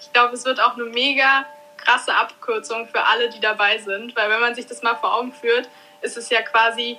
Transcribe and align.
Ich 0.00 0.12
glaube, 0.12 0.34
es 0.34 0.44
wird 0.44 0.60
auch 0.60 0.74
eine 0.74 0.84
mega 0.84 1.44
krasse 1.76 2.14
Abkürzung 2.14 2.86
für 2.88 3.04
alle, 3.04 3.30
die 3.30 3.40
dabei 3.40 3.78
sind, 3.78 4.14
weil 4.16 4.30
wenn 4.30 4.40
man 4.40 4.54
sich 4.54 4.66
das 4.66 4.82
mal 4.82 4.96
vor 4.96 5.14
Augen 5.14 5.32
führt, 5.32 5.68
ist 6.02 6.16
es 6.16 6.30
ja 6.30 6.42
quasi 6.42 6.98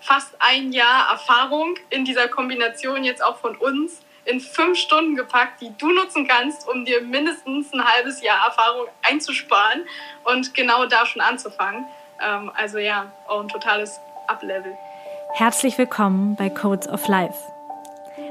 fast 0.00 0.34
ein 0.38 0.72
Jahr 0.72 1.10
Erfahrung 1.10 1.76
in 1.90 2.04
dieser 2.04 2.28
Kombination 2.28 3.04
jetzt 3.04 3.24
auch 3.24 3.38
von 3.38 3.56
uns 3.56 4.02
in 4.26 4.40
fünf 4.40 4.78
Stunden 4.78 5.16
gepackt, 5.16 5.60
die 5.60 5.72
du 5.76 5.90
nutzen 5.92 6.26
kannst, 6.26 6.68
um 6.68 6.84
dir 6.84 7.02
mindestens 7.02 7.72
ein 7.72 7.84
halbes 7.84 8.22
Jahr 8.22 8.46
Erfahrung 8.46 8.86
einzusparen 9.02 9.86
und 10.24 10.54
genau 10.54 10.86
da 10.86 11.04
schon 11.06 11.20
anzufangen. 11.20 11.86
Ähm, 12.20 12.50
also 12.54 12.78
ja, 12.78 13.12
auch 13.28 13.40
ein 13.40 13.48
totales 13.48 14.00
Uplevel. 14.28 14.76
Herzlich 15.34 15.76
willkommen 15.76 16.36
bei 16.36 16.48
Codes 16.48 16.88
of 16.88 17.06
Life. 17.08 17.53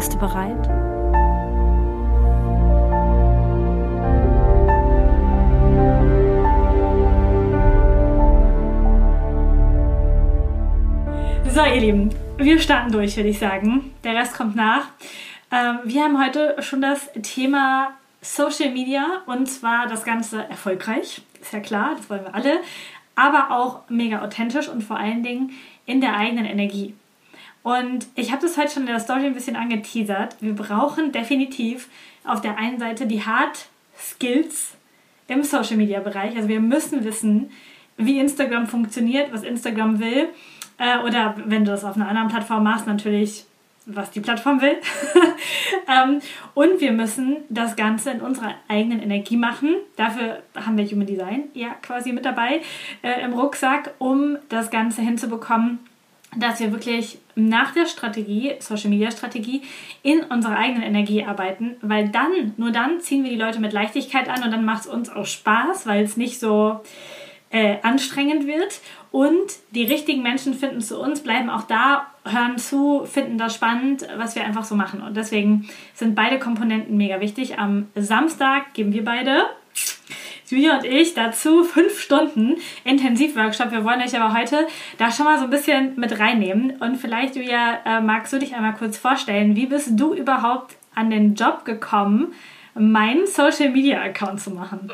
Bist 0.00 0.14
du 0.14 0.18
bereit? 0.18 0.66
So, 11.50 11.60
ihr 11.66 11.80
Lieben, 11.82 12.14
wir 12.38 12.58
starten 12.60 12.92
durch, 12.92 13.14
würde 13.18 13.28
ich 13.28 13.38
sagen. 13.38 13.92
Der 14.02 14.14
Rest 14.14 14.32
kommt 14.32 14.56
nach. 14.56 14.86
Ähm, 15.52 15.80
wir 15.84 16.02
haben 16.02 16.18
heute 16.18 16.56
schon 16.62 16.80
das 16.80 17.10
Thema 17.20 17.90
Social 18.22 18.70
Media 18.70 19.20
und 19.26 19.50
zwar 19.50 19.86
das 19.86 20.04
Ganze 20.04 20.48
erfolgreich. 20.48 21.20
Ist 21.42 21.52
ja 21.52 21.60
klar, 21.60 21.96
das 21.98 22.08
wollen 22.08 22.24
wir 22.24 22.34
alle. 22.34 22.60
Aber 23.16 23.50
auch 23.50 23.82
mega 23.90 24.22
authentisch 24.22 24.70
und 24.70 24.80
vor 24.80 24.96
allen 24.96 25.22
Dingen 25.22 25.50
in 25.84 26.00
der 26.00 26.16
eigenen 26.16 26.46
Energie. 26.46 26.94
Und 27.62 28.06
ich 28.14 28.32
habe 28.32 28.42
das 28.42 28.56
heute 28.56 28.72
schon 28.72 28.82
in 28.82 28.88
der 28.88 29.00
Story 29.00 29.26
ein 29.26 29.34
bisschen 29.34 29.56
angeteasert. 29.56 30.36
Wir 30.40 30.54
brauchen 30.54 31.12
definitiv 31.12 31.88
auf 32.24 32.40
der 32.40 32.56
einen 32.58 32.78
Seite 32.78 33.06
die 33.06 33.24
Hard 33.24 33.66
Skills 33.98 34.76
im 35.28 35.44
Social 35.44 35.76
Media 35.76 36.00
Bereich. 36.00 36.36
Also 36.36 36.48
wir 36.48 36.60
müssen 36.60 37.04
wissen, 37.04 37.50
wie 37.96 38.18
Instagram 38.18 38.66
funktioniert, 38.66 39.32
was 39.32 39.42
Instagram 39.42 40.00
will 40.00 40.28
äh, 40.78 40.98
oder 40.98 41.34
wenn 41.44 41.64
du 41.64 41.70
das 41.70 41.84
auf 41.84 41.96
einer 41.96 42.08
anderen 42.08 42.28
Plattform 42.28 42.64
machst, 42.64 42.86
natürlich, 42.86 43.44
was 43.84 44.10
die 44.10 44.20
Plattform 44.20 44.62
will. 44.62 44.76
ähm, 45.88 46.20
und 46.54 46.80
wir 46.80 46.92
müssen 46.92 47.38
das 47.50 47.76
Ganze 47.76 48.10
in 48.10 48.20
unserer 48.22 48.54
eigenen 48.68 49.02
Energie 49.02 49.36
machen. 49.36 49.76
Dafür 49.96 50.42
haben 50.54 50.78
wir 50.78 50.86
Human 50.86 51.06
Design 51.06 51.44
ja 51.52 51.74
quasi 51.82 52.12
mit 52.12 52.24
dabei 52.24 52.62
äh, 53.02 53.22
im 53.22 53.34
Rucksack, 53.34 53.94
um 53.98 54.38
das 54.48 54.70
Ganze 54.70 55.02
hinzubekommen, 55.02 55.80
dass 56.36 56.60
wir 56.60 56.72
wirklich 56.72 57.18
nach 57.34 57.72
der 57.72 57.86
Strategie, 57.86 58.54
Social 58.60 58.90
Media 58.90 59.10
Strategie, 59.10 59.62
in 60.02 60.20
unserer 60.20 60.56
eigenen 60.56 60.82
Energie 60.82 61.24
arbeiten, 61.24 61.76
weil 61.80 62.08
dann, 62.08 62.54
nur 62.56 62.70
dann 62.70 63.00
ziehen 63.00 63.24
wir 63.24 63.30
die 63.30 63.36
Leute 63.36 63.60
mit 63.60 63.72
Leichtigkeit 63.72 64.28
an 64.28 64.42
und 64.44 64.50
dann 64.50 64.64
macht 64.64 64.82
es 64.82 64.86
uns 64.86 65.10
auch 65.10 65.26
Spaß, 65.26 65.86
weil 65.86 66.04
es 66.04 66.16
nicht 66.16 66.38
so 66.38 66.80
äh, 67.50 67.78
anstrengend 67.82 68.46
wird. 68.46 68.80
Und 69.10 69.56
die 69.72 69.84
richtigen 69.84 70.22
Menschen 70.22 70.54
finden 70.54 70.80
zu 70.80 71.00
uns, 71.00 71.20
bleiben 71.20 71.50
auch 71.50 71.62
da, 71.62 72.06
hören 72.24 72.58
zu, 72.58 73.04
finden 73.06 73.38
das 73.38 73.54
spannend, 73.54 74.06
was 74.16 74.36
wir 74.36 74.44
einfach 74.44 74.64
so 74.64 74.76
machen. 74.76 75.02
Und 75.02 75.16
deswegen 75.16 75.68
sind 75.94 76.14
beide 76.14 76.38
Komponenten 76.38 76.96
mega 76.96 77.20
wichtig. 77.20 77.58
Am 77.58 77.88
Samstag 77.96 78.72
geben 78.74 78.92
wir 78.92 79.04
beide, 79.04 79.46
Julia 80.50 80.78
und 80.78 80.84
ich, 80.84 81.14
dazu 81.14 81.62
fünf 81.62 82.00
Stunden 82.00 82.60
Intensivworkshop. 82.84 83.70
Wir 83.70 83.84
wollen 83.84 84.02
euch 84.02 84.18
aber 84.18 84.34
heute 84.34 84.66
da 84.98 85.12
schon 85.12 85.24
mal 85.24 85.38
so 85.38 85.44
ein 85.44 85.50
bisschen 85.50 85.94
mit 85.98 86.18
reinnehmen. 86.18 86.80
Und 86.80 86.96
vielleicht, 86.96 87.36
Julia, 87.36 87.80
äh, 87.84 88.00
magst 88.00 88.32
du 88.32 88.38
dich 88.38 88.54
einmal 88.54 88.74
kurz 88.74 88.98
vorstellen, 88.98 89.54
wie 89.54 89.66
bist 89.66 89.90
du 89.92 90.12
überhaupt 90.12 90.76
an 90.94 91.10
den 91.10 91.36
Job 91.36 91.64
gekommen, 91.64 92.34
meinen 92.74 93.26
Social 93.26 93.70
Media 93.70 94.02
Account 94.02 94.40
zu 94.40 94.50
machen? 94.50 94.92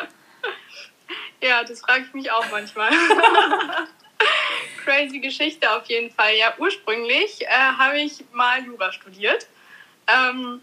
Ja, 1.40 1.64
das 1.64 1.80
frage 1.80 2.04
ich 2.06 2.14
mich 2.14 2.30
auch 2.30 2.44
manchmal. 2.50 2.90
Crazy 4.84 5.20
Geschichte 5.20 5.70
auf 5.70 5.86
jeden 5.86 6.10
Fall. 6.10 6.34
Ja, 6.38 6.54
ursprünglich 6.58 7.42
äh, 7.42 7.48
habe 7.48 7.98
ich 7.98 8.24
mal 8.32 8.64
Jura 8.64 8.92
studiert. 8.92 9.46
Ähm, 10.06 10.60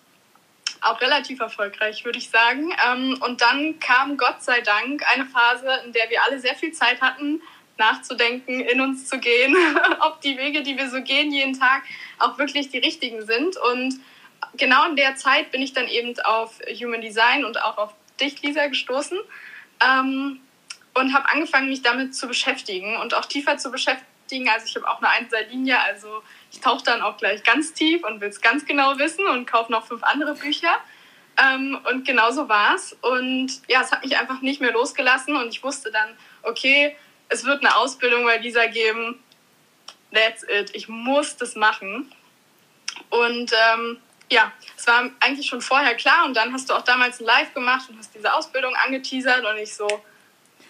auch 0.84 1.02
relativ 1.02 1.40
erfolgreich, 1.40 2.06
würde 2.06 2.18
ich 2.18 2.30
sagen. 2.30 2.76
Ähm, 2.88 3.18
und 3.22 3.42
dann 3.42 3.80
kam 3.80 4.18
Gott 4.18 4.42
sei 4.44 4.62
Dank 4.62 5.04
eine 5.14 5.26
Phase, 5.26 5.68
in 5.86 5.94
der 5.94 6.10
wir 6.10 6.24
alle 6.24 6.40
sehr 6.40 6.56
viel 6.56 6.72
Zeit 6.72 7.02
hatten, 7.02 7.42
nachzudenken, 7.78 8.60
in 8.60 8.82
uns 8.82 9.08
zu 9.08 9.20
gehen, 9.20 9.56
ob 10.02 10.22
die 10.22 10.38
Wege, 10.38 10.64
die 10.64 10.78
wir 10.78 10.90
so 10.90 11.02
gehen 11.02 11.32
jeden 11.32 11.58
Tag, 11.58 11.84
auch 12.20 12.38
wirklich 12.38 12.70
die 12.70 12.78
richtigen 12.78 13.26
sind. 13.26 13.58
Und 13.58 14.00
genau 14.58 14.88
in 14.88 14.96
der 14.96 15.16
Zeit 15.16 15.52
bin 15.52 15.62
ich 15.62 15.74
dann 15.74 15.88
eben 15.88 16.20
auf 16.22 16.60
Human 16.82 17.02
Design 17.02 17.46
und 17.46 17.62
auch 17.64 17.78
auf 17.78 17.94
dich, 18.20 18.42
Lisa, 18.42 18.68
gestoßen. 18.68 19.20
Ähm, 19.84 20.40
und 20.96 21.14
habe 21.14 21.28
angefangen, 21.30 21.70
mich 21.70 21.82
damit 21.82 22.16
zu 22.16 22.28
beschäftigen 22.28 22.98
und 22.98 23.16
auch 23.16 23.26
tiefer 23.26 23.58
zu 23.58 23.72
beschäftigen. 23.72 24.13
Also 24.32 24.66
ich 24.66 24.76
habe 24.76 24.88
auch 24.88 24.98
eine 24.98 25.10
Einzellinie, 25.10 25.80
also 25.80 26.24
ich 26.52 26.60
tauche 26.60 26.84
dann 26.84 27.02
auch 27.02 27.18
gleich 27.18 27.44
ganz 27.44 27.74
tief 27.74 28.04
und 28.04 28.20
will 28.20 28.30
es 28.30 28.42
ganz 28.42 28.66
genau 28.66 28.98
wissen 28.98 29.28
und 29.28 29.46
kaufe 29.46 29.72
noch 29.72 29.86
fünf 29.86 30.02
andere 30.04 30.34
Bücher. 30.34 30.76
Ähm, 31.38 31.80
und 31.90 32.06
genau 32.06 32.32
so 32.32 32.50
war 32.50 32.76
es. 32.76 32.94
Und 33.02 33.62
ja, 33.68 33.82
es 33.82 33.92
hat 33.92 34.04
mich 34.04 34.18
einfach 34.18 34.42
nicht 34.42 34.62
mehr 34.62 34.72
losgelassen 34.72 35.36
und 35.36 35.50
ich 35.50 35.64
wusste 35.64 35.92
dann, 35.92 36.18
okay, 36.42 36.96
es 37.30 37.46
wird 37.46 37.64
eine 37.64 37.76
Ausbildung 37.76 38.24
bei 38.24 38.38
dieser 38.38 38.68
geben. 38.68 39.22
That's 40.12 40.44
it. 40.44 40.76
Ich 40.76 40.88
muss 40.88 41.38
das 41.38 41.56
machen. 41.56 42.12
Und 43.10 43.52
ähm, 43.72 43.98
ja, 44.32 44.52
es 44.78 44.88
war 44.88 45.10
eigentlich 45.20 45.48
schon 45.48 45.62
vorher 45.62 45.96
klar 45.96 46.26
und 46.26 46.36
dann 46.36 46.54
hast 46.54 46.70
du 46.70 46.74
auch 46.74 46.84
damals 46.84 47.20
ein 47.20 47.26
Live 47.26 47.54
gemacht 47.54 47.90
und 47.90 47.98
hast 47.98 48.14
diese 48.16 48.34
Ausbildung 48.34 48.76
angeteasert 48.76 49.46
und 49.46 49.58
ich 49.58 49.76
so, 49.76 49.88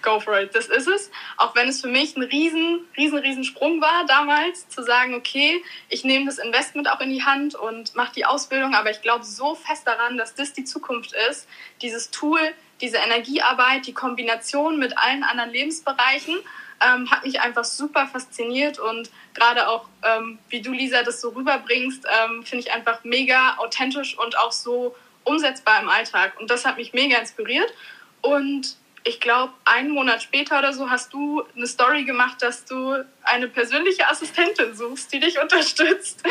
go 0.04 0.20
for 0.20 0.40
it. 0.40 0.54
Das 0.54 0.68
ist 0.68 0.88
es. 0.88 1.10
Auch 1.38 1.56
wenn 1.56 1.68
es 1.68 1.82
für 1.82 1.88
mich 1.88 2.16
ein 2.16 2.24
riesen, 2.24 2.88
riesen, 2.96 3.18
riesen 3.18 3.44
Sprung 3.44 3.82
war 3.82 4.06
damals, 4.06 4.70
zu 4.70 4.84
sagen, 4.84 5.16
okay, 5.16 5.64
ich 5.90 6.04
nehme 6.04 6.26
das 6.26 6.38
Investment 6.38 6.90
auch 6.90 7.00
in 7.00 7.10
die 7.10 7.24
Hand 7.24 7.56
und 7.56 7.96
mache 7.96 8.14
die 8.14 8.26
Ausbildung, 8.26 8.76
aber 8.76 8.92
ich 8.92 9.02
glaube 9.02 9.24
so 9.24 9.56
fest 9.56 9.88
daran, 9.88 10.18
dass 10.18 10.36
das 10.36 10.54
die 10.54 10.66
Zukunft 10.66 11.14
ist. 11.30 11.48
Dieses 11.82 12.12
Tool, 12.12 12.40
diese 12.82 12.98
Energiearbeit, 12.98 13.88
die 13.88 13.94
Kombination 13.94 14.78
mit 14.78 14.98
allen 14.98 15.24
anderen 15.24 15.52
Lebensbereichen 15.52 16.36
ähm, 16.82 17.10
hat 17.10 17.24
mich 17.24 17.40
einfach 17.40 17.64
super 17.64 18.08
fasziniert 18.08 18.80
und 18.80 19.10
gerade 19.34 19.68
auch, 19.70 19.88
ähm, 20.04 20.40
wie 20.50 20.62
du, 20.62 20.72
Lisa, 20.72 21.04
das 21.04 21.22
so 21.22 21.30
rüberbringst, 21.30 22.06
ähm, 22.06 22.44
finde 22.44 22.66
ich 22.66 22.74
einfach 22.74 23.04
mega 23.04 23.58
authentisch 23.58 24.18
und 24.18 24.38
auch 24.38 24.52
so 24.52 24.96
umsetzbar 25.24 25.82
im 25.82 25.90
Alltag. 25.90 26.40
Und 26.40 26.50
das 26.50 26.66
hat 26.66 26.78
mich 26.78 26.94
mega 26.94 27.18
inspiriert. 27.18 27.74
Und 28.22 28.76
ich 29.04 29.20
glaube, 29.20 29.54
einen 29.66 29.92
Monat 29.92 30.24
später 30.24 30.60
oder 30.60 30.74
so 30.74 30.90
hast 30.90 31.14
du 31.14 31.44
eine 31.56 31.68
Story 31.68 32.04
gemacht, 32.04 32.42
dass 32.42 32.66
du 32.66 33.04
eine 33.24 33.48
persönliche 33.48 34.08
Assistentin 34.10 34.76
suchst, 34.76 35.12
die 35.12 35.20
dich 35.20 35.40
unterstützt. 35.40 36.24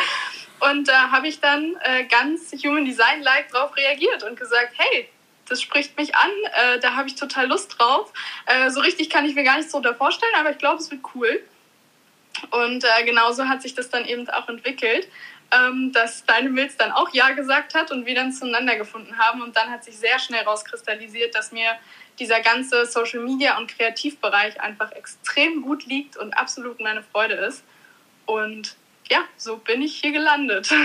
Und 0.61 0.89
da 0.89 1.11
habe 1.11 1.29
ich 1.29 1.41
dann 1.41 1.77
äh, 1.83 2.05
ganz 2.05 2.53
Human 2.65 2.85
Design 2.85 3.23
Like 3.23 3.51
drauf 3.51 3.77
reagiert 3.77 4.23
und 4.23 4.39
gesagt, 4.39 4.75
hey, 4.77 5.09
das 5.49 5.61
spricht 5.61 5.97
mich 5.99 6.15
an, 6.15 6.31
äh, 6.55 6.79
da 6.79 6.95
habe 6.95 7.09
ich 7.09 7.17
total 7.17 7.49
Lust 7.49 7.79
drauf. 7.79 8.13
Äh, 8.47 8.71
so 8.71 8.81
richtig 8.81 9.11
kann 9.11 9.25
ich 9.25 9.35
mir 9.35 9.45
gar 9.45 9.57
nichts 9.57 9.73
darunter 9.73 9.95
vorstellen, 9.95 10.33
aber 10.39 10.51
ich 10.51 10.59
glaube, 10.59 10.81
es 10.81 10.91
wird 10.91 11.03
cool. 11.15 11.43
Und 12.51 12.85
äh, 12.85 13.05
genauso 13.05 13.49
hat 13.49 13.61
sich 13.61 13.75
das 13.75 13.91
dann 13.91 14.05
eben 14.07 14.29
auch 14.31 14.49
entwickelt, 14.49 15.09
ähm, 15.53 15.93
dass 15.93 16.25
deine 16.25 16.49
Milz 16.49 16.77
dann 16.77 16.93
auch 16.93 17.13
Ja 17.13 17.31
gesagt 17.31 17.75
hat 17.75 17.91
und 17.91 18.07
wir 18.07 18.15
dann 18.15 18.33
zueinander 18.33 18.77
gefunden 18.77 19.19
haben. 19.19 19.43
Und 19.43 19.57
dann 19.57 19.71
hat 19.71 19.85
sich 19.85 19.97
sehr 19.97 20.19
schnell 20.19 20.43
rauskristallisiert, 20.45 21.35
dass 21.35 21.53
mir 21.53 21.73
dieser 22.19 22.41
ganze 22.41 22.87
Social 22.87 23.21
Media 23.21 23.59
und 23.59 23.69
Kreativbereich 23.69 24.61
einfach 24.61 24.93
extrem 24.93 25.63
gut 25.63 25.87
liegt 25.87 26.17
und 26.17 26.33
absolut 26.35 26.81
meine 26.81 27.03
Freude 27.03 27.35
ist. 27.35 27.65
Und 28.27 28.77
ja, 29.09 29.19
so 29.37 29.59
bin 29.59 29.83
ich 29.83 29.97
hier 30.01 30.13
gelandet. 30.13 30.71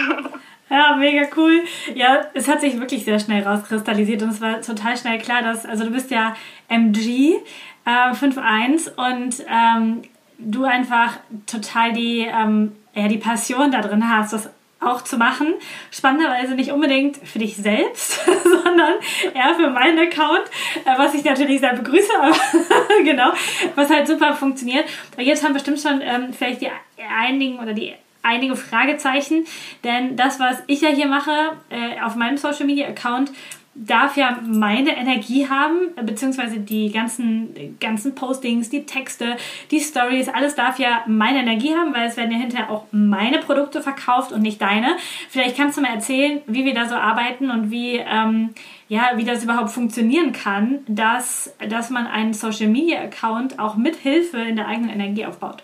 Ja, 0.69 0.97
mega 0.97 1.25
cool. 1.37 1.63
Ja, 1.95 2.25
es 2.33 2.49
hat 2.49 2.59
sich 2.59 2.77
wirklich 2.77 3.05
sehr 3.05 3.19
schnell 3.19 3.41
rauskristallisiert 3.41 4.21
und 4.21 4.31
es 4.31 4.41
war 4.41 4.61
total 4.61 4.97
schnell 4.97 5.17
klar, 5.17 5.41
dass, 5.41 5.65
also 5.65 5.85
du 5.85 5.91
bist 5.91 6.11
ja 6.11 6.35
MG 6.67 7.37
äh, 7.85 8.11
5.1 8.11 8.91
und 8.95 9.45
ähm, 9.49 10.01
du 10.37 10.65
einfach 10.65 11.19
total 11.45 11.93
die, 11.93 12.27
ähm, 12.29 12.75
ja, 12.93 13.07
die 13.07 13.17
Passion 13.17 13.71
da 13.71 13.81
drin 13.81 14.09
hast, 14.09 14.33
das 14.33 14.49
auch 14.79 15.01
zu 15.03 15.17
machen. 15.17 15.55
Spannenderweise 15.91 16.55
nicht 16.55 16.71
unbedingt 16.71 17.17
für 17.17 17.39
dich 17.39 17.55
selbst, 17.55 18.25
sondern 18.43 18.95
eher 19.33 19.55
für 19.55 19.69
meinen 19.69 19.99
Account, 19.99 20.45
äh, 20.85 20.97
was 20.97 21.13
ich 21.13 21.23
natürlich 21.23 21.59
sehr 21.59 21.73
begrüße, 21.73 22.11
aber 22.19 22.35
genau, 23.03 23.31
was 23.75 23.89
halt 23.89 24.07
super 24.07 24.33
funktioniert. 24.33 24.85
Jetzt 25.17 25.43
haben 25.43 25.53
bestimmt 25.53 25.79
schon 25.79 26.01
ähm, 26.01 26.33
vielleicht 26.33 26.61
die 26.61 26.69
einigen 26.97 27.59
oder 27.59 27.73
die 27.73 27.93
einige 28.23 28.55
Fragezeichen, 28.55 29.45
denn 29.83 30.17
das, 30.17 30.39
was 30.39 30.57
ich 30.67 30.81
ja 30.81 30.89
hier 30.89 31.07
mache 31.07 31.31
äh, 31.69 32.01
auf 32.01 32.15
meinem 32.15 32.37
Social 32.37 32.65
Media 32.65 32.87
Account, 32.87 33.31
darf 33.77 34.17
ja 34.17 34.39
meine 34.43 34.97
Energie 34.97 35.47
haben, 35.47 35.93
beziehungsweise 36.01 36.59
die 36.59 36.91
ganzen, 36.91 37.77
ganzen 37.79 38.15
Postings, 38.15 38.69
die 38.69 38.85
Texte, 38.85 39.37
die 39.69 39.79
Stories, 39.79 40.29
alles 40.29 40.55
darf 40.55 40.79
ja 40.79 41.03
meine 41.05 41.39
Energie 41.39 41.75
haben, 41.75 41.93
weil 41.93 42.07
es 42.07 42.17
werden 42.17 42.31
ja 42.31 42.37
hinterher 42.37 42.71
auch 42.71 42.85
meine 42.91 43.39
Produkte 43.39 43.81
verkauft 43.81 44.31
und 44.31 44.41
nicht 44.41 44.61
deine. 44.61 44.97
Vielleicht 45.29 45.55
kannst 45.55 45.77
du 45.77 45.81
mal 45.81 45.93
erzählen, 45.93 46.41
wie 46.47 46.65
wir 46.65 46.73
da 46.73 46.87
so 46.89 46.95
arbeiten 46.95 47.51
und 47.51 47.69
wie, 47.69 47.97
ähm, 47.97 48.55
ja, 48.87 49.11
wie 49.15 49.25
das 49.25 49.43
überhaupt 49.43 49.69
funktionieren 49.69 50.33
kann, 50.33 50.79
dass, 50.87 51.53
dass 51.69 51.91
man 51.91 52.07
einen 52.07 52.33
Social 52.33 52.67
Media 52.67 53.01
Account 53.01 53.59
auch 53.59 53.75
mit 53.75 53.95
Hilfe 53.95 54.37
in 54.37 54.55
der 54.55 54.67
eigenen 54.67 54.89
Energie 54.89 55.25
aufbaut. 55.25 55.63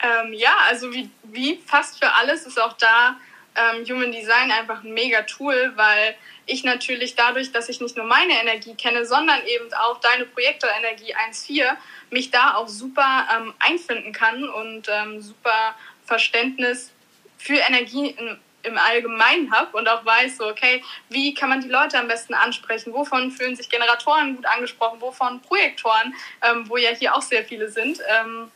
Ähm, 0.00 0.34
ja, 0.34 0.52
also 0.68 0.92
wie, 0.92 1.08
wie 1.24 1.60
fast 1.64 1.98
für 2.02 2.12
alles 2.12 2.46
ist 2.46 2.60
auch 2.60 2.74
da 2.74 3.16
ähm, 3.54 3.84
Human 3.88 4.12
Design 4.12 4.50
einfach 4.50 4.82
ein 4.82 4.94
mega 4.94 5.22
Tool, 5.22 5.72
weil 5.76 6.14
ich 6.46 6.64
natürlich 6.64 7.14
dadurch, 7.14 7.52
dass 7.52 7.68
ich 7.68 7.80
nicht 7.80 7.96
nur 7.96 8.06
meine 8.06 8.32
Energie 8.40 8.74
kenne, 8.74 9.06
sondern 9.06 9.44
eben 9.46 9.72
auch 9.74 10.00
deine 10.00 10.26
Projektorenergie 10.26 11.14
1.4, 11.14 11.76
mich 12.10 12.30
da 12.30 12.54
auch 12.54 12.68
super 12.68 13.28
ähm, 13.34 13.54
einfinden 13.58 14.12
kann 14.12 14.48
und 14.48 14.88
ähm, 14.88 15.20
super 15.20 15.74
Verständnis 16.04 16.92
für 17.38 17.56
Energie 17.56 18.08
in, 18.10 18.38
im 18.64 18.78
Allgemeinen 18.78 19.52
habe 19.52 19.76
und 19.76 19.88
auch 19.88 20.04
weiß, 20.04 20.38
so, 20.38 20.46
okay, 20.46 20.82
wie 21.08 21.34
kann 21.34 21.48
man 21.48 21.60
die 21.60 21.68
Leute 21.68 21.98
am 21.98 22.08
besten 22.08 22.34
ansprechen? 22.34 22.92
Wovon 22.92 23.30
fühlen 23.30 23.56
sich 23.56 23.68
Generatoren 23.68 24.36
gut 24.36 24.46
angesprochen? 24.46 25.00
Wovon 25.00 25.40
Projektoren, 25.42 26.14
ähm, 26.42 26.68
wo 26.68 26.76
ja 26.76 26.90
hier 26.90 27.14
auch 27.14 27.22
sehr 27.22 27.44
viele 27.44 27.68
sind? 27.68 27.98
Ähm, 28.08 28.50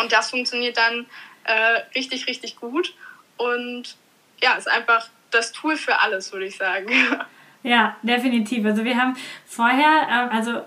und 0.00 0.12
das 0.12 0.30
funktioniert 0.30 0.76
dann 0.76 1.06
äh, 1.44 1.82
richtig, 1.94 2.26
richtig 2.26 2.56
gut. 2.56 2.94
Und 3.36 3.96
ja, 4.40 4.54
ist 4.54 4.68
einfach 4.68 5.08
das 5.36 5.52
Tool 5.52 5.76
für 5.76 6.00
alles, 6.00 6.32
würde 6.32 6.46
ich 6.46 6.56
sagen. 6.56 6.88
Ja, 7.62 7.96
definitiv. 8.02 8.64
Also 8.64 8.84
wir 8.84 8.96
haben 8.96 9.16
vorher, 9.44 10.06
ähm, 10.08 10.28
also 10.30 10.60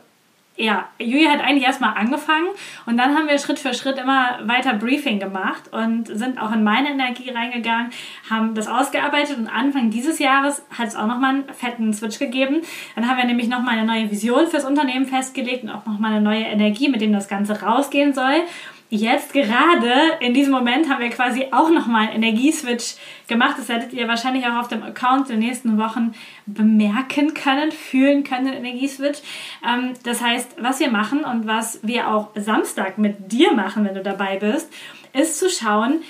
ja, 0.57 0.89
Julia 0.99 1.31
hat 1.31 1.39
eigentlich 1.39 1.63
erstmal 1.63 1.95
angefangen 1.95 2.49
und 2.85 2.97
dann 2.97 3.15
haben 3.15 3.29
wir 3.29 3.37
Schritt 3.37 3.57
für 3.57 3.73
Schritt 3.73 3.97
immer 3.97 4.39
weiter 4.43 4.73
Briefing 4.73 5.17
gemacht 5.17 5.71
und 5.71 6.07
sind 6.07 6.41
auch 6.41 6.51
in 6.51 6.65
meine 6.65 6.89
Energie 6.89 7.29
reingegangen, 7.29 7.91
haben 8.29 8.53
das 8.53 8.67
ausgearbeitet 8.67 9.37
und 9.37 9.47
Anfang 9.47 9.89
dieses 9.89 10.19
Jahres 10.19 10.61
hat 10.77 10.89
es 10.89 10.97
auch 10.97 11.07
nochmal 11.07 11.35
einen 11.35 11.53
fetten 11.53 11.93
Switch 11.93 12.19
gegeben. 12.19 12.63
Dann 12.95 13.07
haben 13.07 13.15
wir 13.15 13.23
nämlich 13.23 13.47
nochmal 13.47 13.77
eine 13.77 13.87
neue 13.87 14.11
Vision 14.11 14.47
fürs 14.47 14.65
Unternehmen 14.65 15.05
festgelegt 15.05 15.63
und 15.63 15.69
auch 15.69 15.85
nochmal 15.85 16.11
eine 16.11 16.21
neue 16.21 16.43
Energie, 16.43 16.89
mit 16.89 16.99
dem 16.99 17.13
das 17.13 17.29
Ganze 17.29 17.61
rausgehen 17.61 18.13
soll 18.13 18.43
jetzt 18.89 19.33
gerade 19.33 19.93
in 20.19 20.33
diesem 20.33 20.51
Moment 20.51 20.89
haben 20.89 21.01
wir 21.01 21.09
quasi 21.09 21.47
auch 21.51 21.69
nochmal 21.69 22.07
einen 22.07 22.23
Energieswitch 22.23 22.95
gemacht. 23.27 23.55
Das 23.57 23.69
werdet 23.69 23.93
ihr 23.93 24.07
wahrscheinlich 24.07 24.45
auch 24.47 24.55
auf 24.55 24.67
dem 24.67 24.83
Account 24.83 25.29
in 25.29 25.39
den 25.39 25.47
nächsten 25.47 25.77
Wochen 25.77 26.13
bemerken 26.47 27.33
können, 27.33 27.71
fühlen 27.71 28.23
können, 28.23 28.45
den 28.45 28.65
Energieswitch. 28.65 29.19
Ähm, 29.65 29.93
das 30.03 30.21
heißt, 30.21 30.55
was 30.59 30.79
wir 30.79 30.89
machen 30.89 31.23
und 31.23 31.45
was 31.45 31.79
wir 31.83 32.07
auch 32.07 32.29
Samstag 32.35 32.97
mit 32.97 33.31
dir 33.31 33.53
machen, 33.53 33.85
wenn 33.85 33.93
du 33.93 34.01
dabei 34.01 34.37
bist, 34.37 34.71
ist 35.13 35.37
zu 35.37 35.49
schauen, 35.49 36.01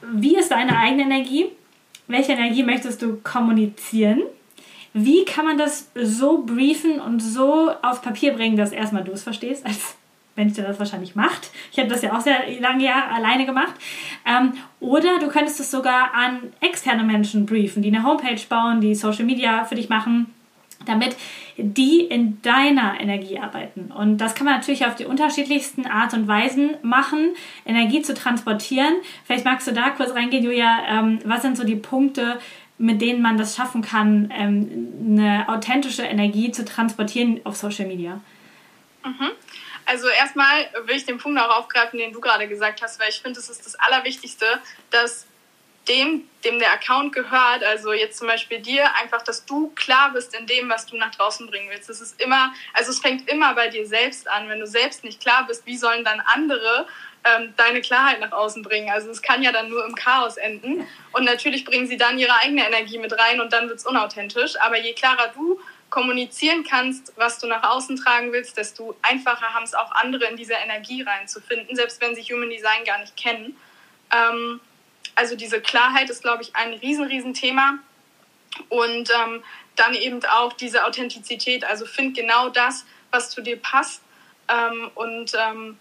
wie 0.00 0.36
ist 0.36 0.50
deine 0.50 0.78
eigene 0.78 1.02
Energie? 1.02 1.46
Welche 2.08 2.32
Energie 2.32 2.62
möchtest 2.62 3.02
du 3.02 3.18
kommunizieren? 3.22 4.22
Wie 4.94 5.24
kann 5.24 5.44
man 5.44 5.58
das 5.58 5.90
so 5.94 6.42
briefen 6.44 7.00
und 7.00 7.20
so 7.20 7.70
auf 7.82 8.02
Papier 8.02 8.32
bringen, 8.34 8.56
dass 8.56 8.72
erstmal 8.72 9.04
du 9.04 9.12
es 9.12 9.22
verstehst 9.22 9.64
als 9.64 9.96
Mensch, 10.36 10.54
der 10.54 10.66
das 10.66 10.78
wahrscheinlich 10.78 11.14
macht. 11.14 11.50
Ich 11.70 11.78
habe 11.78 11.88
das 11.88 12.02
ja 12.02 12.16
auch 12.16 12.20
sehr 12.20 12.38
lange 12.60 12.84
Jahre 12.84 13.12
alleine 13.12 13.46
gemacht. 13.46 13.74
Ähm, 14.26 14.52
oder 14.80 15.18
du 15.18 15.28
könntest 15.28 15.60
es 15.60 15.70
sogar 15.70 16.14
an 16.14 16.52
externe 16.60 17.04
Menschen 17.04 17.46
briefen, 17.46 17.82
die 17.82 17.94
eine 17.94 18.04
Homepage 18.04 18.40
bauen, 18.48 18.80
die 18.80 18.94
Social 18.94 19.24
Media 19.24 19.64
für 19.64 19.74
dich 19.74 19.88
machen, 19.88 20.32
damit 20.86 21.16
die 21.56 22.00
in 22.00 22.40
deiner 22.42 22.98
Energie 23.00 23.38
arbeiten. 23.38 23.92
Und 23.92 24.18
das 24.18 24.34
kann 24.34 24.46
man 24.46 24.54
natürlich 24.54 24.86
auf 24.86 24.94
die 24.94 25.04
unterschiedlichsten 25.04 25.86
Art 25.86 26.14
und 26.14 26.26
Weisen 26.26 26.76
machen, 26.82 27.34
Energie 27.66 28.02
zu 28.02 28.14
transportieren. 28.14 28.94
Vielleicht 29.24 29.44
magst 29.44 29.66
du 29.66 29.72
da 29.72 29.90
kurz 29.90 30.14
reingehen, 30.14 30.44
Julia. 30.44 30.78
Ähm, 30.88 31.18
was 31.24 31.42
sind 31.42 31.56
so 31.56 31.64
die 31.64 31.76
Punkte, 31.76 32.38
mit 32.78 33.00
denen 33.00 33.22
man 33.22 33.36
das 33.36 33.54
schaffen 33.54 33.82
kann, 33.82 34.32
ähm, 34.36 34.88
eine 35.06 35.48
authentische 35.48 36.02
Energie 36.02 36.50
zu 36.50 36.64
transportieren 36.64 37.40
auf 37.44 37.56
Social 37.56 37.86
Media? 37.86 38.20
Mhm. 39.04 39.30
Also 39.92 40.08
erstmal 40.08 40.70
will 40.86 40.96
ich 40.96 41.04
den 41.04 41.18
Punkt 41.18 41.38
auch 41.38 41.58
aufgreifen, 41.58 41.98
den 41.98 42.14
du 42.14 42.20
gerade 42.20 42.48
gesagt 42.48 42.80
hast, 42.80 42.98
weil 42.98 43.10
ich 43.10 43.20
finde, 43.20 43.38
es 43.38 43.50
ist 43.50 43.66
das 43.66 43.74
Allerwichtigste, 43.74 44.46
dass 44.90 45.26
dem, 45.86 46.26
dem 46.46 46.58
der 46.58 46.72
Account 46.72 47.12
gehört, 47.12 47.62
also 47.62 47.92
jetzt 47.92 48.16
zum 48.16 48.26
Beispiel 48.26 48.60
dir, 48.60 48.94
einfach, 48.94 49.20
dass 49.20 49.44
du 49.44 49.70
klar 49.74 50.12
bist 50.14 50.34
in 50.34 50.46
dem, 50.46 50.70
was 50.70 50.86
du 50.86 50.96
nach 50.96 51.14
draußen 51.14 51.46
bringen 51.46 51.68
willst. 51.68 51.90
Es 51.90 52.00
ist 52.00 52.18
immer, 52.22 52.54
also 52.72 52.90
es 52.90 53.00
fängt 53.00 53.28
immer 53.28 53.54
bei 53.54 53.68
dir 53.68 53.86
selbst 53.86 54.30
an. 54.30 54.48
Wenn 54.48 54.60
du 54.60 54.66
selbst 54.66 55.04
nicht 55.04 55.20
klar 55.20 55.46
bist, 55.46 55.66
wie 55.66 55.76
sollen 55.76 56.04
dann 56.04 56.20
andere 56.20 56.86
ähm, 57.24 57.52
deine 57.58 57.82
Klarheit 57.82 58.18
nach 58.20 58.32
außen 58.32 58.62
bringen? 58.62 58.90
Also 58.90 59.10
es 59.10 59.20
kann 59.20 59.42
ja 59.42 59.52
dann 59.52 59.68
nur 59.68 59.84
im 59.84 59.94
Chaos 59.94 60.38
enden. 60.38 60.88
Und 61.12 61.24
natürlich 61.24 61.66
bringen 61.66 61.86
sie 61.86 61.98
dann 61.98 62.18
ihre 62.18 62.34
eigene 62.36 62.66
Energie 62.66 62.96
mit 62.96 63.12
rein 63.12 63.42
und 63.42 63.52
dann 63.52 63.68
wird 63.68 63.78
es 63.80 63.84
unauthentisch. 63.84 64.58
Aber 64.62 64.78
je 64.78 64.94
klarer 64.94 65.28
du 65.34 65.60
kommunizieren 65.92 66.64
kannst, 66.64 67.12
was 67.16 67.38
du 67.38 67.46
nach 67.46 67.62
außen 67.62 67.96
tragen 67.96 68.32
willst, 68.32 68.56
desto 68.56 68.96
einfacher 69.02 69.52
haben 69.52 69.64
es 69.64 69.74
auch 69.74 69.92
andere 69.92 70.24
in 70.24 70.38
diese 70.38 70.54
Energie 70.54 71.02
reinzufinden, 71.02 71.76
selbst 71.76 72.00
wenn 72.00 72.14
sie 72.14 72.22
Human 72.22 72.48
Design 72.48 72.82
gar 72.86 72.98
nicht 72.98 73.14
kennen. 73.14 73.54
Ähm, 74.10 74.58
also 75.14 75.36
diese 75.36 75.60
Klarheit 75.60 76.08
ist, 76.08 76.22
glaube 76.22 76.42
ich, 76.42 76.56
ein 76.56 76.72
riesen, 76.72 77.04
riesen 77.04 77.34
Thema. 77.34 77.78
Und 78.70 79.10
ähm, 79.10 79.44
dann 79.76 79.94
eben 79.94 80.24
auch 80.24 80.54
diese 80.54 80.86
Authentizität. 80.86 81.62
Also 81.62 81.84
find 81.84 82.16
genau 82.16 82.48
das, 82.48 82.86
was 83.10 83.28
zu 83.28 83.42
dir 83.42 83.60
passt. 83.60 84.00
Ähm, 84.48 84.90
und 84.94 85.32
ähm, 85.38 85.78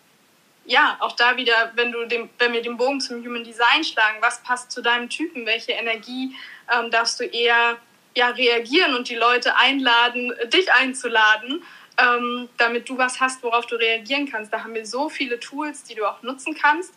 ja, 0.65 0.97
auch 0.99 1.13
da 1.13 1.37
wieder, 1.37 1.71
wenn, 1.75 1.93
du 1.93 2.05
dem, 2.05 2.29
wenn 2.37 2.51
wir 2.51 2.61
den 2.61 2.75
Bogen 2.75 2.99
zum 2.99 3.25
Human 3.25 3.45
Design 3.45 3.85
schlagen, 3.85 4.17
was 4.19 4.43
passt 4.43 4.73
zu 4.73 4.81
deinem 4.81 5.09
Typen? 5.09 5.45
Welche 5.45 5.71
Energie 5.71 6.35
ähm, 6.69 6.91
darfst 6.91 7.17
du 7.17 7.23
eher 7.23 7.77
ja, 8.15 8.29
reagieren 8.29 8.95
und 8.95 9.09
die 9.09 9.15
Leute 9.15 9.55
einladen, 9.55 10.33
dich 10.53 10.71
einzuladen, 10.73 11.63
ähm, 11.97 12.49
damit 12.57 12.89
du 12.89 12.97
was 12.97 13.19
hast, 13.19 13.44
worauf 13.44 13.65
du 13.65 13.75
reagieren 13.75 14.30
kannst. 14.30 14.51
Da 14.51 14.63
haben 14.63 14.73
wir 14.73 14.85
so 14.85 15.09
viele 15.09 15.39
Tools, 15.39 15.83
die 15.83 15.95
du 15.95 16.06
auch 16.06 16.21
nutzen 16.21 16.56
kannst. 16.56 16.94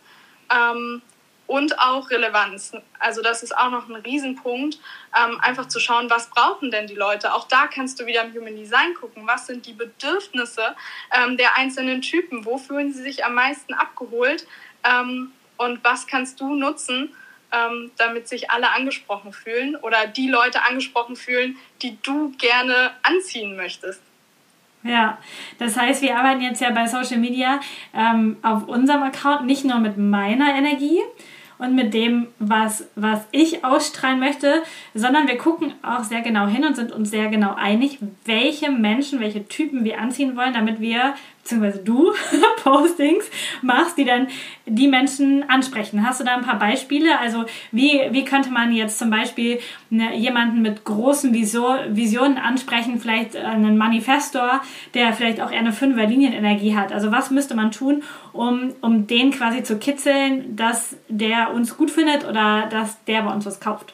Ähm, 0.51 1.01
und 1.47 1.79
auch 1.79 2.09
Relevanz. 2.09 2.73
Also 2.99 3.21
das 3.21 3.43
ist 3.43 3.55
auch 3.55 3.69
noch 3.69 3.87
ein 3.87 3.95
Riesenpunkt, 3.95 4.79
ähm, 5.15 5.39
einfach 5.41 5.67
zu 5.67 5.79
schauen, 5.79 6.09
was 6.09 6.29
brauchen 6.29 6.71
denn 6.71 6.87
die 6.87 6.95
Leute. 6.95 7.33
Auch 7.33 7.47
da 7.47 7.67
kannst 7.67 7.99
du 7.99 8.05
wieder 8.05 8.23
im 8.23 8.33
Human 8.33 8.55
Design 8.55 8.93
gucken, 8.95 9.27
was 9.27 9.47
sind 9.47 9.65
die 9.65 9.73
Bedürfnisse 9.73 10.75
ähm, 11.11 11.37
der 11.37 11.55
einzelnen 11.55 12.01
Typen, 12.01 12.45
wo 12.45 12.57
fühlen 12.57 12.93
sie 12.93 13.03
sich 13.03 13.25
am 13.25 13.35
meisten 13.35 13.73
abgeholt 13.73 14.47
ähm, 14.83 15.31
und 15.57 15.83
was 15.83 16.07
kannst 16.07 16.41
du 16.41 16.55
nutzen, 16.55 17.15
ähm, 17.51 17.91
damit 17.97 18.27
sich 18.27 18.51
alle 18.51 18.71
angesprochen 18.71 19.33
fühlen 19.33 19.75
oder 19.75 20.07
die 20.07 20.27
Leute 20.27 20.63
angesprochen 20.63 21.15
fühlen, 21.15 21.57
die 21.81 21.97
du 22.01 22.31
gerne 22.37 22.91
anziehen 23.03 23.55
möchtest. 23.55 24.01
Ja, 24.83 25.17
das 25.57 25.75
heißt, 25.77 26.03
wir 26.03 26.15
arbeiten 26.15 26.41
jetzt 26.41 26.61
ja 26.61 26.69
bei 26.69 26.85
Social 26.85 27.17
Media 27.17 27.59
ähm, 27.95 28.37
auf 28.43 28.67
unserem 28.67 29.01
Account 29.01 29.45
nicht 29.45 29.65
nur 29.65 29.79
mit 29.79 29.97
meiner 29.97 30.55
Energie, 30.55 30.99
und 31.57 31.75
mit 31.75 31.93
dem, 31.93 32.27
was, 32.39 32.87
was 32.95 33.21
ich 33.31 33.63
ausstrahlen 33.63 34.19
möchte, 34.19 34.63
sondern 34.93 35.27
wir 35.27 35.37
gucken 35.37 35.73
auch 35.83 36.03
sehr 36.03 36.21
genau 36.21 36.47
hin 36.47 36.65
und 36.65 36.75
sind 36.75 36.91
uns 36.91 37.09
sehr 37.09 37.27
genau 37.29 37.55
einig, 37.55 37.99
welche 38.25 38.71
Menschen, 38.71 39.19
welche 39.19 39.47
Typen 39.47 39.83
wir 39.83 39.99
anziehen 39.99 40.35
wollen, 40.35 40.53
damit 40.53 40.79
wir 40.79 41.15
beziehungsweise 41.45 41.83
du 41.83 42.11
Postings 42.63 43.29
machst, 43.61 43.99
die 43.99 44.03
dann 44.03 44.27
die 44.65 44.87
Menschen 44.87 45.47
ansprechen. 45.47 46.05
Hast 46.05 46.19
du 46.19 46.23
da 46.23 46.35
ein 46.35 46.41
paar 46.41 46.57
Beispiele? 46.57 47.19
Also 47.19 47.45
wie, 47.71 48.01
wie 48.09 48.25
könnte 48.25 48.49
man 48.49 48.73
jetzt 48.73 48.97
zum 48.97 49.11
Beispiel 49.11 49.59
eine, 49.91 50.15
jemanden 50.15 50.63
mit 50.63 50.83
großen 50.83 51.33
Vision, 51.33 51.77
Visionen 51.95 52.39
ansprechen, 52.39 52.99
vielleicht 52.99 53.35
einen 53.35 53.77
Manifestor, 53.77 54.61
der 54.95 55.13
vielleicht 55.13 55.39
auch 55.39 55.51
eher 55.51 55.59
eine 55.59 55.71
fünfer 55.71 56.07
Linienenergie 56.07 56.75
hat. 56.75 56.91
Also 56.91 57.11
was 57.11 57.29
müsste 57.29 57.55
man 57.55 57.69
tun, 57.69 58.01
um, 58.35 58.75
um 58.81 59.07
den 59.07 59.31
quasi 59.31 59.63
zu 59.63 59.79
kitzeln, 59.79 60.55
dass 60.55 60.95
der 61.07 61.51
uns 61.51 61.77
gut 61.77 61.89
findet 61.89 62.25
oder 62.25 62.67
dass 62.69 63.03
der 63.05 63.21
bei 63.21 63.31
uns 63.31 63.45
was 63.45 63.59
kauft? 63.59 63.93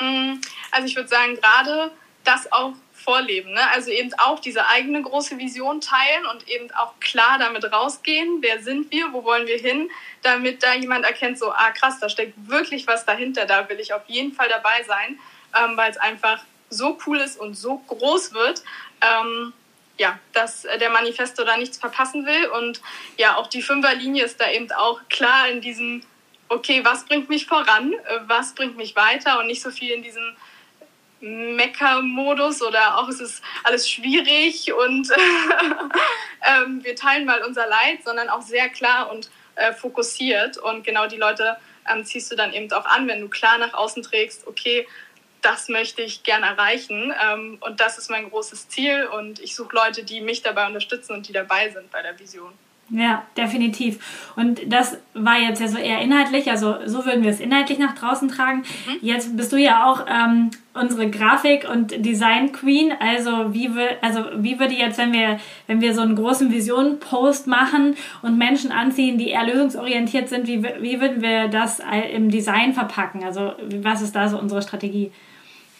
Mm, 0.00 0.34
also 0.70 0.86
ich 0.86 0.96
würde 0.96 1.08
sagen, 1.08 1.34
gerade 1.34 1.90
das 2.22 2.50
auch 2.52 2.72
vorleben. 2.92 3.52
Ne? 3.52 3.60
Also 3.72 3.90
eben 3.90 4.10
auch 4.18 4.38
diese 4.38 4.66
eigene 4.66 5.02
große 5.02 5.36
Vision 5.36 5.80
teilen 5.80 6.24
und 6.32 6.48
eben 6.48 6.70
auch 6.72 6.94
klar 7.00 7.38
damit 7.38 7.70
rausgehen, 7.70 8.38
wer 8.40 8.62
sind 8.62 8.90
wir, 8.90 9.12
wo 9.12 9.24
wollen 9.24 9.46
wir 9.46 9.58
hin, 9.58 9.90
damit 10.22 10.62
da 10.62 10.74
jemand 10.74 11.04
erkennt, 11.04 11.38
so, 11.38 11.50
ah 11.50 11.70
krass, 11.72 11.98
da 12.00 12.08
steckt 12.08 12.34
wirklich 12.48 12.86
was 12.86 13.04
dahinter, 13.04 13.44
da 13.44 13.68
will 13.68 13.78
ich 13.78 13.92
auf 13.92 14.02
jeden 14.06 14.32
Fall 14.32 14.48
dabei 14.48 14.82
sein, 14.86 15.18
ähm, 15.54 15.76
weil 15.76 15.90
es 15.90 15.98
einfach 15.98 16.42
so 16.70 16.98
cool 17.06 17.18
ist 17.18 17.38
und 17.38 17.54
so 17.54 17.78
groß 17.78 18.32
wird. 18.32 18.62
Ähm, 19.02 19.52
ja, 19.98 20.18
dass 20.32 20.62
der 20.62 20.90
Manifesto 20.90 21.44
da 21.44 21.56
nichts 21.56 21.78
verpassen 21.78 22.26
will. 22.26 22.46
Und 22.48 22.80
ja, 23.16 23.36
auch 23.36 23.46
die 23.46 23.62
Fünferlinie 23.62 24.24
ist 24.24 24.40
da 24.40 24.50
eben 24.50 24.70
auch 24.72 25.00
klar 25.08 25.48
in 25.48 25.60
diesem, 25.60 26.02
okay, 26.48 26.84
was 26.84 27.04
bringt 27.04 27.28
mich 27.28 27.46
voran, 27.46 27.92
äh, 27.92 28.20
was 28.26 28.54
bringt 28.54 28.76
mich 28.76 28.96
weiter 28.96 29.38
und 29.38 29.46
nicht 29.46 29.62
so 29.62 29.70
viel 29.70 29.92
in 29.92 30.02
diesem 30.02 30.36
Mecker-Modus 31.20 32.62
oder 32.62 32.98
auch 32.98 33.08
es 33.08 33.20
ist 33.20 33.42
alles 33.62 33.88
schwierig 33.88 34.72
und 34.74 35.08
ähm, 36.42 36.84
wir 36.84 36.94
teilen 36.96 37.24
mal 37.24 37.42
unser 37.44 37.66
Leid, 37.66 38.00
sondern 38.04 38.28
auch 38.28 38.42
sehr 38.42 38.68
klar 38.68 39.10
und 39.10 39.30
äh, 39.54 39.72
fokussiert. 39.72 40.58
Und 40.58 40.84
genau 40.84 41.06
die 41.06 41.16
Leute 41.16 41.56
ähm, 41.88 42.04
ziehst 42.04 42.30
du 42.30 42.36
dann 42.36 42.52
eben 42.52 42.70
auch 42.72 42.84
an, 42.84 43.06
wenn 43.08 43.20
du 43.20 43.28
klar 43.28 43.58
nach 43.58 43.72
außen 43.72 44.02
trägst, 44.02 44.46
okay, 44.46 44.86
das 45.44 45.68
möchte 45.68 46.02
ich 46.02 46.22
gerne 46.22 46.46
erreichen 46.46 47.12
ähm, 47.22 47.58
und 47.60 47.80
das 47.80 47.98
ist 47.98 48.10
mein 48.10 48.30
großes 48.30 48.68
Ziel 48.68 49.06
und 49.06 49.40
ich 49.40 49.54
suche 49.54 49.76
Leute, 49.76 50.04
die 50.04 50.20
mich 50.20 50.42
dabei 50.42 50.66
unterstützen 50.66 51.12
und 51.12 51.28
die 51.28 51.32
dabei 51.32 51.70
sind 51.70 51.90
bei 51.90 52.02
der 52.02 52.18
Vision. 52.18 52.52
Ja, 52.90 53.24
definitiv. 53.36 54.32
Und 54.36 54.60
das 54.70 54.98
war 55.14 55.38
jetzt 55.38 55.60
ja 55.60 55.68
so 55.68 55.78
eher 55.78 56.00
inhaltlich, 56.00 56.50
also 56.50 56.76
so 56.84 57.06
würden 57.06 57.22
wir 57.22 57.30
es 57.30 57.40
inhaltlich 57.40 57.78
nach 57.78 57.94
draußen 57.94 58.28
tragen. 58.28 58.58
Mhm. 58.58 58.98
Jetzt 59.00 59.36
bist 59.36 59.52
du 59.52 59.56
ja 59.56 59.90
auch 59.90 60.04
ähm, 60.06 60.50
unsere 60.74 61.08
Grafik- 61.08 61.66
und 61.68 62.04
Design-Queen. 62.04 62.92
Also 63.00 63.54
wie, 63.54 63.70
also 64.02 64.24
wie 64.36 64.60
würde 64.60 64.74
jetzt, 64.74 64.98
wenn 64.98 65.14
wir, 65.14 65.40
wenn 65.66 65.80
wir 65.80 65.94
so 65.94 66.02
einen 66.02 66.14
großen 66.14 66.52
Vision-Post 66.52 67.46
machen 67.46 67.96
und 68.20 68.36
Menschen 68.36 68.70
anziehen, 68.70 69.16
die 69.16 69.30
eher 69.30 69.46
lösungsorientiert 69.46 70.28
sind, 70.28 70.46
wie, 70.46 70.62
wie 70.62 71.00
würden 71.00 71.22
wir 71.22 71.48
das 71.48 71.80
im 72.12 72.30
Design 72.30 72.74
verpacken? 72.74 73.24
Also 73.24 73.54
was 73.80 74.02
ist 74.02 74.14
da 74.14 74.28
so 74.28 74.38
unsere 74.38 74.60
Strategie? 74.60 75.10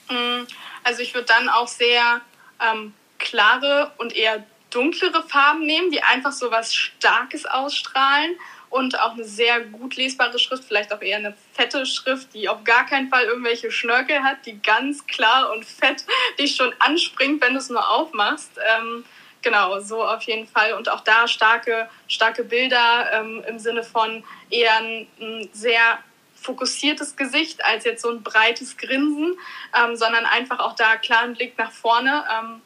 Mm, 0.08 0.46
also 0.82 1.02
ich 1.02 1.14
würde 1.14 1.26
dann 1.26 1.49
auch 1.49 1.68
sehr 1.68 2.20
ähm, 2.61 2.94
klare 3.18 3.92
und 3.99 4.14
eher 4.14 4.44
dunklere 4.70 5.23
Farben 5.23 5.64
nehmen, 5.66 5.90
die 5.90 6.02
einfach 6.02 6.32
so 6.32 6.50
was 6.50 6.75
Starkes 6.75 7.46
ausstrahlen 7.46 8.37
und 8.75 8.99
auch 8.99 9.12
eine 9.12 9.25
sehr 9.25 9.61
gut 9.61 9.94
lesbare 9.94 10.37
Schrift, 10.40 10.64
vielleicht 10.64 10.92
auch 10.92 11.00
eher 11.00 11.18
eine 11.18 11.37
fette 11.52 11.87
Schrift, 11.87 12.34
die 12.34 12.49
auf 12.49 12.64
gar 12.64 12.84
keinen 12.87 13.08
Fall 13.08 13.25
irgendwelche 13.25 13.70
Schnörkel 13.70 14.25
hat, 14.25 14.44
die 14.46 14.61
ganz 14.61 15.06
klar 15.06 15.52
und 15.52 15.64
fett 15.64 16.04
dich 16.40 16.56
schon 16.56 16.75
anspringt, 16.80 17.40
wenn 17.40 17.52
du 17.52 17.61
es 17.61 17.70
nur 17.70 17.88
aufmachst. 17.88 18.50
Ähm, 18.76 19.04
genau, 19.42 19.78
so 19.78 20.04
auf 20.04 20.23
jeden 20.23 20.49
Fall. 20.49 20.73
Und 20.73 20.90
auch 20.90 21.02
da 21.02 21.28
starke, 21.28 21.88
starke 22.08 22.42
Bilder 22.42 23.12
ähm, 23.12 23.44
im 23.46 23.61
Sinne 23.61 23.84
von 23.84 24.25
eher 24.50 24.76
ein, 24.78 25.06
ein, 25.20 25.49
sehr 25.52 26.00
fokussiertes 26.44 27.16
Gesicht 27.16 27.64
als 27.64 27.84
jetzt 27.84 28.02
so 28.02 28.10
ein 28.10 28.22
breites 28.22 28.76
Grinsen, 28.76 29.36
ähm, 29.74 29.96
sondern 29.96 30.26
einfach 30.26 30.58
auch 30.58 30.74
da 30.74 30.96
klaren 30.96 31.34
Blick 31.34 31.56
nach 31.56 31.72
vorne. 31.72 32.24
Ähm, 32.30 32.60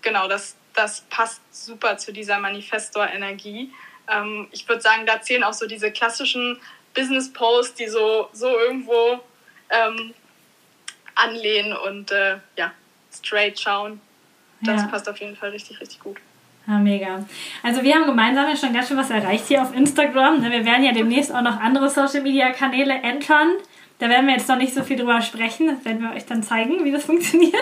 genau, 0.00 0.26
das, 0.26 0.56
das 0.72 1.02
passt 1.02 1.42
super 1.52 1.98
zu 1.98 2.12
dieser 2.12 2.38
Manifestor-Energie. 2.38 3.72
Ähm, 4.08 4.48
ich 4.52 4.66
würde 4.66 4.80
sagen, 4.80 5.04
da 5.04 5.20
zählen 5.20 5.44
auch 5.44 5.52
so 5.52 5.66
diese 5.66 5.92
klassischen 5.92 6.58
Business-Posts, 6.94 7.74
die 7.74 7.88
so, 7.88 8.30
so 8.32 8.58
irgendwo 8.58 9.20
ähm, 9.68 10.14
anlehnen 11.14 11.76
und 11.76 12.10
äh, 12.10 12.38
ja, 12.56 12.72
straight 13.12 13.60
schauen. 13.60 14.00
Das 14.62 14.82
ja. 14.82 14.88
passt 14.88 15.08
auf 15.08 15.18
jeden 15.18 15.36
Fall 15.36 15.50
richtig, 15.50 15.80
richtig 15.80 16.00
gut. 16.00 16.16
Ja, 16.66 16.78
mega. 16.78 17.24
Also 17.62 17.82
wir 17.82 17.94
haben 17.94 18.06
gemeinsam 18.06 18.48
ja 18.48 18.56
schon 18.56 18.72
ganz 18.72 18.88
schön 18.88 18.96
was 18.96 19.10
erreicht 19.10 19.48
hier 19.48 19.60
auf 19.60 19.74
Instagram. 19.74 20.40
Ne, 20.40 20.50
wir 20.50 20.64
werden 20.64 20.82
ja 20.82 20.92
demnächst 20.92 21.34
auch 21.34 21.42
noch 21.42 21.60
andere 21.60 21.90
Social-Media-Kanäle 21.90 22.94
entern. 22.94 23.48
Da 23.98 24.08
werden 24.08 24.26
wir 24.26 24.34
jetzt 24.34 24.48
noch 24.48 24.56
nicht 24.56 24.74
so 24.74 24.82
viel 24.82 24.96
drüber 24.96 25.20
sprechen. 25.20 25.68
Das 25.68 25.84
werden 25.84 26.02
wir 26.02 26.12
euch 26.12 26.24
dann 26.24 26.42
zeigen, 26.42 26.84
wie 26.84 26.90
das 26.90 27.04
funktioniert. 27.06 27.54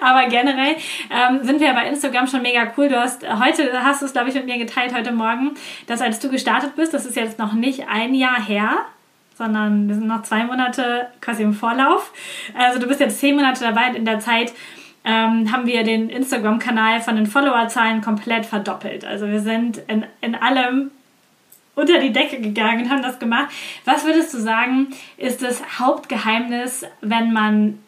Aber 0.00 0.28
generell 0.28 0.76
ähm, 1.10 1.40
sind 1.42 1.60
wir 1.60 1.72
bei 1.74 1.88
Instagram 1.88 2.28
schon 2.28 2.42
mega 2.42 2.72
cool. 2.76 2.88
Du 2.88 2.98
hast 2.98 3.28
heute 3.28 3.72
hast 3.82 4.02
du 4.02 4.06
es, 4.06 4.12
glaube 4.12 4.28
ich, 4.28 4.34
mit 4.36 4.46
mir 4.46 4.58
geteilt 4.58 4.94
heute 4.94 5.12
Morgen, 5.12 5.54
dass 5.88 6.00
als 6.00 6.20
du 6.20 6.30
gestartet 6.30 6.76
bist, 6.76 6.94
das 6.94 7.04
ist 7.04 7.16
jetzt 7.16 7.38
noch 7.38 7.52
nicht 7.52 7.88
ein 7.88 8.14
Jahr 8.14 8.40
her, 8.40 8.86
sondern 9.36 9.88
wir 9.88 9.96
sind 9.96 10.06
noch 10.06 10.22
zwei 10.22 10.44
Monate 10.44 11.08
quasi 11.20 11.42
im 11.42 11.52
Vorlauf. 11.52 12.12
Also 12.54 12.78
du 12.78 12.86
bist 12.86 13.00
jetzt 13.00 13.18
zehn 13.18 13.34
Monate 13.34 13.64
dabei 13.64 13.88
und 13.88 13.96
in 13.96 14.04
der 14.04 14.20
Zeit 14.20 14.52
ähm, 15.06 15.52
haben 15.52 15.66
wir 15.66 15.84
den 15.84 16.10
Instagram-Kanal 16.10 17.00
von 17.00 17.14
den 17.14 17.26
Followerzahlen 17.26 18.02
komplett 18.02 18.44
verdoppelt. 18.44 19.04
Also 19.04 19.28
wir 19.28 19.40
sind 19.40 19.78
in, 19.86 20.04
in 20.20 20.34
allem 20.34 20.90
unter 21.76 22.00
die 22.00 22.12
Decke 22.12 22.40
gegangen 22.40 22.84
und 22.84 22.90
haben 22.90 23.02
das 23.02 23.20
gemacht. 23.20 23.54
Was 23.84 24.04
würdest 24.04 24.34
du 24.34 24.38
sagen, 24.38 24.88
ist 25.16 25.42
das 25.42 25.78
Hauptgeheimnis, 25.78 26.84
wenn 27.02 27.32
man 27.32 27.82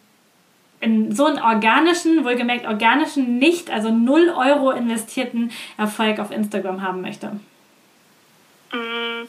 in 0.81 1.13
so 1.13 1.27
einen 1.27 1.41
organischen, 1.41 2.25
wohlgemerkt 2.25 2.67
organischen, 2.67 3.39
nicht, 3.39 3.69
also 3.69 3.91
0 3.91 4.29
Euro 4.29 4.71
investierten 4.71 5.51
Erfolg 5.77 6.21
auf 6.21 6.31
Instagram 6.31 6.83
haben 6.83 7.01
möchte? 7.01 7.41
Mm, 8.71 9.27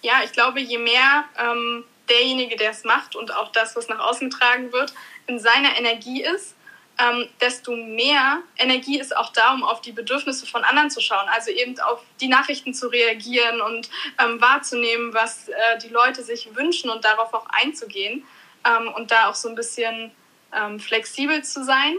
ja, 0.00 0.14
ich 0.24 0.32
glaube, 0.32 0.60
je 0.60 0.78
mehr 0.78 1.24
ähm, 1.38 1.84
derjenige, 2.08 2.56
der 2.56 2.70
es 2.70 2.84
macht 2.84 3.16
und 3.16 3.34
auch 3.34 3.52
das, 3.52 3.76
was 3.76 3.88
nach 3.88 3.98
außen 3.98 4.30
getragen 4.30 4.72
wird, 4.72 4.94
in 5.26 5.38
seiner 5.38 5.76
Energie 5.76 6.22
ist, 6.22 6.54
ähm, 6.98 7.28
desto 7.40 7.76
mehr 7.76 8.42
Energie 8.56 8.98
ist 8.98 9.16
auch 9.16 9.32
da, 9.32 9.54
um 9.54 9.62
auf 9.62 9.80
die 9.80 9.92
Bedürfnisse 9.92 10.46
von 10.46 10.64
anderen 10.64 10.90
zu 10.90 11.00
schauen. 11.00 11.28
Also 11.28 11.50
eben 11.50 11.78
auf 11.80 12.02
die 12.20 12.28
Nachrichten 12.28 12.74
zu 12.74 12.88
reagieren 12.88 13.60
und 13.60 13.88
ähm, 14.18 14.40
wahrzunehmen, 14.40 15.14
was 15.14 15.48
äh, 15.48 15.78
die 15.82 15.88
Leute 15.88 16.22
sich 16.22 16.54
wünschen 16.56 16.90
und 16.90 17.04
darauf 17.04 17.32
auch 17.34 17.46
einzugehen 17.50 18.24
ähm, 18.64 18.88
und 18.94 19.10
da 19.10 19.28
auch 19.28 19.34
so 19.34 19.48
ein 19.48 19.54
bisschen 19.54 20.10
ähm, 20.52 20.80
flexibel 20.80 21.42
zu 21.44 21.64
sein. 21.64 21.96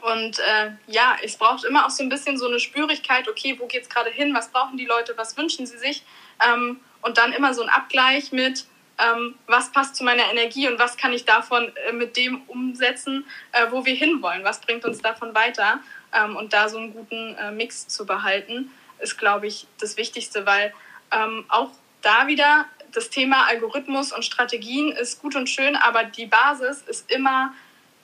Und 0.00 0.38
äh, 0.38 0.70
ja, 0.86 1.16
es 1.22 1.36
braucht 1.36 1.64
immer 1.64 1.84
auch 1.84 1.90
so 1.90 2.02
ein 2.02 2.08
bisschen 2.08 2.38
so 2.38 2.46
eine 2.46 2.58
Spürigkeit, 2.58 3.28
okay, 3.28 3.56
wo 3.58 3.66
geht 3.66 3.82
es 3.82 3.88
gerade 3.90 4.10
hin, 4.10 4.32
was 4.32 4.50
brauchen 4.50 4.78
die 4.78 4.86
Leute, 4.86 5.14
was 5.16 5.36
wünschen 5.36 5.66
sie 5.66 5.76
sich? 5.76 6.02
Ähm, 6.42 6.80
und 7.02 7.18
dann 7.18 7.32
immer 7.32 7.52
so 7.52 7.62
ein 7.62 7.68
Abgleich 7.68 8.32
mit, 8.32 8.64
ähm, 9.00 9.34
was 9.46 9.72
passt 9.72 9.96
zu 9.96 10.04
meiner 10.04 10.30
Energie 10.30 10.68
und 10.68 10.78
was 10.78 10.96
kann 10.96 11.12
ich 11.12 11.24
davon 11.24 11.72
äh, 11.88 11.92
mit 11.92 12.16
dem 12.16 12.42
umsetzen, 12.46 13.24
äh, 13.52 13.66
wo 13.70 13.84
wir 13.84 13.94
hinwollen, 13.94 14.44
was 14.44 14.60
bringt 14.60 14.84
uns 14.84 15.00
davon 15.00 15.34
weiter. 15.34 15.80
Ähm, 16.12 16.36
und 16.36 16.52
da 16.52 16.68
so 16.68 16.78
einen 16.78 16.92
guten 16.92 17.36
äh, 17.36 17.50
Mix 17.50 17.88
zu 17.88 18.06
behalten, 18.06 18.70
ist, 18.98 19.18
glaube 19.18 19.46
ich, 19.46 19.66
das 19.78 19.96
Wichtigste, 19.96 20.44
weil 20.46 20.74
ähm, 21.12 21.44
auch 21.48 21.70
da 22.02 22.26
wieder 22.26 22.66
das 22.92 23.10
Thema 23.10 23.46
Algorithmus 23.46 24.12
und 24.12 24.24
Strategien 24.24 24.92
ist 24.92 25.22
gut 25.22 25.36
und 25.36 25.48
schön, 25.48 25.76
aber 25.76 26.04
die 26.04 26.26
Basis 26.26 26.82
ist 26.82 27.10
immer 27.10 27.54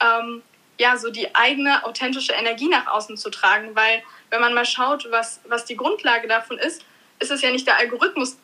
ähm, 0.01 0.43
ja 0.79 0.97
so 0.97 1.11
die 1.11 1.35
eigene 1.35 1.85
authentische 1.85 2.33
Energie 2.33 2.69
nach 2.69 2.87
außen 2.87 3.17
zu 3.17 3.31
tragen, 3.31 3.75
weil 3.75 4.03
wenn 4.31 4.41
man 4.41 4.55
mal 4.55 4.65
schaut, 4.65 5.11
was, 5.11 5.41
was 5.45 5.65
die 5.65 5.77
Grundlage 5.77 6.29
davon 6.29 6.59
ist, 6.59 6.85
ist 7.19 7.31
es 7.31 7.43
ja 7.43 7.51
nicht 7.51 7.67
der 7.67 7.79
Algorithmus, 7.79 8.37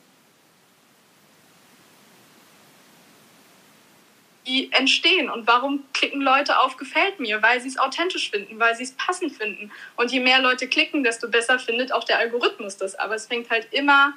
die 4.47 4.73
entstehen 4.73 5.31
und 5.31 5.47
warum 5.47 5.85
klicken 5.93 6.21
Leute 6.21 6.59
auf 6.59 6.77
gefällt 6.77 7.21
mir, 7.21 7.43
weil 7.43 7.61
sie 7.61 7.69
es 7.69 7.79
authentisch 7.79 8.31
finden, 8.31 8.59
weil 8.59 8.75
sie 8.75 8.83
es 8.85 8.93
passend 8.93 9.33
finden. 9.33 9.71
Und 9.97 10.11
je 10.11 10.21
mehr 10.21 10.41
Leute 10.41 10.67
klicken, 10.69 11.05
desto 11.05 11.29
besser 11.29 11.59
findet 11.59 11.93
auch 11.93 12.05
der 12.05 12.19
Algorithmus 12.19 12.77
das. 12.77 12.95
Aber 12.97 13.15
es 13.15 13.27
fängt 13.27 13.51
halt 13.51 13.69
immer 13.73 14.15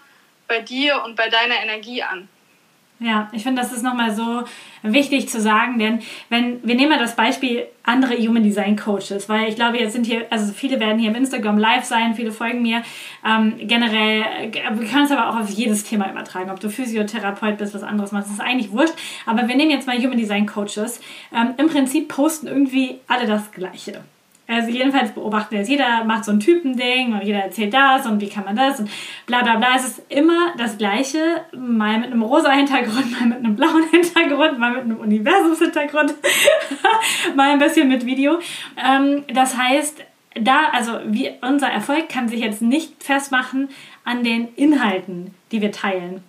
bei 0.48 0.62
dir 0.62 1.04
und 1.04 1.16
bei 1.16 1.30
deiner 1.30 1.62
Energie 1.62 2.02
an. 2.02 2.28
Ja, 3.00 3.30
ich 3.34 3.44
finde, 3.44 3.62
das 3.62 3.74
ist 3.74 3.84
nochmal 3.84 4.16
so 4.16 4.44
wichtig 4.82 5.28
zu 5.28 5.42
sagen, 5.42 5.80
denn 5.80 6.00
wenn, 6.30 6.66
wir 6.66 6.76
nehmen 6.76 6.92
mal 6.92 7.00
das 7.00 7.18
Beispiel 7.18 7.66
andere 7.84 8.16
Human 8.16 8.42
Design 8.42 8.78
Coaches, 8.78 9.28
weil 9.28 9.50
ich 9.50 9.56
glaube, 9.56 9.78
jetzt 9.78 9.94
sind 9.94 10.06
hier, 10.06 10.26
also 10.30 10.54
viele 10.54 10.80
werden 10.80 10.98
hier 10.98 11.10
im 11.10 11.16
Instagram 11.16 11.58
live 11.58 11.84
sein, 11.84 12.16
viele 12.16 12.32
folgen 12.32 12.62
mir. 12.62 12.84
Ähm, 13.26 13.56
generell, 13.60 14.22
äh, 14.22 14.80
wir 14.80 14.88
können 14.88 15.04
es 15.04 15.12
aber 15.12 15.30
auch 15.30 15.42
auf 15.42 15.50
jedes 15.50 15.84
Thema 15.84 16.10
übertragen, 16.10 16.50
ob 16.50 16.62
du 16.62 16.70
Physiotherapeut 16.70 17.58
bist, 17.58 17.74
was 17.74 17.84
anderes 17.84 18.14
machst, 18.14 18.32
ist 18.32 18.40
eigentlich 18.40 18.72
wurscht. 18.72 18.96
Aber 19.26 19.46
wir 19.46 19.58
nehmen 19.58 19.72
jetzt 19.72 19.88
mal 19.88 19.98
Human 19.98 20.18
Design 20.18 20.46
Coaches. 20.46 21.02
Ähm, 21.36 21.54
Im 21.58 21.68
Prinzip 21.68 22.08
posten 22.08 22.48
irgendwie 22.48 23.00
alle 23.08 23.28
das 23.28 23.52
Gleiche. 23.52 24.06
Also 24.48 24.70
jedenfalls 24.70 25.12
beobachten 25.12 25.56
wir 25.56 25.62
es. 25.62 25.70
Jeder 25.70 26.04
macht 26.04 26.26
so 26.26 26.32
ein 26.32 26.40
Typending 26.40 27.14
und 27.14 27.24
jeder 27.24 27.40
erzählt 27.40 27.74
das 27.74 28.06
und 28.06 28.22
wie 28.22 28.30
kann 28.30 28.46
man 28.46 28.56
das 28.56 28.80
und 28.80 28.90
bla 29.26 29.42
bla 29.42 29.58
bla. 29.58 29.70
Es 29.76 29.86
ist 29.86 30.02
immer 30.10 30.54
das 30.58 30.78
Gleiche, 30.78 31.18
mal 31.52 31.98
mit 31.98 32.12
einem 32.12 32.22
rosa 32.22 32.52
Hintergrund, 32.52 33.12
mal 33.20 33.28
mit 33.28 33.40
einem 33.40 33.56
blauen 33.56 33.84
Hintergrund, 33.90 34.60
mal 34.60 34.72
mit 34.72 34.82
einem 34.82 34.98
Universumshintergrund, 34.98 36.14
mal 37.36 37.52
ein 37.52 37.60
bisschen 37.60 37.88
mit 37.88 38.06
Video. 38.06 38.40
Ähm, 38.78 39.24
das 39.34 39.58
heißt, 39.58 40.04
da, 40.40 40.66
also 40.72 41.00
wie, 41.06 41.32
unser 41.42 41.70
Erfolg 41.70 42.10
kann 42.10 42.28
sich 42.28 42.42
jetzt 42.42 42.62
nicht 42.62 43.04
festmachen 43.04 43.70
an 44.04 44.24
den 44.24 44.50
Inhalten, 44.56 45.34
die 45.52 45.62
wir 45.62 45.72
teilen. 45.72 46.24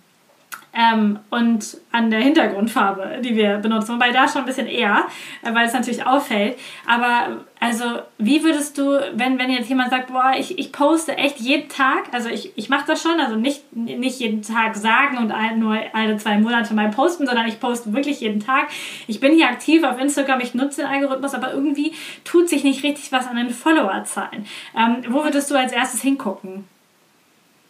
Ähm, 0.77 1.19
und 1.31 1.77
an 1.91 2.11
der 2.11 2.19
Hintergrundfarbe, 2.19 3.21
die 3.23 3.35
wir 3.35 3.57
benutzen. 3.57 3.95
Wobei 3.95 4.11
da 4.11 4.27
schon 4.27 4.43
ein 4.43 4.45
bisschen 4.45 4.67
eher, 4.67 5.07
äh, 5.41 5.53
weil 5.53 5.65
es 5.65 5.73
natürlich 5.73 6.05
auffällt. 6.05 6.57
Aber 6.85 7.45
also, 7.59 7.83
wie 8.19 8.43
würdest 8.43 8.77
du, 8.77 8.99
wenn, 9.13 9.39
wenn 9.39 9.49
jetzt 9.49 9.69
jemand 9.69 9.89
sagt, 9.89 10.11
boah, 10.11 10.33
ich, 10.37 10.59
ich 10.59 10.71
poste 10.71 11.17
echt 11.17 11.39
jeden 11.39 11.67
Tag, 11.69 12.09
also 12.11 12.29
ich, 12.29 12.55
ich 12.55 12.69
mache 12.69 12.85
das 12.85 13.01
schon, 13.01 13.19
also 13.19 13.35
nicht, 13.35 13.75
nicht 13.75 14.19
jeden 14.19 14.43
Tag 14.43 14.75
sagen 14.75 15.17
und 15.17 15.31
ein, 15.31 15.57
nur 15.57 15.79
alle 15.93 16.17
zwei 16.17 16.37
Monate 16.37 16.75
mal 16.75 16.89
posten, 16.89 17.25
sondern 17.25 17.47
ich 17.47 17.59
poste 17.59 17.93
wirklich 17.93 18.21
jeden 18.21 18.39
Tag. 18.39 18.67
Ich 19.07 19.19
bin 19.19 19.33
hier 19.33 19.49
aktiv 19.49 19.83
auf 19.83 19.99
Instagram, 19.99 20.41
ich 20.41 20.53
nutze 20.53 20.81
den 20.81 20.91
Algorithmus, 20.91 21.33
aber 21.33 21.51
irgendwie 21.53 21.93
tut 22.23 22.49
sich 22.49 22.63
nicht 22.63 22.83
richtig 22.83 23.11
was 23.11 23.25
an 23.25 23.37
den 23.37 23.49
Followerzahlen. 23.49 24.45
Ähm, 24.77 25.03
wo 25.09 25.23
würdest 25.23 25.49
du 25.49 25.55
als 25.55 25.71
erstes 25.71 26.03
hingucken? 26.03 26.67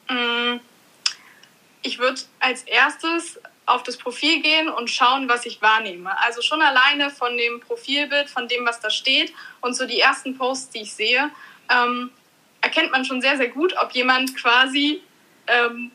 Mm, 0.09 0.59
ich 1.87 1.99
würde 1.99 2.21
als 2.39 2.63
erstes 2.63 3.39
auf 3.65 3.83
das 3.83 3.97
Profil 3.97 4.41
gehen 4.41 4.69
und 4.69 4.89
schauen, 4.89 5.27
was 5.27 5.45
ich 5.45 5.61
wahrnehme. 5.61 6.11
Also 6.19 6.41
schon 6.41 6.61
alleine 6.61 7.09
von 7.09 7.37
dem 7.37 7.59
Profilbild, 7.61 8.29
von 8.29 8.47
dem, 8.47 8.65
was 8.65 8.79
da 8.79 8.89
steht 8.89 9.33
und 9.61 9.73
so 9.73 9.85
die 9.85 9.99
ersten 9.99 10.37
Posts, 10.37 10.69
die 10.71 10.81
ich 10.81 10.93
sehe, 10.93 11.29
ähm, 11.69 12.11
erkennt 12.61 12.91
man 12.91 13.05
schon 13.05 13.21
sehr, 13.21 13.37
sehr 13.37 13.49
gut, 13.49 13.73
ob 13.81 13.91
jemand 13.91 14.35
quasi 14.35 15.01
ähm, 15.47 15.91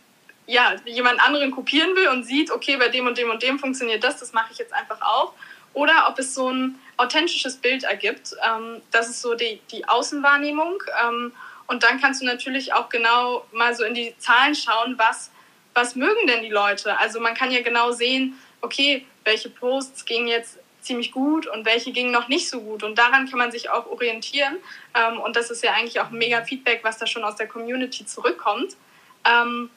ja, 0.47 0.75
jemand 0.85 1.21
anderen 1.21 1.51
kopieren 1.51 1.95
will 1.95 2.09
und 2.09 2.25
sieht, 2.25 2.51
okay, 2.51 2.77
bei 2.77 2.89
dem 2.89 3.07
und 3.07 3.17
dem 3.17 3.31
und 3.31 3.43
dem 3.43 3.59
funktioniert 3.59 4.03
das, 4.03 4.19
das 4.19 4.33
mache 4.33 4.53
ich 4.53 4.59
jetzt 4.59 4.73
einfach 4.73 5.01
auch. 5.01 5.35
Oder 5.75 6.09
ob 6.09 6.19
es 6.19 6.35
so 6.35 6.51
ein 6.51 6.79
authentisches 6.97 7.57
Bild 7.57 7.85
ergibt. 7.85 8.35
Ähm, 8.47 8.83
das 8.91 9.09
ist 9.09 9.23
so 9.23 9.35
die, 9.35 9.61
die 9.71 9.89
Außenwahrnehmung. 9.89 10.83
Ähm, 11.03 11.33
und 11.67 11.83
dann 11.83 12.01
kannst 12.01 12.21
du 12.21 12.27
natürlich 12.27 12.75
auch 12.75 12.91
genau 12.91 13.47
mal 13.53 13.75
so 13.75 13.85
in 13.85 13.95
die 13.95 14.15
Zahlen 14.19 14.55
schauen, 14.55 14.99
was 14.99 15.32
was 15.75 15.95
mögen 15.97 16.27
denn 16.27 16.43
die 16.43 16.51
Leute? 16.51 16.99
Also 16.99 17.21
man 17.21 17.35
kann 17.35 17.51
ja 17.51 17.63
genau 17.63 17.93
sehen, 17.93 18.39
okay, 18.61 19.07
welche 19.25 19.51
Posts 19.51 20.05
gingen 20.05 20.29
jetzt 20.29 20.59
ziemlich 20.81 21.13
gut 21.13 21.47
und 21.47 21.65
welche 21.65 21.93
gingen 21.93 22.11
noch 22.11 22.29
nicht 22.29 22.49
so 22.49 22.61
gut. 22.61 22.83
Und 22.83 22.99
daran 22.99 23.29
kann 23.29 23.39
man 23.39 23.53
sich 23.53 23.71
auch 23.71 23.87
orientieren. 23.87 24.57
Ähm, 24.95 25.21
und 25.21 25.37
das 25.37 25.51
ist 25.51 25.63
ja 25.63 25.73
eigentlich 25.73 26.01
auch 26.01 26.11
mega 26.11 26.43
Feedback, 26.43 26.81
was 26.83 26.99
da 26.99 27.07
schon 27.07 27.25
aus 27.25 27.37
der 27.37 27.47
Community 27.47 28.05
zurückkommt. 28.05 28.77
Ähm, 29.25 29.71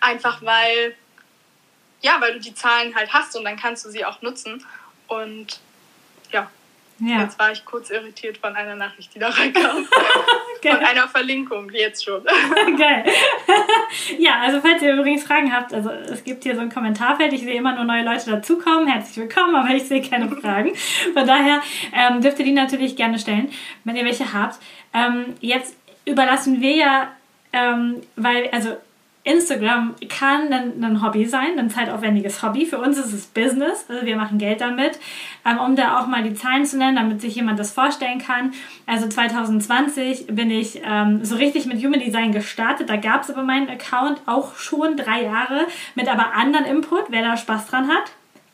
einfach 0.00 0.42
weil, 0.42 0.94
ja, 2.02 2.20
weil 2.20 2.34
du 2.34 2.40
die 2.40 2.54
Zahlen 2.54 2.94
halt 2.94 3.12
hast 3.12 3.36
und 3.36 3.44
dann 3.44 3.56
kannst 3.56 3.84
du 3.84 3.90
sie 3.90 4.04
auch 4.04 4.20
nutzen. 4.20 4.64
Und 5.08 5.60
ja, 6.30 6.50
ja. 7.00 7.22
Jetzt 7.22 7.38
war 7.38 7.52
ich 7.52 7.64
kurz 7.64 7.90
irritiert 7.90 8.38
von 8.38 8.56
einer 8.56 8.74
Nachricht, 8.74 9.14
die 9.14 9.18
da 9.18 9.28
reinkam. 9.30 9.86
Von 10.62 10.84
einer 10.84 11.08
Verlinkung, 11.08 11.70
jetzt 11.72 12.04
schon. 12.04 12.22
Geil. 12.78 13.04
ja, 14.18 14.40
also 14.40 14.60
falls 14.60 14.82
ihr 14.82 14.94
übrigens 14.94 15.24
Fragen 15.24 15.52
habt, 15.52 15.72
also 15.72 15.90
es 15.90 16.24
gibt 16.24 16.42
hier 16.42 16.54
so 16.54 16.60
ein 16.60 16.70
Kommentarfeld, 16.70 17.32
ich 17.32 17.42
sehe 17.42 17.54
immer 17.54 17.74
nur 17.74 17.84
neue 17.84 18.04
Leute 18.04 18.30
dazukommen. 18.30 18.88
Herzlich 18.88 19.16
willkommen, 19.16 19.54
aber 19.54 19.74
ich 19.74 19.84
sehe 19.84 20.02
keine 20.02 20.28
Fragen. 20.28 20.74
Von 21.14 21.26
daher 21.26 21.62
ähm, 21.92 22.20
dürft 22.20 22.38
ihr 22.38 22.44
die 22.44 22.52
natürlich 22.52 22.96
gerne 22.96 23.18
stellen, 23.18 23.50
wenn 23.84 23.96
ihr 23.96 24.04
welche 24.04 24.32
habt. 24.32 24.58
Ähm, 24.94 25.34
jetzt 25.40 25.76
überlassen 26.04 26.60
wir 26.60 26.74
ja, 26.74 27.12
ähm, 27.52 28.02
weil, 28.16 28.48
also 28.50 28.76
Instagram 29.28 29.94
kann 30.08 30.52
ein, 30.52 30.82
ein, 30.82 31.02
Hobby 31.02 31.26
sein, 31.26 31.58
ein 31.58 31.68
zeitaufwendiges 31.68 32.42
Hobby. 32.42 32.64
Für 32.64 32.78
uns 32.78 32.98
ist 32.98 33.12
es 33.12 33.26
Business, 33.26 33.84
also 33.88 34.06
wir 34.06 34.16
machen 34.16 34.38
Geld 34.38 34.60
damit. 34.60 34.98
Ähm, 35.44 35.58
um 35.58 35.76
da 35.76 35.98
auch 35.98 36.06
mal 36.06 36.22
die 36.22 36.34
Zahlen 36.34 36.64
zu 36.64 36.78
nennen, 36.78 36.96
damit 36.96 37.20
sich 37.20 37.34
jemand 37.34 37.58
das 37.58 37.72
vorstellen 37.72 38.18
kann. 38.18 38.52
Also 38.86 39.06
2020 39.06 40.28
bin 40.28 40.50
ich 40.50 40.80
ähm, 40.84 41.24
so 41.24 41.36
richtig 41.36 41.66
mit 41.66 41.84
Human 41.84 42.00
Design 42.00 42.32
gestartet. 42.32 42.88
Da 42.88 42.96
gab 42.96 43.22
es 43.22 43.30
aber 43.30 43.42
meinen 43.42 43.68
Account 43.68 44.22
auch 44.26 44.56
schon 44.56 44.96
drei 44.96 45.24
Jahre 45.24 45.66
mit 45.94 46.08
aber 46.08 46.34
anderen 46.34 46.64
Input. 46.64 47.04
Wer 47.10 47.22
da 47.22 47.36
Spaß 47.36 47.66
dran 47.66 47.88
hat, 47.88 48.10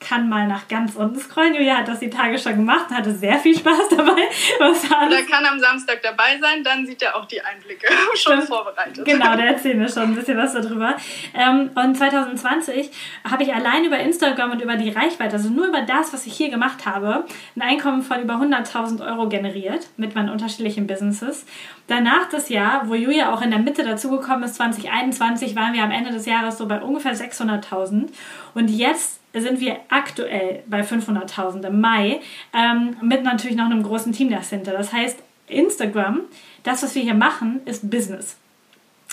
kann 0.06 0.28
mal 0.28 0.46
nach 0.46 0.68
ganz 0.68 0.94
unten 0.94 1.18
scrollen. 1.18 1.54
Julia 1.54 1.78
hat 1.78 1.88
das 1.88 2.00
die 2.00 2.10
Tage 2.10 2.38
schon 2.38 2.56
gemacht, 2.56 2.90
hatte 2.90 3.14
sehr 3.14 3.38
viel 3.38 3.56
Spaß 3.56 3.88
dabei. 3.96 4.28
Was 4.58 4.82
Der 4.82 5.24
kann 5.24 5.44
am 5.46 5.58
Samstag 5.58 6.02
dabei 6.02 6.38
sein, 6.40 6.62
dann 6.62 6.86
sieht 6.86 7.02
er 7.02 7.16
auch 7.16 7.24
die 7.24 7.40
Einblicke 7.40 7.86
schon 8.14 8.42
vorbereitet. 8.42 9.04
Genau, 9.04 9.36
der 9.36 9.46
erzählt 9.46 9.78
mir 9.78 9.88
schon 9.88 10.04
ein 10.04 10.14
bisschen 10.14 10.36
was 10.36 10.52
darüber. 10.52 10.96
Ähm, 11.34 11.70
und 11.74 11.96
2020 11.96 12.90
habe 13.28 13.42
ich 13.42 13.54
allein 13.54 13.84
über 13.84 13.98
Instagram 13.98 14.52
und 14.52 14.62
über 14.62 14.76
die 14.76 14.90
Reichweite, 14.90 15.36
also 15.36 15.48
nur 15.48 15.66
über 15.68 15.82
das, 15.82 16.12
was 16.12 16.26
ich 16.26 16.34
hier 16.34 16.50
gemacht 16.50 16.86
habe, 16.86 17.24
ein 17.56 17.62
Einkommen 17.62 18.02
von 18.02 18.20
über 18.20 18.34
100.000 18.34 19.04
Euro 19.06 19.28
generiert 19.28 19.88
mit 19.96 20.14
meinen 20.14 20.28
unterschiedlichen 20.28 20.86
Businesses. 20.86 21.46
Danach 21.86 22.28
das 22.30 22.48
Jahr, 22.48 22.88
wo 22.88 22.94
Julia 22.94 23.32
auch 23.32 23.42
in 23.42 23.50
der 23.50 23.58
Mitte 23.58 23.84
dazugekommen 23.84 24.44
ist, 24.44 24.56
2021, 24.56 25.56
waren 25.56 25.74
wir 25.74 25.82
am 25.82 25.90
Ende 25.90 26.12
des 26.12 26.26
Jahres 26.26 26.58
so 26.58 26.66
bei 26.66 26.80
ungefähr 26.80 27.14
600.000. 27.14 28.08
Und 28.54 28.68
jetzt 28.68 29.20
sind 29.40 29.60
wir 29.60 29.78
aktuell 29.88 30.62
bei 30.66 30.82
500.000 30.82 31.66
im 31.66 31.80
Mai 31.80 32.20
ähm, 32.52 32.96
mit 33.02 33.22
natürlich 33.22 33.56
noch 33.56 33.66
einem 33.66 33.82
großen 33.82 34.12
Team 34.12 34.30
dahinter. 34.30 34.72
Das 34.72 34.92
heißt, 34.92 35.18
Instagram, 35.48 36.20
das, 36.62 36.82
was 36.82 36.94
wir 36.94 37.02
hier 37.02 37.14
machen, 37.14 37.60
ist 37.64 37.90
Business 37.90 38.36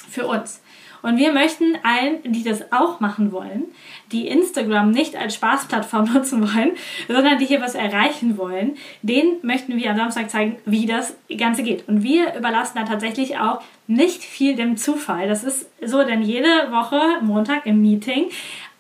für 0.10 0.28
uns. 0.28 0.62
Und 1.02 1.18
wir 1.18 1.34
möchten 1.34 1.78
allen, 1.84 2.20
die 2.24 2.44
das 2.44 2.72
auch 2.72 3.00
machen 3.00 3.32
wollen, 3.32 3.66
die 4.12 4.28
Instagram 4.28 4.92
nicht 4.92 5.16
als 5.16 5.36
Spaßplattform 5.36 6.06
nutzen 6.14 6.42
wollen, 6.42 6.74
sondern 7.08 7.40
die 7.40 7.46
hier 7.46 7.62
was 7.62 7.76
erreichen 7.76 8.38
wollen, 8.38 8.78
denen 9.02 9.38
möchten 9.42 9.78
wir 9.78 9.90
am 9.92 9.98
Samstag 9.98 10.30
zeigen, 10.30 10.58
wie 10.66 10.86
das 10.86 11.16
Ganze 11.38 11.64
geht. 11.64 11.88
Und 11.88 12.04
wir 12.04 12.36
überlassen 12.36 12.78
da 12.78 12.84
tatsächlich 12.84 13.38
auch 13.38 13.62
nicht 13.88 14.24
viel 14.24 14.56
dem 14.56 14.78
Zufall. 14.78 15.28
Das 15.28 15.44
ist 15.44 15.68
so, 15.84 16.04
denn 16.04 16.22
jede 16.22 16.72
Woche, 16.72 17.00
Montag 17.22 17.66
im 17.66 17.82
Meeting, 17.82 18.26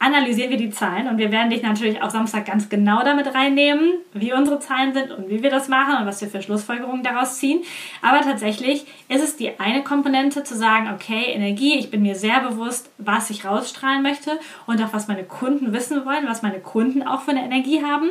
analysieren 0.01 0.49
wir 0.49 0.57
die 0.57 0.71
Zahlen 0.71 1.07
und 1.07 1.19
wir 1.19 1.31
werden 1.31 1.51
dich 1.51 1.61
natürlich 1.61 2.01
auch 2.01 2.09
Samstag 2.09 2.45
ganz 2.45 2.69
genau 2.69 3.03
damit 3.03 3.33
reinnehmen, 3.35 3.99
wie 4.13 4.33
unsere 4.33 4.59
Zahlen 4.59 4.93
sind 4.93 5.11
und 5.11 5.29
wie 5.29 5.43
wir 5.43 5.51
das 5.51 5.67
machen 5.67 5.95
und 5.99 6.07
was 6.07 6.19
wir 6.21 6.27
für 6.27 6.41
Schlussfolgerungen 6.41 7.03
daraus 7.03 7.37
ziehen. 7.37 7.61
Aber 8.01 8.21
tatsächlich 8.21 8.85
ist 9.09 9.23
es 9.23 9.37
die 9.37 9.59
eine 9.59 9.83
Komponente 9.83 10.43
zu 10.43 10.57
sagen, 10.57 10.89
okay, 10.91 11.25
Energie, 11.27 11.77
ich 11.77 11.91
bin 11.91 12.01
mir 12.01 12.15
sehr 12.15 12.39
bewusst, 12.39 12.89
was 12.97 13.29
ich 13.29 13.45
rausstrahlen 13.45 14.01
möchte 14.01 14.39
und 14.65 14.81
auch 14.81 14.91
was 14.91 15.07
meine 15.07 15.23
Kunden 15.23 15.71
wissen 15.71 16.03
wollen, 16.03 16.27
was 16.27 16.41
meine 16.41 16.59
Kunden 16.59 17.03
auch 17.03 17.21
für 17.21 17.31
eine 17.31 17.45
Energie 17.45 17.83
haben. 17.83 18.09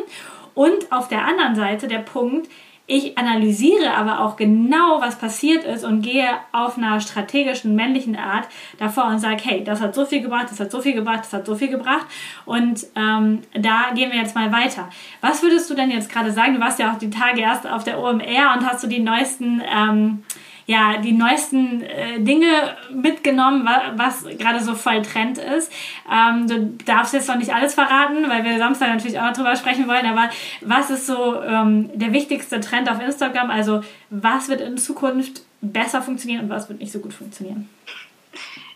Und 0.55 0.93
auf 0.93 1.09
der 1.09 1.25
anderen 1.25 1.57
Seite 1.57 1.89
der 1.89 1.99
Punkt, 1.99 2.49
ich 2.91 3.17
analysiere 3.17 3.95
aber 3.95 4.19
auch 4.19 4.35
genau, 4.35 5.01
was 5.01 5.17
passiert 5.17 5.63
ist 5.63 5.85
und 5.85 6.03
gehe 6.03 6.29
auf 6.51 6.77
einer 6.77 7.01
strategischen 7.01 7.77
männlichen 7.77 8.17
Art 8.17 8.49
davor 8.79 9.05
und 9.05 9.21
sage, 9.21 9.41
hey, 9.45 9.63
das 9.63 9.81
hat 9.81 9.95
so 9.95 10.05
viel 10.05 10.21
gebracht, 10.21 10.49
das 10.51 10.59
hat 10.59 10.73
so 10.73 10.81
viel 10.81 10.95
gebracht, 10.95 11.21
das 11.21 11.33
hat 11.33 11.47
so 11.47 11.55
viel 11.55 11.69
gebracht. 11.69 12.05
Und 12.47 12.85
ähm, 12.97 13.43
da 13.53 13.93
gehen 13.95 14.11
wir 14.11 14.19
jetzt 14.19 14.35
mal 14.35 14.51
weiter. 14.51 14.89
Was 15.21 15.41
würdest 15.41 15.71
du 15.71 15.75
denn 15.75 15.93
jetzt 15.93 16.11
gerade 16.11 16.33
sagen? 16.33 16.55
Du 16.55 16.61
warst 16.61 16.81
ja 16.81 16.93
auch 16.93 16.99
die 16.99 17.11
Tage 17.11 17.41
erst 17.43 17.65
auf 17.65 17.85
der 17.85 18.01
OMR 18.01 18.57
und 18.57 18.67
hast 18.67 18.83
du 18.83 18.89
so 18.89 18.89
die 18.89 18.99
neuesten 18.99 19.63
ähm, 19.73 20.25
ja, 20.71 20.99
die 20.99 21.11
neuesten 21.11 21.83
äh, 21.83 22.21
Dinge 22.21 22.77
mitgenommen, 22.93 23.67
was, 23.67 24.23
was 24.25 24.39
gerade 24.39 24.63
so 24.63 24.77
voll 24.77 25.03
Trend 25.03 25.37
ist. 25.37 25.73
Ähm, 26.09 26.47
du 26.47 26.85
darfst 26.85 27.13
jetzt 27.13 27.27
noch 27.27 27.35
nicht 27.35 27.53
alles 27.53 27.75
verraten, 27.75 28.31
weil 28.31 28.45
wir 28.45 28.57
Samstag 28.57 28.91
natürlich 28.91 29.19
auch 29.19 29.25
noch 29.25 29.33
drüber 29.33 29.57
sprechen 29.57 29.89
wollen, 29.89 30.07
aber 30.07 30.31
was 30.61 30.91
ist 30.91 31.09
so 31.09 31.43
ähm, 31.43 31.91
der 31.99 32.13
wichtigste 32.13 32.61
Trend 32.61 32.89
auf 32.89 33.03
Instagram? 33.03 33.51
Also 33.51 33.83
was 34.11 34.49
wird 34.49 34.61
in 34.61 34.79
Zukunft 34.79 35.43
besser 35.61 36.03
funktionieren 36.03 36.45
und 36.45 36.51
was 36.51 36.69
wird 36.69 36.79
nicht 36.79 36.93
so 36.93 37.01
gut 37.01 37.15
funktionieren? 37.15 37.69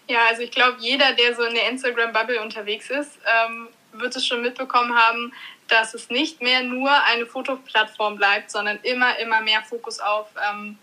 Ja, 0.08 0.18
also 0.28 0.42
ich 0.42 0.50
glaube, 0.50 0.78
jeder, 0.80 1.12
der 1.12 1.36
so 1.36 1.44
in 1.44 1.54
der 1.54 1.70
Instagram-Bubble 1.70 2.42
unterwegs 2.42 2.90
ist, 2.90 3.20
ähm, 3.24 3.68
wird 3.92 4.16
es 4.16 4.26
schon 4.26 4.42
mitbekommen 4.42 4.92
haben, 4.96 5.32
dass 5.68 5.94
es 5.94 6.10
nicht 6.10 6.42
mehr 6.42 6.64
nur 6.64 6.90
eine 7.04 7.24
Fotoplattform 7.24 8.16
bleibt, 8.16 8.50
sondern 8.50 8.80
immer, 8.82 9.16
immer 9.20 9.42
mehr 9.42 9.62
Fokus 9.62 10.00
auf 10.00 10.26
ähm, 10.50 10.76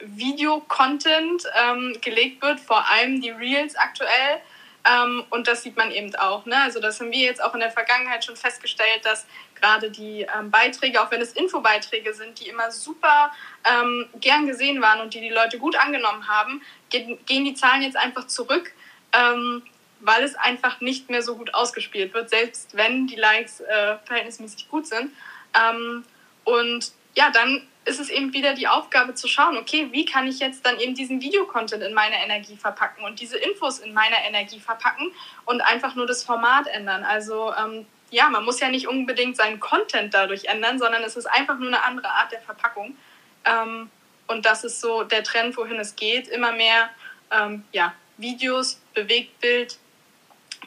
Video-Content 0.00 1.44
ähm, 1.54 1.96
gelegt 2.00 2.42
wird, 2.42 2.60
vor 2.60 2.84
allem 2.90 3.20
die 3.20 3.30
Reels 3.30 3.76
aktuell. 3.76 4.40
Ähm, 4.88 5.24
und 5.30 5.46
das 5.46 5.62
sieht 5.62 5.76
man 5.76 5.90
eben 5.90 6.14
auch. 6.16 6.46
Ne? 6.46 6.56
Also 6.56 6.80
das 6.80 7.00
haben 7.00 7.12
wir 7.12 7.18
jetzt 7.18 7.42
auch 7.42 7.52
in 7.54 7.60
der 7.60 7.70
Vergangenheit 7.70 8.24
schon 8.24 8.36
festgestellt, 8.36 9.04
dass 9.04 9.26
gerade 9.54 9.90
die 9.90 10.22
ähm, 10.22 10.50
Beiträge, 10.50 11.02
auch 11.02 11.10
wenn 11.10 11.20
es 11.20 11.32
Infobeiträge 11.32 12.14
sind, 12.14 12.40
die 12.40 12.48
immer 12.48 12.70
super 12.70 13.32
ähm, 13.64 14.08
gern 14.20 14.46
gesehen 14.46 14.80
waren 14.80 15.00
und 15.00 15.12
die 15.12 15.20
die 15.20 15.28
Leute 15.28 15.58
gut 15.58 15.76
angenommen 15.76 16.26
haben, 16.28 16.62
gehen, 16.88 17.18
gehen 17.26 17.44
die 17.44 17.54
Zahlen 17.54 17.82
jetzt 17.82 17.96
einfach 17.96 18.26
zurück, 18.26 18.72
ähm, 19.12 19.62
weil 20.00 20.24
es 20.24 20.34
einfach 20.34 20.80
nicht 20.80 21.10
mehr 21.10 21.22
so 21.22 21.36
gut 21.36 21.52
ausgespielt 21.52 22.14
wird, 22.14 22.30
selbst 22.30 22.74
wenn 22.74 23.06
die 23.06 23.16
Likes 23.16 23.60
äh, 23.60 23.96
verhältnismäßig 24.06 24.68
gut 24.70 24.86
sind. 24.86 25.12
Ähm, 25.54 26.04
und 26.44 26.92
ja, 27.14 27.30
dann 27.30 27.66
ist 27.84 27.98
es 27.98 28.10
eben 28.10 28.32
wieder 28.32 28.54
die 28.54 28.68
Aufgabe 28.68 29.14
zu 29.14 29.26
schauen, 29.26 29.56
okay, 29.56 29.88
wie 29.90 30.04
kann 30.04 30.26
ich 30.26 30.38
jetzt 30.38 30.66
dann 30.66 30.78
eben 30.78 30.94
diesen 30.94 31.20
Videocontent 31.20 31.82
in 31.82 31.94
meine 31.94 32.22
Energie 32.22 32.56
verpacken 32.56 33.04
und 33.04 33.20
diese 33.20 33.38
Infos 33.38 33.78
in 33.78 33.94
meiner 33.94 34.18
Energie 34.26 34.60
verpacken 34.60 35.12
und 35.46 35.60
einfach 35.62 35.94
nur 35.94 36.06
das 36.06 36.22
Format 36.22 36.66
ändern. 36.66 37.04
Also 37.04 37.52
ähm, 37.54 37.86
ja, 38.10 38.28
man 38.28 38.44
muss 38.44 38.60
ja 38.60 38.68
nicht 38.68 38.86
unbedingt 38.86 39.36
seinen 39.36 39.60
Content 39.60 40.12
dadurch 40.12 40.44
ändern, 40.44 40.78
sondern 40.78 41.02
es 41.02 41.16
ist 41.16 41.26
einfach 41.26 41.58
nur 41.58 41.68
eine 41.68 41.82
andere 41.82 42.08
Art 42.08 42.32
der 42.32 42.40
Verpackung. 42.40 42.96
Ähm, 43.44 43.90
und 44.26 44.46
das 44.46 44.64
ist 44.64 44.80
so 44.80 45.02
der 45.04 45.24
Trend, 45.24 45.56
wohin 45.56 45.78
es 45.78 45.96
geht. 45.96 46.28
Immer 46.28 46.52
mehr 46.52 46.90
ähm, 47.30 47.64
ja, 47.72 47.94
Videos, 48.18 48.80
Bewegtbild, 48.94 49.78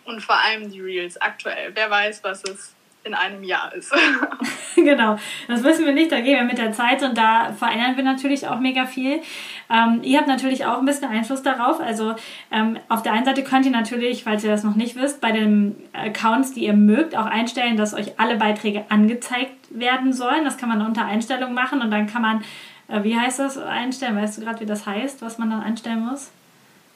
Und 0.05 0.21
vor 0.21 0.35
allem 0.35 0.71
die 0.71 0.81
Reels 0.81 1.21
aktuell. 1.21 1.75
Wer 1.75 1.89
weiß, 1.89 2.23
was 2.23 2.43
es 2.43 2.73
in 3.03 3.13
einem 3.13 3.43
Jahr 3.43 3.73
ist. 3.73 3.93
genau, 4.75 5.17
das 5.47 5.63
wissen 5.63 5.85
wir 5.85 5.93
nicht, 5.93 6.11
da 6.11 6.21
gehen 6.21 6.37
wir 6.37 6.43
mit 6.43 6.57
der 6.57 6.71
Zeit 6.71 7.03
und 7.03 7.17
da 7.17 7.51
verändern 7.51 7.97
wir 7.97 8.03
natürlich 8.03 8.47
auch 8.47 8.59
mega 8.59 8.85
viel. 8.85 9.21
Ähm, 9.69 10.01
ihr 10.03 10.17
habt 10.17 10.27
natürlich 10.27 10.65
auch 10.65 10.79
ein 10.79 10.85
bisschen 10.85 11.09
Einfluss 11.09 11.41
darauf. 11.43 11.79
Also 11.79 12.15
ähm, 12.51 12.79
auf 12.89 13.03
der 13.03 13.13
einen 13.13 13.25
Seite 13.25 13.43
könnt 13.43 13.65
ihr 13.65 13.71
natürlich, 13.71 14.23
falls 14.23 14.43
ihr 14.43 14.51
das 14.51 14.63
noch 14.63 14.75
nicht 14.75 14.95
wisst, 14.95 15.19
bei 15.19 15.31
den 15.31 15.75
Accounts, 15.93 16.53
die 16.53 16.65
ihr 16.65 16.73
mögt, 16.73 17.15
auch 17.15 17.25
einstellen, 17.25 17.75
dass 17.75 17.93
euch 17.93 18.19
alle 18.19 18.37
Beiträge 18.37 18.85
angezeigt 18.89 19.57
werden 19.69 20.13
sollen. 20.13 20.45
Das 20.45 20.57
kann 20.57 20.69
man 20.69 20.81
unter 20.81 21.05
Einstellungen 21.05 21.53
machen 21.53 21.81
und 21.81 21.91
dann 21.91 22.07
kann 22.07 22.21
man, 22.21 22.43
äh, 22.87 23.03
wie 23.03 23.19
heißt 23.19 23.39
das, 23.39 23.57
einstellen? 23.57 24.15
Weißt 24.15 24.37
du 24.37 24.41
gerade, 24.45 24.61
wie 24.61 24.65
das 24.65 24.85
heißt, 24.85 25.21
was 25.21 25.37
man 25.37 25.49
dann 25.49 25.61
einstellen 25.61 26.05
muss? 26.05 26.31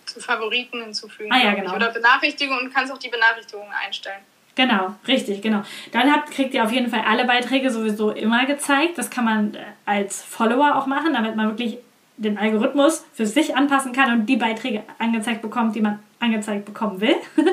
Zu 0.06 0.22
Favoriten 0.22 0.82
hinzufügen. 0.82 1.34
Ah 1.34 1.44
ja, 1.44 1.54
genau. 1.54 1.76
Oder 1.76 1.92
Benachrichtigungen 1.92 2.68
und 2.68 2.74
kannst 2.74 2.94
auch 2.94 2.98
die 2.98 3.10
Benachrichtigungen 3.10 3.74
einstellen. 3.74 4.22
Genau, 4.58 4.96
richtig, 5.08 5.44
genau. 5.44 5.62
Dann 5.92 6.12
habt, 6.12 6.32
kriegt 6.32 6.56
ihr 6.56 6.64
auf 6.64 6.72
jeden 6.72 6.90
Fall 6.90 7.04
alle 7.08 7.26
Beiträge 7.26 7.70
sowieso 7.70 8.10
immer 8.10 8.48
gezeigt. 8.48 8.98
Das 8.98 9.12
kann 9.12 9.24
man 9.24 9.54
äh, 9.54 9.60
als 9.86 10.24
Follower 10.24 10.76
auch 10.76 10.88
machen, 10.88 11.14
damit 11.14 11.36
man 11.36 11.50
wirklich 11.50 11.78
den 12.18 12.40
Algorithmus 12.40 13.06
für 13.14 13.28
sich 13.28 13.56
anpassen 13.56 13.94
kann 13.94 14.12
und 14.12 14.26
die 14.26 14.36
Beiträge 14.36 14.82
angezeigt 14.98 15.44
bekommt, 15.44 15.76
die 15.76 15.82
man 15.82 16.00
angezeigt 16.20 16.66
bekommen 16.66 17.00
will. 17.00 17.16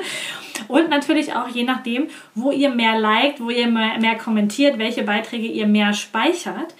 Und 0.67 0.89
natürlich 0.89 1.35
auch 1.35 1.47
je 1.47 1.63
nachdem, 1.63 2.07
wo 2.33 2.49
ihr 2.49 2.69
mehr 2.69 2.97
liked, 2.97 3.39
wo 3.39 3.51
ihr 3.51 3.67
mehr, 3.67 3.99
mehr 3.99 4.17
kommentiert, 4.17 4.79
welche 4.79 5.03
Beiträge 5.03 5.45
ihr 5.45 5.67
mehr 5.67 5.93
speichert. 5.93 6.73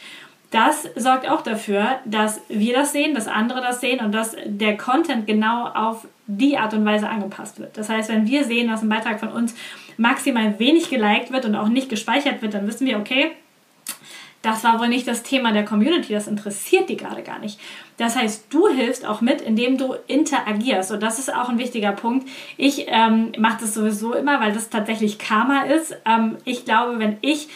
Das 0.49 0.89
sorgt 0.95 1.29
auch 1.29 1.41
dafür, 1.41 1.99
dass 2.05 2.41
wir 2.47 2.73
das 2.73 2.93
sehen, 2.93 3.13
dass 3.13 3.27
andere 3.27 3.61
das 3.61 3.81
sehen 3.81 3.99
und 3.99 4.13
dass 4.13 4.35
der 4.45 4.77
Content 4.77 5.27
genau 5.27 5.67
auf 5.67 6.07
die 6.25 6.57
Art 6.57 6.73
und 6.73 6.85
Weise 6.85 7.09
angepasst 7.09 7.59
wird. 7.59 7.77
Das 7.77 7.89
heißt, 7.89 8.09
wenn 8.09 8.25
wir 8.25 8.45
sehen, 8.45 8.69
dass 8.69 8.81
ein 8.81 8.89
Beitrag 8.89 9.19
von 9.19 9.29
uns 9.29 9.53
maximal 9.97 10.59
wenig 10.59 10.89
geliked 10.89 11.31
wird 11.31 11.45
und 11.45 11.55
auch 11.55 11.69
nicht 11.69 11.89
gespeichert 11.89 12.41
wird, 12.41 12.53
dann 12.53 12.67
wissen 12.67 12.87
wir, 12.87 12.97
okay, 12.97 13.31
das 14.45 14.63
war 14.63 14.79
wohl 14.79 14.89
nicht 14.89 15.07
das 15.07 15.23
Thema 15.23 15.51
der 15.51 15.65
Community, 15.65 16.13
das 16.13 16.27
interessiert 16.27 16.87
die 16.87 16.97
gerade 16.97 17.23
gar 17.23 17.39
nicht. 17.39 17.59
Das 17.97 18.15
heißt, 18.15 18.53
du 18.53 18.67
hilfst 18.67 19.03
auch 19.05 19.21
mit, 19.21 19.41
indem 19.41 19.77
du 19.77 19.95
interagierst. 20.05 20.91
Und 20.91 21.01
das 21.01 21.17
ist 21.17 21.33
auch 21.33 21.49
ein 21.49 21.57
wichtiger 21.57 21.93
Punkt. 21.93 22.29
Ich 22.55 22.85
ähm, 22.87 23.31
mache 23.39 23.61
das 23.61 23.73
sowieso 23.73 24.13
immer, 24.13 24.39
weil 24.41 24.53
das 24.53 24.69
tatsächlich 24.69 25.17
Karma 25.17 25.63
ist. 25.63 25.97
Ähm, 26.05 26.37
ich 26.45 26.63
glaube, 26.63 26.99
wenn 26.99 27.17
ich 27.21 27.47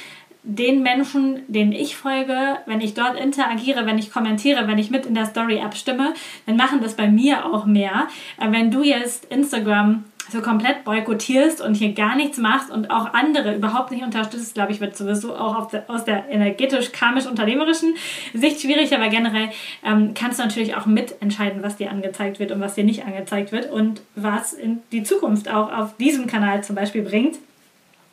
den 0.42 0.82
Menschen, 0.82 1.42
denen 1.48 1.74
ich 1.74 1.96
folge, 1.96 2.58
wenn 2.66 2.82
ich 2.82 2.96
dort 2.96 3.20
interagiere, 3.20 3.86
wenn 3.86 4.00
ich 4.00 4.12
kommentiere, 4.12 4.68
wenn 4.68 4.80
ich 4.80 4.90
mit 4.90 5.06
in 5.06 5.14
der 5.14 5.26
Story 5.26 5.60
abstimme, 5.60 6.14
dann 6.48 6.56
machen 6.56 6.82
das 6.82 6.96
bei 6.96 7.08
mir 7.08 7.46
auch 7.46 7.66
mehr. 7.66 8.08
Äh, 8.40 8.52
wenn 8.52 8.72
du 8.72 8.82
jetzt 8.82 9.26
Instagram 9.26 10.06
so 10.32 10.42
komplett 10.42 10.84
boykottierst 10.84 11.62
und 11.62 11.76
hier 11.76 11.94
gar 11.94 12.16
nichts 12.16 12.38
machst 12.38 12.72
und 12.72 12.92
auch 12.92 13.14
andere 13.14 13.56
überhaupt 13.56 13.92
nicht 13.92 14.04
unterstützt, 14.04 14.54
glaube 14.54 14.72
ich, 14.72 14.80
wird 14.80 14.96
sowieso 14.96 15.36
auch 15.36 15.70
der, 15.70 15.90
aus 15.90 16.06
der 16.06 16.30
energetisch-karmisch-unternehmerischen 16.30 17.96
Sicht 18.34 18.62
schwierig, 18.62 18.94
aber 18.94 19.10
generell 19.10 19.50
ähm, 19.84 20.14
kannst 20.14 20.40
du 20.40 20.44
natürlich 20.44 20.76
auch 20.76 20.86
mitentscheiden, 20.86 21.64
was 21.64 21.78
dir 21.78 21.92
angezeigt 21.92 22.40
wird 22.40 22.52
und 22.52 22.62
was 22.62 22.76
dir 22.76 22.84
nicht 22.84 23.06
angezeigt 23.06 23.52
wird 23.52 23.72
und 23.72 24.02
was 24.16 24.54
in 24.54 24.80
die 24.92 25.04
Zukunft 25.04 25.50
auch 25.50 25.72
auf 25.72 25.98
diesem 25.98 26.28
Kanal 26.28 26.64
zum 26.64 26.76
Beispiel 26.76 27.02
bringt. 27.02 27.38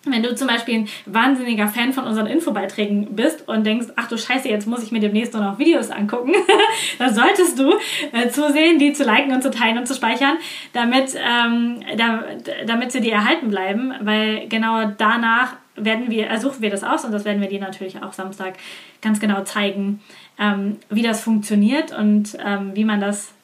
Wenn 0.07 0.23
du 0.23 0.35
zum 0.35 0.49
Beispiel 0.49 0.81
ein 0.81 0.89
wahnsinniger 1.07 1.69
Fan 1.69 1.93
von 1.93 2.05
unseren 2.05 2.27
Infobeiträgen 2.27 3.17
bist 3.17 3.49
und 3.49 3.65
denkst, 3.65 3.89
ach 3.97 4.09
du 4.09 4.17
Scheiße, 4.17 4.49
jetzt 4.49 4.67
muss 4.67 4.83
ich 4.83 4.93
mir 4.93 5.01
demnächst 5.01 5.35
nur 5.35 5.43
noch 5.43 5.59
Videos 5.59 5.91
angucken, 5.91 6.33
dann 6.99 7.15
solltest 7.15 7.59
du 7.59 7.75
äh, 8.13 8.29
zusehen, 8.29 8.79
die 8.79 8.93
zu 8.93 9.05
liken 9.05 9.33
und 9.33 9.43
zu 9.43 9.51
teilen 9.51 9.79
und 9.79 9.87
zu 9.87 9.95
speichern, 9.95 10.39
damit, 10.73 11.15
ähm, 11.17 11.81
da, 11.97 12.25
damit 12.67 12.93
sie 12.93 13.01
dir 13.01 13.15
erhalten 13.15 13.51
bleiben, 13.51 13.93
weil 14.01 14.49
genau 14.49 14.93
danach 14.97 15.55
werden 15.77 16.11
wir, 16.11 16.27
ersuchen 16.27 16.63
wir 16.63 16.71
das 16.71 16.85
aus 16.85 17.05
und 17.05 17.13
das 17.13 17.25
werden 17.25 17.41
wir 17.41 17.49
dir 17.49 17.61
natürlich 17.61 18.03
auch 18.03 18.13
Samstag 18.13 18.55
ganz 19.03 19.21
genau 19.21 19.43
zeigen, 19.45 20.01
ähm, 20.39 20.79
wie 20.89 21.03
das 21.03 21.21
funktioniert 21.21 21.97
und 21.97 22.37
ähm, 22.45 22.71
wie 22.75 22.85
man 22.85 23.01
das 23.01 23.36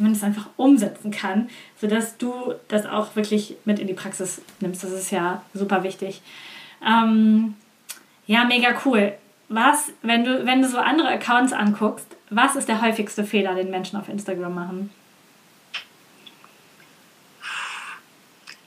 wie 0.00 0.04
man 0.04 0.14
das 0.14 0.22
einfach 0.22 0.46
umsetzen 0.56 1.10
kann, 1.10 1.50
sodass 1.78 2.16
du 2.16 2.54
das 2.68 2.86
auch 2.86 3.16
wirklich 3.16 3.56
mit 3.66 3.78
in 3.78 3.86
die 3.86 3.92
Praxis 3.92 4.40
nimmst. 4.60 4.82
Das 4.82 4.92
ist 4.92 5.10
ja 5.10 5.44
super 5.52 5.82
wichtig. 5.82 6.22
Ähm, 6.82 7.54
ja, 8.26 8.44
mega 8.44 8.80
cool. 8.86 9.12
Was, 9.50 9.92
wenn 10.00 10.24
du, 10.24 10.46
wenn 10.46 10.62
du 10.62 10.68
so 10.68 10.78
andere 10.78 11.08
Accounts 11.08 11.52
anguckst, 11.52 12.06
was 12.30 12.56
ist 12.56 12.68
der 12.68 12.80
häufigste 12.80 13.24
Fehler, 13.24 13.54
den 13.54 13.70
Menschen 13.70 13.98
auf 13.98 14.08
Instagram 14.08 14.54
machen? 14.54 14.90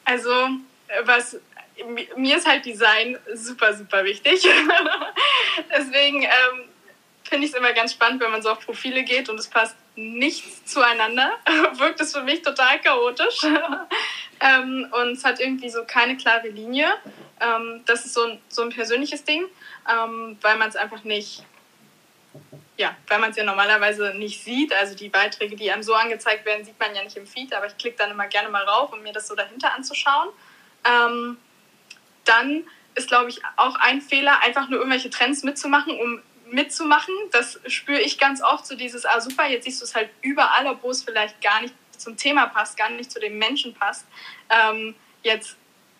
Also, 0.05 0.29
was 1.05 1.37
mir 2.15 2.37
ist 2.37 2.47
halt 2.47 2.63
Design 2.65 3.17
super, 3.33 3.73
super 3.73 4.03
wichtig. 4.03 4.45
Deswegen 5.75 6.21
ähm, 6.21 6.65
finde 7.23 7.45
ich 7.45 7.53
es 7.53 7.57
immer 7.57 7.73
ganz 7.73 7.93
spannend, 7.93 8.21
wenn 8.21 8.31
man 8.31 8.43
so 8.43 8.51
auf 8.51 8.59
Profile 8.59 9.03
geht 9.03 9.29
und 9.29 9.39
es 9.39 9.47
passt 9.47 9.75
nichts 9.95 10.65
zueinander. 10.65 11.31
Wirkt 11.77 12.01
es 12.01 12.13
für 12.13 12.23
mich 12.23 12.41
total 12.41 12.79
chaotisch. 12.79 13.43
ähm, 14.39 14.87
und 14.91 15.11
es 15.13 15.23
hat 15.23 15.39
irgendwie 15.39 15.69
so 15.69 15.83
keine 15.85 16.17
klare 16.17 16.49
Linie. 16.49 16.87
Ähm, 17.39 17.81
das 17.85 18.05
ist 18.05 18.13
so 18.13 18.23
ein, 18.23 18.41
so 18.49 18.63
ein 18.63 18.69
persönliches 18.69 19.23
Ding, 19.23 19.45
ähm, 19.89 20.37
weil 20.41 20.57
man 20.57 20.69
es 20.69 20.75
einfach 20.75 21.03
nicht, 21.03 21.43
ja, 22.77 22.95
weil 23.07 23.19
man 23.19 23.31
es 23.31 23.37
ja 23.37 23.43
normalerweise 23.43 24.13
nicht 24.15 24.43
sieht. 24.43 24.73
Also 24.73 24.95
die 24.95 25.09
Beiträge, 25.09 25.55
die 25.55 25.71
einem 25.71 25.83
so 25.83 25.93
angezeigt 25.93 26.45
werden, 26.45 26.65
sieht 26.65 26.79
man 26.79 26.95
ja 26.95 27.03
nicht 27.03 27.17
im 27.17 27.27
Feed, 27.27 27.53
aber 27.53 27.67
ich 27.67 27.77
klicke 27.77 27.97
dann 27.97 28.11
immer 28.11 28.27
gerne 28.27 28.49
mal 28.49 28.63
rauf, 28.63 28.93
um 28.93 29.01
mir 29.03 29.13
das 29.13 29.27
so 29.27 29.35
dahinter 29.35 29.73
anzuschauen. 29.73 30.29
Ähm, 30.85 31.37
dann 32.25 32.63
ist, 32.95 33.07
glaube 33.07 33.29
ich, 33.29 33.41
auch 33.57 33.75
ein 33.75 34.01
Fehler, 34.01 34.39
einfach 34.41 34.69
nur 34.69 34.79
irgendwelche 34.79 35.09
Trends 35.09 35.43
mitzumachen, 35.43 35.99
um 35.99 36.21
mitzumachen. 36.53 37.13
Das 37.31 37.59
spüre 37.67 37.99
ich 37.99 38.17
ganz 38.17 38.41
oft, 38.41 38.65
so 38.65 38.75
dieses, 38.75 39.05
ah 39.05 39.19
super, 39.19 39.47
jetzt 39.47 39.65
siehst 39.65 39.81
du 39.81 39.85
es 39.85 39.95
halt 39.95 40.09
überall, 40.21 40.67
obwohl 40.67 40.91
es 40.91 41.03
vielleicht 41.03 41.41
gar 41.41 41.61
nicht 41.61 41.73
zum 41.97 42.17
Thema 42.17 42.47
passt, 42.47 42.77
gar 42.77 42.89
nicht 42.89 43.11
zu 43.11 43.19
dem 43.19 43.37
Menschen 43.37 43.73
passt. 43.73 44.05
Ähm, 44.49 44.95
jetzt 45.23 45.57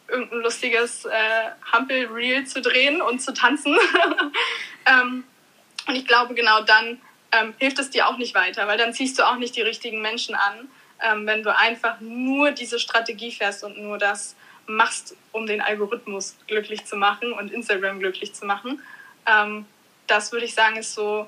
irgendein 0.08 0.40
lustiges 0.40 1.06
äh, 1.06 1.12
Hampel-Reel 1.72 2.46
zu 2.46 2.62
drehen 2.62 3.02
und 3.02 3.22
zu 3.22 3.34
tanzen. 3.34 3.78
ähm, 4.86 5.24
und 5.88 5.96
ich 5.96 6.06
glaube, 6.06 6.34
genau 6.34 6.62
dann 6.62 7.02
ähm, 7.32 7.54
hilft 7.58 7.80
es 7.80 7.90
dir 7.90 8.08
auch 8.08 8.18
nicht 8.18 8.36
weiter, 8.36 8.68
weil 8.68 8.78
dann 8.78 8.94
ziehst 8.94 9.18
du 9.18 9.24
auch 9.24 9.38
nicht 9.38 9.56
die 9.56 9.62
richtigen 9.62 10.02
Menschen 10.02 10.36
an, 10.36 10.70
ähm, 11.02 11.26
wenn 11.26 11.44
du 11.44 11.56
einfach 11.56 12.00
nur 12.00 12.52
diese 12.52 12.80
Strategie 12.80 13.32
fährst 13.32 13.64
und 13.64 13.78
nur 13.78 13.98
das 13.98 14.36
machst, 14.66 15.16
um 15.32 15.46
den 15.46 15.62
Algorithmus 15.62 16.38
glücklich 16.48 16.86
zu 16.86 16.96
machen 16.96 17.34
und 17.34 17.52
Instagram 17.52 18.00
glücklich 18.00 18.34
zu 18.34 18.46
machen. 18.46 18.82
Ähm, 19.26 19.66
das 20.08 20.32
würde 20.32 20.46
ich 20.46 20.54
sagen, 20.54 20.78
ist 20.78 20.94
so 20.94 21.28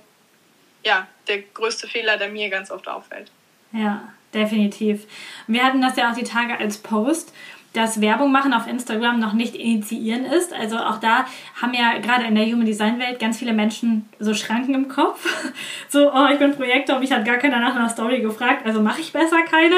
ja, 0.85 1.07
der 1.27 1.41
größte 1.41 1.87
Fehler, 1.87 2.17
der 2.17 2.29
mir 2.29 2.49
ganz 2.49 2.71
oft 2.71 2.87
auffällt. 2.87 3.31
Ja, 3.71 4.13
definitiv. 4.33 5.05
Wir 5.47 5.63
hatten 5.63 5.81
das 5.81 5.97
ja 5.97 6.11
auch 6.11 6.15
die 6.15 6.23
Tage 6.23 6.57
als 6.57 6.77
Post 6.77 7.33
dass 7.75 8.01
Werbung 8.01 8.31
machen 8.31 8.53
auf 8.53 8.67
Instagram 8.67 9.19
noch 9.19 9.33
nicht 9.33 9.55
initiieren 9.55 10.25
ist. 10.25 10.53
Also 10.53 10.77
auch 10.77 10.99
da 10.99 11.25
haben 11.61 11.73
ja 11.73 11.97
gerade 11.99 12.25
in 12.25 12.35
der 12.35 12.45
Human 12.45 12.65
Design 12.65 12.99
Welt 12.99 13.19
ganz 13.19 13.37
viele 13.37 13.53
Menschen 13.53 14.07
so 14.19 14.33
Schranken 14.33 14.73
im 14.73 14.87
Kopf. 14.87 15.25
So, 15.87 16.11
oh, 16.11 16.27
ich 16.31 16.39
bin 16.39 16.53
Projektor, 16.53 16.99
mich 16.99 17.11
hat 17.11 17.23
gar 17.23 17.37
keiner 17.37 17.59
nach 17.59 17.75
einer 17.75 17.87
Story 17.87 18.19
gefragt, 18.19 18.65
also 18.65 18.81
mache 18.81 18.99
ich 18.99 19.13
besser 19.13 19.43
keine. 19.43 19.75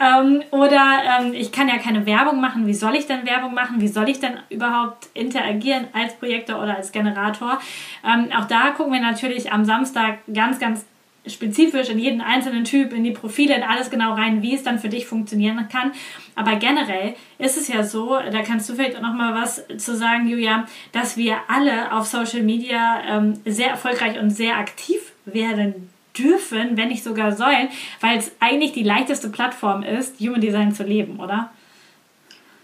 Ähm, 0.00 0.42
oder 0.50 0.98
ähm, 1.20 1.34
ich 1.34 1.52
kann 1.52 1.68
ja 1.68 1.78
keine 1.78 2.04
Werbung 2.04 2.40
machen. 2.40 2.66
Wie 2.66 2.74
soll 2.74 2.96
ich 2.96 3.06
denn 3.06 3.24
Werbung 3.26 3.54
machen? 3.54 3.80
Wie 3.80 3.86
soll 3.86 4.08
ich 4.08 4.18
denn 4.18 4.38
überhaupt 4.48 5.08
interagieren 5.14 5.86
als 5.92 6.14
Projektor 6.16 6.60
oder 6.60 6.76
als 6.76 6.90
Generator? 6.90 7.60
Ähm, 8.04 8.28
auch 8.36 8.46
da 8.46 8.70
gucken 8.70 8.92
wir 8.92 9.00
natürlich 9.00 9.52
am 9.52 9.64
Samstag 9.64 10.18
ganz, 10.32 10.58
ganz 10.58 10.84
spezifisch 11.26 11.88
in 11.88 11.98
jeden 11.98 12.20
einzelnen 12.20 12.64
Typ, 12.64 12.92
in 12.92 13.04
die 13.04 13.12
Profile, 13.12 13.54
in 13.54 13.62
alles 13.62 13.90
genau 13.90 14.14
rein, 14.14 14.42
wie 14.42 14.54
es 14.54 14.62
dann 14.62 14.78
für 14.78 14.88
dich 14.88 15.06
funktionieren 15.06 15.68
kann. 15.70 15.92
Aber 16.34 16.56
generell 16.56 17.14
ist 17.38 17.56
es 17.56 17.68
ja 17.68 17.84
so, 17.84 18.18
da 18.18 18.42
kannst 18.42 18.68
du 18.68 18.74
vielleicht 18.74 18.96
auch 18.96 19.02
noch 19.02 19.14
mal 19.14 19.40
was 19.40 19.64
zu 19.78 19.96
sagen, 19.96 20.26
Julia, 20.26 20.66
dass 20.90 21.16
wir 21.16 21.38
alle 21.48 21.92
auf 21.92 22.06
Social 22.06 22.42
Media 22.42 23.02
ähm, 23.06 23.40
sehr 23.44 23.70
erfolgreich 23.70 24.18
und 24.18 24.30
sehr 24.30 24.56
aktiv 24.56 25.12
werden 25.24 25.90
dürfen, 26.18 26.76
wenn 26.76 26.88
nicht 26.88 27.04
sogar 27.04 27.32
sollen, 27.32 27.68
weil 28.00 28.18
es 28.18 28.32
eigentlich 28.40 28.72
die 28.72 28.82
leichteste 28.82 29.30
Plattform 29.30 29.82
ist, 29.82 30.20
Human 30.20 30.40
Design 30.40 30.74
zu 30.74 30.82
leben, 30.82 31.20
oder? 31.20 31.52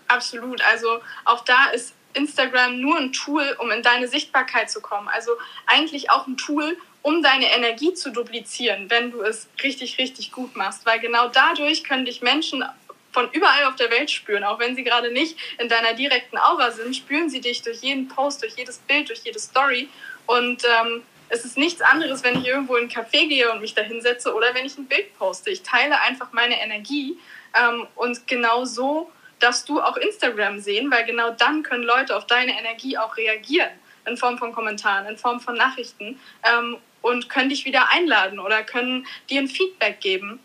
Absolut. 0.09 0.62
Also 0.71 0.88
auch 1.25 1.44
da 1.44 1.66
ist 1.66 1.94
Instagram 2.14 2.81
nur 2.81 2.99
ein 2.99 3.12
Tool, 3.12 3.57
um 3.59 3.71
in 3.71 3.83
deine 3.83 4.09
Sichtbarkeit 4.09 4.71
zu 4.71 4.81
kommen. 4.81 5.09
Also 5.09 5.33
eigentlich 5.66 6.11
auch 6.11 6.27
ein 6.27 6.37
Tool, 6.37 6.77
um 7.03 7.23
deine 7.23 7.51
Energie 7.53 7.95
zu 7.95 8.11
duplizieren, 8.11 8.91
wenn 8.91 9.11
du 9.11 9.23
es 9.23 9.49
richtig, 9.63 9.99
richtig 9.99 10.33
gut 10.33 10.57
machst. 10.57 10.85
Weil 10.87 11.01
genau 11.01 11.29
dadurch 11.29 11.85
können 11.85 12.05
dich 12.05 12.23
Menschen 12.23 12.65
von 13.13 13.31
überall 13.33 13.65
auf 13.65 13.77
der 13.77 13.91
Welt 13.91 14.11
spüren. 14.11 14.45
Auch 14.45 14.59
wenn 14.59 14.77
sie 14.77 14.85
gerade 14.85 15.11
nicht 15.11 15.37
in 15.59 15.69
deiner 15.69 15.95
direkten 15.95 16.39
Aura 16.39 16.71
sind, 16.71 16.95
spüren 16.95 17.31
sie 17.31 17.41
dich 17.41 17.63
durch 17.63 17.81
jeden 17.81 18.09
Post, 18.09 18.43
durch 18.43 18.55
jedes 18.57 18.79
Bild, 18.79 19.09
durch 19.09 19.21
jede 19.25 19.39
Story. 19.39 19.89
Und 20.27 20.63
ähm, 20.65 21.03
es 21.31 21.45
ist 21.45 21.57
nichts 21.57 21.81
anderes, 21.81 22.23
wenn 22.23 22.41
ich 22.41 22.47
irgendwo 22.47 22.77
in 22.77 22.85
einen 22.85 22.91
Café 22.91 23.29
gehe 23.29 23.51
und 23.51 23.61
mich 23.61 23.75
da 23.75 23.83
hinsetze 23.83 24.35
oder 24.35 24.55
wenn 24.55 24.67
ich 24.67 24.77
ein 24.79 24.87
Bild 24.87 25.17
poste. 25.19 25.51
Ich 25.51 25.63
teile 25.63 26.01
einfach 26.01 26.33
meine 26.33 26.61
Energie. 26.61 27.19
Ähm, 27.55 27.87
und 27.95 28.27
genau 28.27 28.65
so 28.65 29.11
darfst 29.39 29.69
du 29.69 29.81
auch 29.81 29.97
Instagram 29.97 30.59
sehen, 30.61 30.91
weil 30.91 31.05
genau 31.05 31.31
dann 31.31 31.63
können 31.63 31.85
Leute 31.85 32.17
auf 32.17 32.27
deine 32.27 32.59
Energie 32.59 32.99
auch 32.99 33.17
reagieren, 33.17 33.71
in 34.09 34.16
Form 34.16 34.38
von 34.38 34.53
Kommentaren, 34.53 35.07
in 35.07 35.16
Form 35.16 35.40
von 35.40 35.57
Nachrichten 35.57 36.18
ähm, 36.44 36.77
und 37.03 37.29
können 37.29 37.49
dich 37.49 37.64
wieder 37.64 37.90
einladen 37.92 38.38
oder 38.38 38.62
können 38.62 39.07
dir 39.31 39.40
ein 39.40 39.49
Feedback 39.49 40.01
geben. 40.01 40.40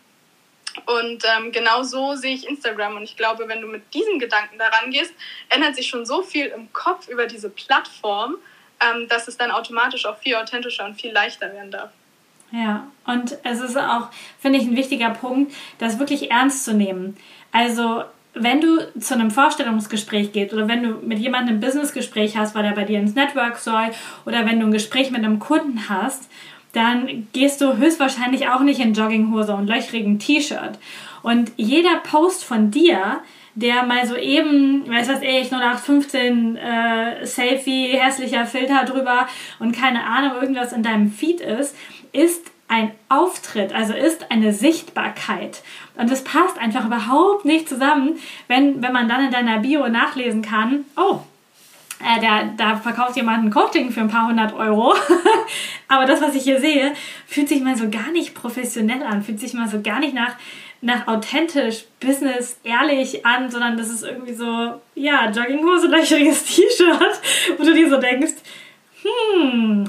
Und 0.86 1.24
ähm, 1.24 1.52
genau 1.52 1.82
so 1.82 2.14
sehe 2.16 2.34
ich 2.34 2.48
Instagram. 2.48 2.96
Und 2.96 3.04
ich 3.04 3.16
glaube, 3.16 3.46
wenn 3.48 3.60
du 3.60 3.68
mit 3.68 3.94
diesen 3.94 4.18
Gedanken 4.18 4.58
daran 4.58 4.90
gehst, 4.90 5.14
ändert 5.48 5.76
sich 5.76 5.86
schon 5.86 6.04
so 6.04 6.22
viel 6.22 6.46
im 6.46 6.72
Kopf 6.72 7.08
über 7.08 7.26
diese 7.26 7.48
Plattform, 7.48 8.36
ähm, 8.80 9.08
dass 9.08 9.28
es 9.28 9.36
dann 9.36 9.50
automatisch 9.50 10.04
auch 10.06 10.18
viel 10.18 10.34
authentischer 10.34 10.84
und 10.84 11.00
viel 11.00 11.12
leichter 11.12 11.52
werden 11.52 11.70
darf. 11.70 11.90
Ja, 12.50 12.86
und 13.06 13.38
es 13.42 13.60
ist 13.60 13.76
auch, 13.76 14.10
finde 14.40 14.58
ich, 14.58 14.64
ein 14.64 14.76
wichtiger 14.76 15.10
Punkt, 15.10 15.52
das 15.78 15.98
wirklich 15.98 16.30
ernst 16.30 16.64
zu 16.64 16.74
nehmen. 16.74 17.16
Also, 17.50 18.04
wenn 18.34 18.60
du 18.60 18.78
zu 18.98 19.14
einem 19.14 19.30
Vorstellungsgespräch 19.30 20.32
gehst 20.32 20.52
oder 20.52 20.68
wenn 20.68 20.82
du 20.82 20.94
mit 21.06 21.18
jemandem 21.18 21.56
ein 21.56 21.60
Businessgespräch 21.60 22.36
hast, 22.36 22.54
weil 22.54 22.64
er 22.64 22.74
bei 22.74 22.84
dir 22.84 22.98
ins 22.98 23.14
Network 23.14 23.58
soll 23.58 23.90
oder 24.26 24.44
wenn 24.44 24.60
du 24.60 24.66
ein 24.66 24.72
Gespräch 24.72 25.10
mit 25.10 25.24
einem 25.24 25.38
Kunden 25.38 25.88
hast, 25.88 26.28
dann 26.72 27.28
gehst 27.32 27.60
du 27.60 27.76
höchstwahrscheinlich 27.76 28.48
auch 28.48 28.60
nicht 28.60 28.80
in 28.80 28.94
Jogginghose 28.94 29.54
und 29.54 29.68
löchrigen 29.68 30.18
T-Shirt. 30.18 30.78
Und 31.22 31.52
jeder 31.56 31.96
Post 32.02 32.44
von 32.44 32.70
dir, 32.72 33.20
der 33.54 33.84
mal 33.84 34.06
so 34.06 34.16
eben, 34.16 34.84
weiß 34.90 35.08
was 35.08 35.22
ich, 35.22 35.52
0815 35.52 36.56
äh, 36.56 37.24
Selfie, 37.24 37.92
hässlicher 37.92 38.44
Filter 38.46 38.84
drüber 38.84 39.28
und 39.60 39.74
keine 39.74 40.04
Ahnung, 40.04 40.32
irgendwas 40.40 40.72
in 40.72 40.82
deinem 40.82 41.10
Feed 41.10 41.40
ist, 41.40 41.76
ist 42.12 42.50
ein 42.68 42.92
Auftritt, 43.08 43.72
also 43.72 43.92
ist 43.92 44.30
eine 44.30 44.52
Sichtbarkeit. 44.52 45.62
Und 45.96 46.10
es 46.10 46.24
passt 46.24 46.58
einfach 46.58 46.86
überhaupt 46.86 47.44
nicht 47.44 47.68
zusammen, 47.68 48.18
wenn, 48.48 48.82
wenn 48.82 48.92
man 48.92 49.08
dann 49.08 49.26
in 49.26 49.30
deiner 49.30 49.60
Bio 49.60 49.88
nachlesen 49.88 50.42
kann, 50.42 50.84
oh, 50.96 51.20
äh, 52.00 52.20
der, 52.20 52.54
da 52.56 52.76
verkauft 52.76 53.16
jemand 53.16 53.44
ein 53.44 53.50
Coaching 53.50 53.90
für 53.90 54.00
ein 54.00 54.08
paar 54.08 54.28
hundert 54.28 54.52
Euro. 54.54 54.94
Aber 55.88 56.06
das, 56.06 56.20
was 56.20 56.34
ich 56.34 56.42
hier 56.42 56.60
sehe, 56.60 56.92
fühlt 57.26 57.48
sich 57.48 57.62
mal 57.62 57.76
so 57.76 57.88
gar 57.88 58.10
nicht 58.12 58.34
professionell 58.34 59.02
an, 59.02 59.22
fühlt 59.22 59.40
sich 59.40 59.54
mal 59.54 59.68
so 59.68 59.80
gar 59.80 60.00
nicht 60.00 60.14
nach, 60.14 60.34
nach 60.80 61.06
authentisch, 61.06 61.84
Business, 62.00 62.58
ehrlich 62.64 63.24
an, 63.24 63.50
sondern 63.50 63.76
das 63.76 63.90
ist 63.90 64.02
irgendwie 64.02 64.34
so, 64.34 64.80
ja, 64.94 65.30
Jogginghose, 65.30 65.86
löcheriges 65.88 66.44
T-Shirt, 66.44 67.20
wo 67.56 67.64
du 67.64 67.72
dir 67.72 67.88
so 67.88 67.98
denkst, 67.98 68.34
hm, 69.02 69.88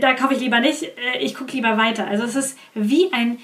da 0.00 0.14
kaufe 0.14 0.34
ich 0.34 0.40
lieber 0.40 0.60
nicht, 0.60 0.82
äh, 0.82 1.18
ich 1.20 1.34
gucke 1.34 1.52
lieber 1.52 1.76
weiter. 1.76 2.06
Also 2.06 2.24
es 2.24 2.34
ist 2.36 2.58
wie 2.74 3.12
ein, 3.12 3.38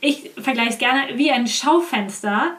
ich 0.00 0.30
vergleiche 0.38 0.70
es 0.70 0.78
gerne, 0.78 1.16
wie 1.16 1.30
ein 1.30 1.46
Schaufenster, 1.46 2.56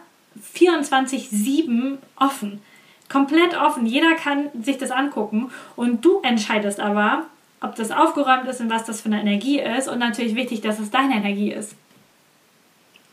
24-7 0.56 1.98
offen. 2.18 2.62
Komplett 3.10 3.56
offen. 3.56 3.86
Jeder 3.86 4.16
kann 4.16 4.50
sich 4.62 4.78
das 4.78 4.92
angucken 4.92 5.52
und 5.76 6.04
du 6.04 6.22
entscheidest 6.22 6.80
aber, 6.80 7.26
ob 7.62 7.76
das 7.76 7.92
aufgeräumt 7.92 8.48
ist 8.48 8.62
und 8.62 8.70
was 8.70 8.84
das 8.84 9.02
für 9.02 9.08
eine 9.08 9.22
Energie 9.22 9.60
ist 9.60 9.88
und 9.88 10.00
natürlich 10.00 10.36
wichtig, 10.36 10.62
dass 10.62 10.80
es 10.80 10.92
deine 10.92 11.16
Energie 11.16 11.52
ist. 11.52 11.76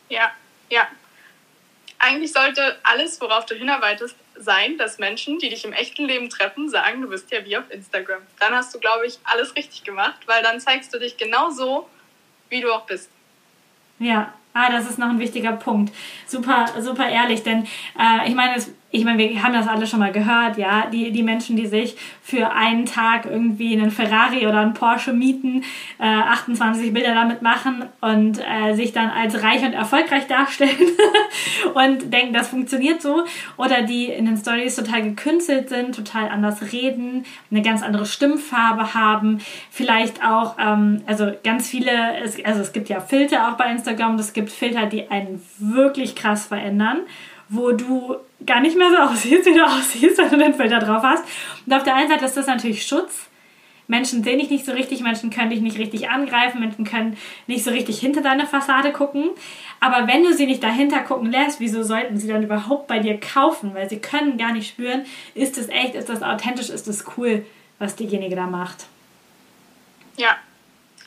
Ja, 0.08 0.30
ja. 0.70 0.86
Eigentlich 1.98 2.32
sollte 2.32 2.78
alles, 2.82 3.20
worauf 3.20 3.46
du 3.46 3.54
hinarbeitest, 3.54 4.16
sein, 4.36 4.78
dass 4.78 4.98
Menschen, 4.98 5.38
die 5.38 5.48
dich 5.48 5.64
im 5.64 5.72
echten 5.72 6.06
Leben 6.06 6.28
treffen, 6.28 6.68
sagen, 6.68 7.02
du 7.02 7.08
bist 7.08 7.30
ja 7.30 7.44
wie 7.44 7.56
auf 7.56 7.70
Instagram. 7.70 8.22
Dann 8.40 8.54
hast 8.54 8.74
du, 8.74 8.78
glaube 8.78 9.06
ich, 9.06 9.18
alles 9.24 9.54
richtig 9.56 9.84
gemacht, 9.84 10.20
weil 10.26 10.42
dann 10.42 10.60
zeigst 10.60 10.92
du 10.94 10.98
dich 10.98 11.16
genau 11.16 11.50
so, 11.50 11.88
wie 12.48 12.60
du 12.60 12.72
auch 12.72 12.86
bist. 12.86 13.10
Ja, 13.98 14.34
ah, 14.52 14.70
das 14.70 14.88
ist 14.90 14.98
noch 14.98 15.08
ein 15.08 15.18
wichtiger 15.18 15.52
Punkt. 15.52 15.94
Super, 16.26 16.66
super 16.80 17.08
ehrlich, 17.08 17.42
denn 17.42 17.66
äh, 17.98 18.28
ich 18.28 18.34
meine, 18.34 18.56
es 18.56 18.72
ich 18.94 19.06
meine, 19.06 19.18
wir 19.18 19.42
haben 19.42 19.54
das 19.54 19.66
alle 19.66 19.86
schon 19.86 20.00
mal 20.00 20.12
gehört, 20.12 20.58
ja, 20.58 20.86
die, 20.92 21.10
die 21.12 21.22
Menschen, 21.22 21.56
die 21.56 21.66
sich 21.66 21.96
für 22.22 22.52
einen 22.52 22.84
Tag 22.84 23.24
irgendwie 23.24 23.72
einen 23.72 23.90
Ferrari 23.90 24.46
oder 24.46 24.60
einen 24.60 24.74
Porsche 24.74 25.14
mieten, 25.14 25.64
äh, 25.98 26.04
28 26.04 26.92
Bilder 26.92 27.14
damit 27.14 27.40
machen 27.40 27.86
und 28.02 28.38
äh, 28.38 28.74
sich 28.74 28.92
dann 28.92 29.08
als 29.08 29.42
reich 29.42 29.64
und 29.64 29.72
erfolgreich 29.72 30.26
darstellen 30.26 30.76
und 31.74 32.12
denken, 32.12 32.34
das 32.34 32.48
funktioniert 32.48 33.00
so. 33.00 33.24
Oder 33.56 33.80
die 33.80 34.06
in 34.06 34.26
den 34.26 34.36
Stories 34.36 34.76
total 34.76 35.02
gekünstelt 35.02 35.70
sind, 35.70 35.96
total 35.96 36.28
anders 36.28 36.72
reden, 36.72 37.24
eine 37.50 37.62
ganz 37.62 37.82
andere 37.82 38.04
Stimmfarbe 38.04 38.92
haben, 38.92 39.38
vielleicht 39.70 40.22
auch, 40.22 40.56
ähm, 40.58 41.00
also 41.06 41.32
ganz 41.42 41.66
viele, 41.66 42.18
es, 42.22 42.44
also 42.44 42.60
es 42.60 42.72
gibt 42.72 42.90
ja 42.90 43.00
Filter 43.00 43.48
auch 43.48 43.56
bei 43.56 43.70
Instagram, 43.70 44.16
es 44.16 44.34
gibt 44.34 44.50
Filter, 44.50 44.84
die 44.84 45.10
einen 45.10 45.42
wirklich 45.58 46.14
krass 46.14 46.44
verändern 46.44 46.98
wo 47.52 47.72
du 47.72 48.16
gar 48.46 48.60
nicht 48.60 48.76
mehr 48.76 48.90
so 48.90 48.96
aussiehst, 48.96 49.46
wie 49.46 49.54
du 49.54 49.64
aussiehst, 49.64 50.18
wenn 50.18 50.30
du 50.30 50.38
den 50.38 50.54
Filter 50.54 50.78
drauf 50.78 51.02
hast. 51.02 51.24
Und 51.66 51.72
auf 51.72 51.82
der 51.82 51.94
einen 51.94 52.08
Seite 52.08 52.24
ist 52.24 52.36
das 52.36 52.46
natürlich 52.46 52.86
Schutz. 52.86 53.28
Menschen 53.88 54.24
sehen 54.24 54.38
dich 54.38 54.48
nicht 54.48 54.64
so 54.64 54.72
richtig, 54.72 55.02
Menschen 55.02 55.28
können 55.28 55.50
dich 55.50 55.60
nicht 55.60 55.78
richtig 55.78 56.08
angreifen, 56.08 56.60
Menschen 56.60 56.86
können 56.86 57.18
nicht 57.46 57.62
so 57.62 57.70
richtig 57.70 57.98
hinter 57.98 58.22
deine 58.22 58.46
Fassade 58.46 58.90
gucken. 58.90 59.30
Aber 59.80 60.06
wenn 60.06 60.22
du 60.22 60.32
sie 60.32 60.46
nicht 60.46 60.62
dahinter 60.62 61.00
gucken 61.00 61.30
lässt, 61.30 61.60
wieso 61.60 61.82
sollten 61.82 62.16
sie 62.16 62.28
dann 62.28 62.42
überhaupt 62.42 62.86
bei 62.86 63.00
dir 63.00 63.20
kaufen? 63.20 63.74
Weil 63.74 63.90
sie 63.90 63.98
können 63.98 64.38
gar 64.38 64.52
nicht 64.52 64.68
spüren, 64.68 65.04
ist 65.34 65.58
es 65.58 65.68
echt, 65.68 65.94
ist 65.94 66.08
das 66.08 66.22
authentisch, 66.22 66.70
ist 66.70 66.88
es 66.88 67.04
cool, 67.16 67.44
was 67.78 67.94
diejenige 67.94 68.36
da 68.36 68.46
macht. 68.46 68.86
Ja. 70.16 70.38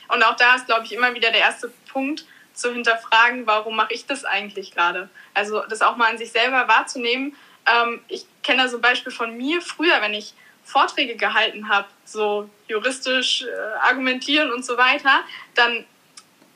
Und 0.08 0.22
auch 0.22 0.36
da 0.36 0.54
ist, 0.54 0.66
glaube 0.66 0.84
ich, 0.84 0.92
immer 0.92 1.12
wieder 1.12 1.32
der 1.32 1.40
erste 1.40 1.72
Punkt, 1.88 2.24
zu 2.56 2.72
hinterfragen, 2.72 3.46
warum 3.46 3.76
mache 3.76 3.92
ich 3.92 4.06
das 4.06 4.24
eigentlich 4.24 4.72
gerade? 4.72 5.08
Also 5.34 5.62
das 5.68 5.82
auch 5.82 5.96
mal 5.96 6.10
an 6.10 6.18
sich 6.18 6.32
selber 6.32 6.66
wahrzunehmen. 6.68 7.36
Ähm, 7.66 8.00
ich 8.08 8.26
kenne 8.42 8.62
da 8.62 8.68
so 8.68 8.78
ein 8.78 8.82
Beispiel 8.82 9.12
von 9.12 9.36
mir 9.36 9.60
früher, 9.60 10.00
wenn 10.00 10.14
ich 10.14 10.34
Vorträge 10.64 11.16
gehalten 11.16 11.68
habe, 11.68 11.86
so 12.04 12.50
juristisch 12.66 13.42
äh, 13.42 13.88
argumentieren 13.88 14.50
und 14.50 14.64
so 14.64 14.76
weiter, 14.76 15.20
dann 15.54 15.84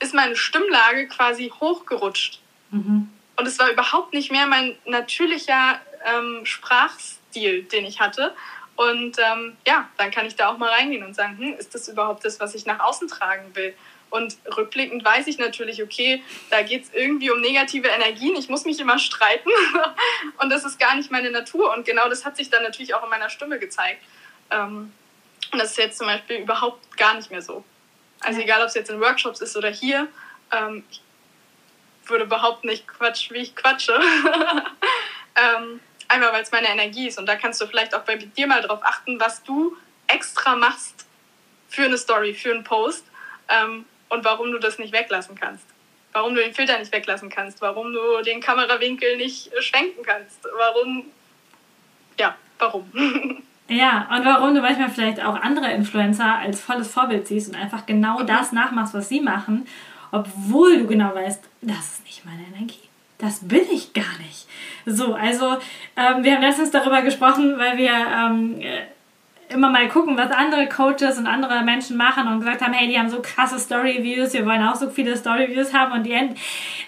ist 0.00 0.14
meine 0.14 0.34
Stimmlage 0.34 1.06
quasi 1.06 1.52
hochgerutscht. 1.60 2.40
Mhm. 2.70 3.08
Und 3.36 3.46
es 3.46 3.58
war 3.58 3.70
überhaupt 3.70 4.12
nicht 4.12 4.32
mehr 4.32 4.46
mein 4.46 4.76
natürlicher 4.84 5.80
ähm, 6.04 6.44
Sprachstil, 6.44 7.62
den 7.64 7.84
ich 7.84 8.00
hatte. 8.00 8.34
Und 8.76 9.18
ähm, 9.18 9.56
ja, 9.66 9.88
dann 9.98 10.10
kann 10.10 10.26
ich 10.26 10.36
da 10.36 10.48
auch 10.48 10.58
mal 10.58 10.70
reingehen 10.70 11.04
und 11.04 11.14
sagen, 11.14 11.36
hm, 11.38 11.54
ist 11.54 11.74
das 11.74 11.88
überhaupt 11.88 12.24
das, 12.24 12.40
was 12.40 12.54
ich 12.54 12.66
nach 12.66 12.80
außen 12.80 13.08
tragen 13.08 13.54
will? 13.54 13.74
Und 14.10 14.36
rückblickend 14.56 15.04
weiß 15.04 15.28
ich 15.28 15.38
natürlich, 15.38 15.82
okay, 15.82 16.22
da 16.50 16.62
geht 16.62 16.84
es 16.84 16.92
irgendwie 16.92 17.30
um 17.30 17.40
negative 17.40 17.88
Energien. 17.88 18.34
Ich 18.36 18.48
muss 18.48 18.64
mich 18.64 18.80
immer 18.80 18.98
streiten. 18.98 19.50
und 20.38 20.50
das 20.50 20.64
ist 20.64 20.78
gar 20.78 20.96
nicht 20.96 21.10
meine 21.10 21.30
Natur. 21.30 21.72
Und 21.74 21.86
genau 21.86 22.08
das 22.08 22.24
hat 22.24 22.36
sich 22.36 22.50
dann 22.50 22.64
natürlich 22.64 22.92
auch 22.94 23.04
in 23.04 23.10
meiner 23.10 23.30
Stimme 23.30 23.58
gezeigt. 23.58 24.02
Ähm, 24.50 24.92
und 25.52 25.58
das 25.58 25.70
ist 25.70 25.78
jetzt 25.78 25.98
zum 25.98 26.08
Beispiel 26.08 26.38
überhaupt 26.38 26.96
gar 26.96 27.14
nicht 27.14 27.30
mehr 27.30 27.42
so. 27.42 27.64
Also 28.20 28.40
egal, 28.40 28.60
ob 28.60 28.68
es 28.68 28.74
jetzt 28.74 28.90
in 28.90 29.00
Workshops 29.00 29.40
ist 29.40 29.56
oder 29.56 29.70
hier, 29.70 30.08
ähm, 30.52 30.84
ich 30.90 31.00
würde 32.04 32.24
überhaupt 32.24 32.64
nicht 32.64 32.86
quatschen, 32.86 33.36
wie 33.36 33.40
ich 33.40 33.56
quatsche. 33.56 33.94
ähm, 35.36 35.80
einmal, 36.08 36.32
weil 36.32 36.42
es 36.42 36.50
meine 36.50 36.68
Energie 36.68 37.08
ist. 37.08 37.18
Und 37.18 37.26
da 37.26 37.36
kannst 37.36 37.60
du 37.60 37.66
vielleicht 37.66 37.94
auch 37.94 38.02
bei 38.02 38.16
dir 38.16 38.46
mal 38.46 38.60
drauf 38.60 38.80
achten, 38.82 39.20
was 39.20 39.42
du 39.42 39.76
extra 40.08 40.56
machst 40.56 41.06
für 41.68 41.84
eine 41.84 41.96
Story, 41.96 42.34
für 42.34 42.52
einen 42.52 42.64
Post. 42.64 43.04
Und 44.10 44.24
warum 44.24 44.52
du 44.52 44.58
das 44.58 44.78
nicht 44.78 44.92
weglassen 44.92 45.34
kannst. 45.34 45.64
Warum 46.12 46.34
du 46.34 46.42
den 46.42 46.52
Filter 46.52 46.78
nicht 46.78 46.92
weglassen 46.92 47.30
kannst, 47.30 47.62
warum 47.62 47.92
du 47.92 48.22
den 48.22 48.40
Kamerawinkel 48.40 49.16
nicht 49.16 49.52
äh, 49.52 49.62
schwenken 49.62 50.02
kannst, 50.04 50.46
warum, 50.56 51.06
ja, 52.18 52.36
warum. 52.58 52.90
Ja, 53.70 54.08
und 54.10 54.24
warum 54.24 54.52
du 54.52 54.60
manchmal 54.60 54.90
vielleicht 54.90 55.24
auch 55.24 55.40
andere 55.40 55.70
Influencer 55.70 56.38
als 56.38 56.60
volles 56.60 56.92
Vorbild 56.92 57.28
siehst 57.28 57.50
und 57.50 57.54
einfach 57.54 57.86
genau 57.86 58.18
mhm. 58.18 58.26
das 58.26 58.50
nachmachst, 58.50 58.94
was 58.94 59.08
sie 59.08 59.20
machen, 59.20 59.64
obwohl 60.10 60.78
du 60.78 60.86
genau 60.88 61.14
weißt, 61.14 61.40
das 61.62 61.78
ist 61.78 62.04
nicht 62.04 62.24
meine 62.24 62.42
Energie. 62.52 62.88
Das 63.18 63.46
bin 63.46 63.62
ich 63.70 63.92
gar 63.92 64.18
nicht. 64.18 64.48
So, 64.86 65.14
also 65.14 65.58
ähm, 65.96 66.24
wir 66.24 66.34
haben 66.34 66.42
letztens 66.42 66.72
darüber 66.72 67.02
gesprochen, 67.02 67.58
weil 67.58 67.78
wir 67.78 67.92
ähm, 67.92 68.60
immer 69.52 69.70
mal 69.70 69.88
gucken, 69.88 70.16
was 70.16 70.30
andere 70.30 70.68
Coaches 70.68 71.18
und 71.18 71.26
andere 71.26 71.62
Menschen 71.62 71.96
machen 71.96 72.28
und 72.28 72.40
gesagt 72.40 72.62
haben, 72.62 72.72
hey, 72.72 72.88
die 72.88 72.98
haben 72.98 73.10
so 73.10 73.20
krasse 73.20 73.58
Story-Views, 73.58 74.32
wir 74.32 74.46
wollen 74.46 74.62
auch 74.62 74.76
so 74.76 74.90
viele 74.90 75.16
Story-Views 75.16 75.74
haben 75.74 75.92
und 75.92 76.04
die, 76.04 76.16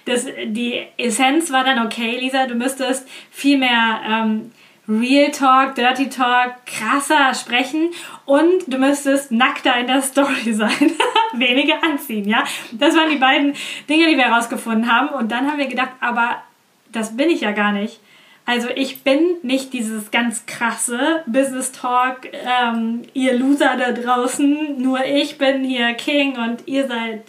das, 0.05 0.27
die 0.47 0.83
Essenz 0.97 1.53
war 1.53 1.65
dann, 1.65 1.85
okay, 1.87 2.19
Lisa, 2.19 2.47
du 2.47 2.55
müsstest 2.55 3.09
viel 3.31 3.59
mehr 3.59 4.01
ähm, 4.09 4.53
Real 4.89 5.31
Talk, 5.31 5.75
Dirty 5.75 6.09
Talk 6.09 6.67
krasser 6.67 7.35
sprechen 7.35 7.91
und 8.27 8.65
du 8.67 8.79
müsstest 8.79 9.31
nackter 9.31 9.77
in 9.79 9.87
der 9.87 10.03
Story 10.03 10.53
sein. 10.53 10.93
Weniger 11.35 11.83
anziehen, 11.83 12.29
ja. 12.29 12.45
Das 12.73 12.97
waren 12.97 13.11
die 13.11 13.17
beiden 13.17 13.55
Dinge, 13.89 14.07
die 14.09 14.17
wir 14.17 14.25
herausgefunden 14.25 14.93
haben 14.93 15.09
und 15.11 15.31
dann 15.31 15.47
haben 15.51 15.59
wir 15.59 15.69
gedacht, 15.69 15.93
aber 16.01 16.43
das 16.91 17.17
bin 17.17 17.31
ich 17.31 17.41
ja 17.41 17.53
gar 17.53 17.73
nicht. 17.73 18.01
Also 18.45 18.69
ich 18.75 19.03
bin 19.03 19.37
nicht 19.43 19.73
dieses 19.73 20.11
ganz 20.11 20.47
krasse 20.47 21.23
Business 21.27 21.73
Talk, 21.73 22.29
ähm, 22.33 23.03
ihr 23.15 23.35
Loser 23.35 23.77
da 23.79 23.93
draußen, 23.93 24.83
nur 24.83 25.05
ich 25.05 25.39
bin 25.39 25.63
hier 25.63 25.95
King 25.95 26.37
und 26.37 26.67
ihr 26.67 26.89
seid 26.89 27.23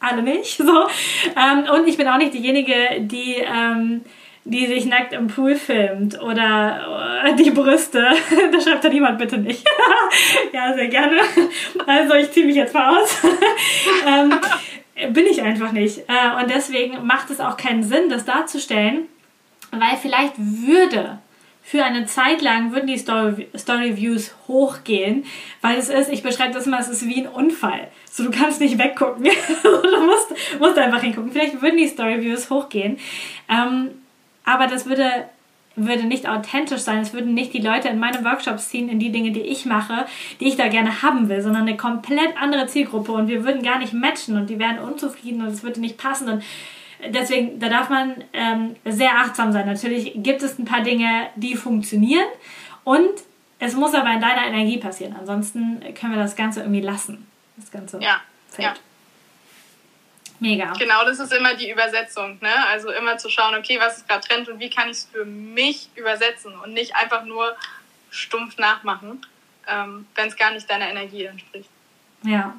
alle 0.00 0.22
nicht. 0.22 0.58
So. 0.64 0.86
Ähm, 1.36 1.64
und 1.70 1.86
ich 1.86 1.96
bin 1.96 2.08
auch 2.08 2.16
nicht 2.16 2.32
diejenige, 2.34 2.74
die 3.00 3.36
ähm, 3.36 4.02
die 4.46 4.66
sich 4.66 4.84
nackt 4.84 5.14
im 5.14 5.28
Pool 5.28 5.56
filmt 5.56 6.20
oder 6.20 7.32
die 7.38 7.50
Brüste. 7.50 8.10
da 8.52 8.60
schreibt 8.60 8.84
dann 8.84 8.92
niemand 8.92 9.18
bitte 9.18 9.38
nicht. 9.38 9.66
ja, 10.52 10.74
sehr 10.74 10.88
gerne. 10.88 11.16
Also 11.86 12.14
ich 12.14 12.30
ziehe 12.30 12.44
mich 12.44 12.56
jetzt 12.56 12.74
mal 12.74 12.98
aus. 12.98 13.22
ähm, 14.06 14.34
bin 15.12 15.26
ich 15.26 15.40
einfach 15.40 15.72
nicht. 15.72 16.00
Äh, 16.08 16.42
und 16.42 16.50
deswegen 16.50 17.06
macht 17.06 17.30
es 17.30 17.40
auch 17.40 17.56
keinen 17.56 17.82
Sinn, 17.82 18.10
das 18.10 18.26
darzustellen, 18.26 19.08
weil 19.80 19.96
vielleicht 19.96 20.34
würde 20.36 21.18
für 21.66 21.82
eine 21.82 22.04
Zeit 22.04 22.42
lang 22.42 22.72
würden 22.72 22.86
die 22.86 22.98
Story, 22.98 23.48
Story 23.56 23.96
Views 23.96 24.34
hochgehen, 24.46 25.24
weil 25.62 25.78
es 25.78 25.88
ist, 25.88 26.12
ich 26.12 26.22
beschreibe 26.22 26.52
das 26.52 26.66
immer, 26.66 26.78
es 26.78 26.88
ist 26.88 27.08
wie 27.08 27.22
ein 27.22 27.26
Unfall. 27.26 27.88
So, 28.10 28.24
du 28.24 28.30
kannst 28.30 28.60
nicht 28.60 28.78
weggucken. 28.78 29.24
du 29.62 30.00
musst, 30.04 30.60
musst 30.60 30.78
einfach 30.78 31.00
hingucken. 31.00 31.32
Vielleicht 31.32 31.62
würden 31.62 31.78
die 31.78 31.88
Story 31.88 32.20
Views 32.20 32.50
hochgehen. 32.50 32.98
Ähm, 33.48 33.92
aber 34.44 34.66
das 34.66 34.84
würde, 34.84 35.10
würde 35.74 36.04
nicht 36.04 36.28
authentisch 36.28 36.82
sein. 36.82 37.00
Es 37.00 37.14
würden 37.14 37.32
nicht 37.32 37.54
die 37.54 37.62
Leute 37.62 37.88
in 37.88 37.98
meine 37.98 38.22
Workshops 38.26 38.68
ziehen, 38.68 38.90
in 38.90 38.98
die 38.98 39.10
Dinge, 39.10 39.32
die 39.32 39.40
ich 39.40 39.64
mache, 39.64 40.04
die 40.40 40.48
ich 40.48 40.56
da 40.56 40.68
gerne 40.68 41.00
haben 41.02 41.30
will, 41.30 41.40
sondern 41.40 41.62
eine 41.62 41.78
komplett 41.78 42.36
andere 42.38 42.66
Zielgruppe 42.66 43.12
und 43.12 43.28
wir 43.28 43.42
würden 43.42 43.62
gar 43.62 43.78
nicht 43.78 43.94
matchen 43.94 44.36
und 44.36 44.50
die 44.50 44.58
wären 44.58 44.78
unzufrieden 44.78 45.40
und 45.40 45.48
es 45.48 45.62
würde 45.62 45.80
nicht 45.80 45.96
passen 45.96 46.28
und 46.28 46.44
deswegen, 47.08 47.58
da 47.60 47.68
darf 47.68 47.88
man 47.88 48.24
ähm, 48.32 48.76
sehr 48.84 49.18
achtsam 49.18 49.52
sein. 49.52 49.66
Natürlich 49.66 50.12
gibt 50.16 50.42
es 50.42 50.58
ein 50.58 50.64
paar 50.64 50.82
Dinge, 50.82 51.28
die 51.36 51.56
funktionieren 51.56 52.26
und 52.84 53.10
es 53.58 53.74
muss 53.74 53.94
aber 53.94 54.12
in 54.12 54.20
deiner 54.20 54.46
Energie 54.46 54.78
passieren. 54.78 55.16
Ansonsten 55.18 55.80
können 55.94 56.14
wir 56.14 56.22
das 56.22 56.36
Ganze 56.36 56.60
irgendwie 56.60 56.80
lassen. 56.80 57.26
Das 57.56 57.70
ganze 57.70 58.00
ja. 58.00 58.20
Feld. 58.50 58.68
Ja. 58.68 58.74
Mega. 60.40 60.72
Genau, 60.72 61.04
das 61.04 61.20
ist 61.20 61.32
immer 61.32 61.54
die 61.54 61.70
Übersetzung. 61.70 62.38
Ne? 62.40 62.66
Also 62.68 62.90
immer 62.90 63.16
zu 63.16 63.30
schauen, 63.30 63.54
okay, 63.54 63.78
was 63.80 63.98
ist 63.98 64.08
gerade 64.08 64.26
Trend 64.26 64.48
und 64.48 64.58
wie 64.58 64.68
kann 64.68 64.90
ich 64.90 64.98
es 64.98 65.08
für 65.10 65.24
mich 65.24 65.88
übersetzen 65.94 66.52
und 66.58 66.74
nicht 66.74 66.96
einfach 66.96 67.24
nur 67.24 67.56
stumpf 68.10 68.58
nachmachen, 68.58 69.24
ähm, 69.66 70.06
wenn 70.14 70.28
es 70.28 70.36
gar 70.36 70.52
nicht 70.52 70.68
deiner 70.68 70.88
Energie 70.90 71.24
entspricht. 71.24 71.70
Ja. 72.22 72.56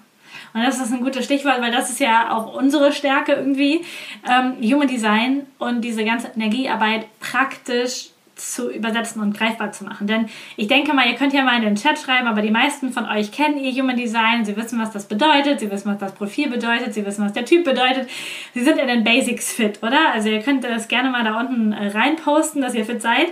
Und 0.56 0.64
das 0.64 0.80
ist 0.80 0.94
ein 0.94 1.04
gutes 1.04 1.26
Stichwort, 1.26 1.60
weil 1.60 1.72
das 1.72 1.90
ist 1.90 2.00
ja 2.00 2.32
auch 2.32 2.56
unsere 2.56 2.94
Stärke 2.94 3.34
irgendwie. 3.34 3.82
Ähm, 4.26 4.54
Human 4.62 4.88
Design 4.88 5.46
und 5.60 5.82
diese 5.82 6.06
ganze 6.06 6.30
Energiearbeit 6.34 7.08
praktisch 7.20 8.12
zu 8.36 8.72
übersetzen 8.72 9.22
und 9.22 9.38
greifbar 9.38 9.74
zu 9.74 9.84
machen. 9.84 10.08
Denn 10.08 10.30
ich 10.56 10.68
denke 10.68 10.94
mal, 10.94 11.08
ihr 11.10 11.16
könnt 11.16 11.34
ja 11.34 11.44
mal 11.44 11.58
in 11.58 11.64
den 11.64 11.76
Chat 11.76 12.00
schreiben, 12.00 12.28
aber 12.28 12.42
die 12.42 12.52
meisten 12.52 12.94
von 12.94 13.06
euch 13.06 13.34
kennen 13.34 13.58
ihr 13.58 13.72
Human 13.74 13.98
Design, 13.98 14.46
sie 14.46 14.56
wissen, 14.56 14.80
was 14.80 14.92
das 14.92 15.10
bedeutet, 15.10 15.60
sie 15.60 15.70
wissen, 15.70 15.92
was 15.92 15.98
das 15.98 16.14
Profil 16.14 16.50
bedeutet, 16.50 16.94
sie 16.94 17.06
wissen, 17.06 17.26
was 17.26 17.34
der 17.34 17.44
Typ 17.44 17.66
bedeutet. 17.66 18.10
Sie 18.54 18.64
sind 18.64 18.78
in 18.78 18.88
den 18.88 19.04
Basics 19.04 19.52
fit, 19.52 19.84
oder? 19.84 20.14
Also 20.14 20.30
ihr 20.30 20.42
könnt 20.42 20.64
das 20.64 20.88
gerne 20.88 21.10
mal 21.10 21.26
da 21.26 21.38
unten 21.38 21.74
äh, 21.74 21.88
reinposten, 21.88 22.62
dass 22.62 22.76
ihr 22.76 22.86
fit 22.86 23.02
seid. 23.02 23.28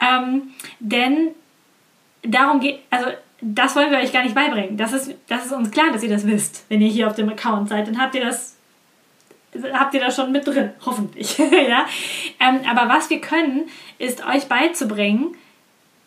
Ähm, 0.00 0.52
denn 0.80 1.28
darum 2.22 2.60
geht, 2.60 2.80
also 2.88 3.06
das 3.42 3.74
wollen 3.74 3.90
wir 3.90 3.98
euch 3.98 4.12
gar 4.12 4.22
nicht 4.22 4.34
beibringen. 4.34 4.76
Das 4.76 4.92
ist, 4.92 5.14
das 5.28 5.46
ist 5.46 5.52
uns 5.52 5.70
klar, 5.70 5.90
dass 5.92 6.02
ihr 6.02 6.08
das 6.08 6.26
wisst, 6.26 6.64
wenn 6.68 6.80
ihr 6.80 6.88
hier 6.88 7.08
auf 7.08 7.16
dem 7.16 7.28
Account 7.28 7.68
seid. 7.68 7.88
Dann 7.88 8.00
habt 8.00 8.14
ihr 8.14 8.24
das 8.24 8.56
habt 9.72 9.92
ihr 9.94 10.00
da 10.00 10.10
schon 10.10 10.32
mit 10.32 10.46
drin, 10.46 10.70
hoffentlich. 10.84 11.36
ja? 11.68 11.84
Ähm, 12.40 12.60
aber 12.68 12.88
was 12.88 13.10
wir 13.10 13.20
können, 13.20 13.68
ist 13.98 14.26
euch 14.26 14.46
beizubringen, 14.46 15.36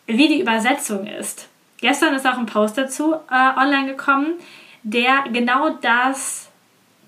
wie 0.06 0.28
die 0.28 0.40
Übersetzung 0.40 1.06
ist. 1.06 1.48
Gestern 1.80 2.14
ist 2.14 2.26
auch 2.26 2.38
ein 2.38 2.46
Post 2.46 2.78
dazu 2.78 3.14
äh, 3.14 3.60
online 3.60 3.86
gekommen, 3.86 4.34
der 4.82 5.24
genau 5.32 5.70
das 5.70 6.48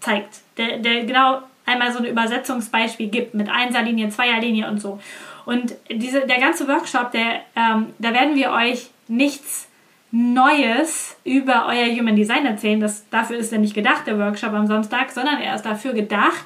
zeigt. 0.00 0.40
Der, 0.58 0.78
der 0.78 1.04
genau 1.04 1.42
einmal 1.64 1.92
so 1.92 1.98
ein 1.98 2.04
Übersetzungsbeispiel 2.04 3.08
gibt 3.08 3.34
mit 3.34 3.48
Einserlinie, 3.48 4.10
Zweierlinie 4.10 4.68
und 4.68 4.80
so. 4.80 5.00
Und 5.44 5.74
diese, 5.90 6.26
der 6.26 6.38
ganze 6.38 6.68
Workshop, 6.68 7.10
der, 7.12 7.40
ähm, 7.56 7.94
da 7.98 8.12
werden 8.12 8.34
wir 8.34 8.50
euch 8.52 8.90
nichts 9.08 9.67
Neues 10.10 11.16
über 11.24 11.66
euer 11.68 11.86
Human 11.86 12.16
Design 12.16 12.46
erzählen. 12.46 12.80
Das, 12.80 13.08
dafür 13.10 13.36
ist 13.36 13.52
er 13.52 13.58
nicht 13.58 13.74
gedacht, 13.74 14.06
der 14.06 14.18
Workshop 14.18 14.52
am 14.52 14.66
Sonntag, 14.66 15.10
sondern 15.10 15.40
er 15.40 15.54
ist 15.54 15.66
dafür 15.66 15.92
gedacht, 15.92 16.44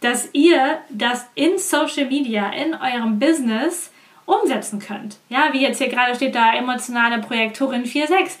dass 0.00 0.28
ihr 0.32 0.78
das 0.90 1.26
in 1.34 1.58
Social 1.58 2.06
Media, 2.06 2.50
in 2.50 2.74
eurem 2.74 3.18
Business 3.18 3.90
umsetzen 4.26 4.78
könnt. 4.78 5.18
Ja, 5.28 5.48
wie 5.52 5.62
jetzt 5.62 5.78
hier 5.78 5.88
gerade 5.88 6.14
steht 6.14 6.34
da 6.34 6.54
emotionale 6.54 7.20
Projektorin 7.20 7.84
4.6. 7.84 8.38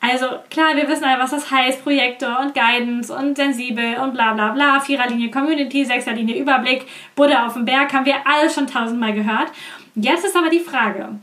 Also 0.00 0.26
klar, 0.50 0.76
wir 0.76 0.86
wissen 0.86 1.04
alle, 1.04 1.22
was 1.22 1.30
das 1.30 1.50
heißt, 1.50 1.82
Projektor 1.82 2.38
und 2.40 2.54
Guidance 2.54 3.12
und 3.14 3.36
sensibel 3.36 3.96
und 3.96 4.12
bla 4.12 4.34
bla 4.34 4.50
bla, 4.50 4.80
Viererlinie 4.80 5.30
Community, 5.30 5.84
Sechserlinie 5.84 6.38
Überblick, 6.38 6.86
Buddha 7.16 7.46
auf 7.46 7.54
dem 7.54 7.64
Berg, 7.64 7.92
haben 7.92 8.04
wir 8.04 8.26
alles 8.26 8.54
schon 8.54 8.66
tausendmal 8.66 9.14
gehört. 9.14 9.50
Jetzt 9.94 10.24
ist 10.26 10.36
aber 10.36 10.50
die 10.50 10.60
Frage, 10.60 11.20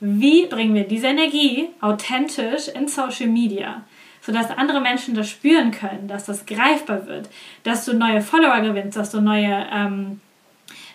wie 0.00 0.46
bringen 0.46 0.74
wir 0.74 0.84
diese 0.84 1.08
Energie 1.08 1.68
authentisch 1.80 2.68
in 2.68 2.88
Social 2.88 3.28
Media, 3.28 3.82
sodass 4.20 4.50
andere 4.50 4.80
Menschen 4.80 5.14
das 5.14 5.28
spüren 5.28 5.70
können, 5.70 6.08
dass 6.08 6.26
das 6.26 6.46
greifbar 6.46 7.06
wird, 7.06 7.28
dass 7.62 7.84
du 7.84 7.94
neue 7.94 8.20
Follower 8.20 8.60
gewinnst, 8.60 8.96
dass 8.96 9.10
du 9.10 9.20
neue, 9.20 9.66
ähm, 9.72 10.20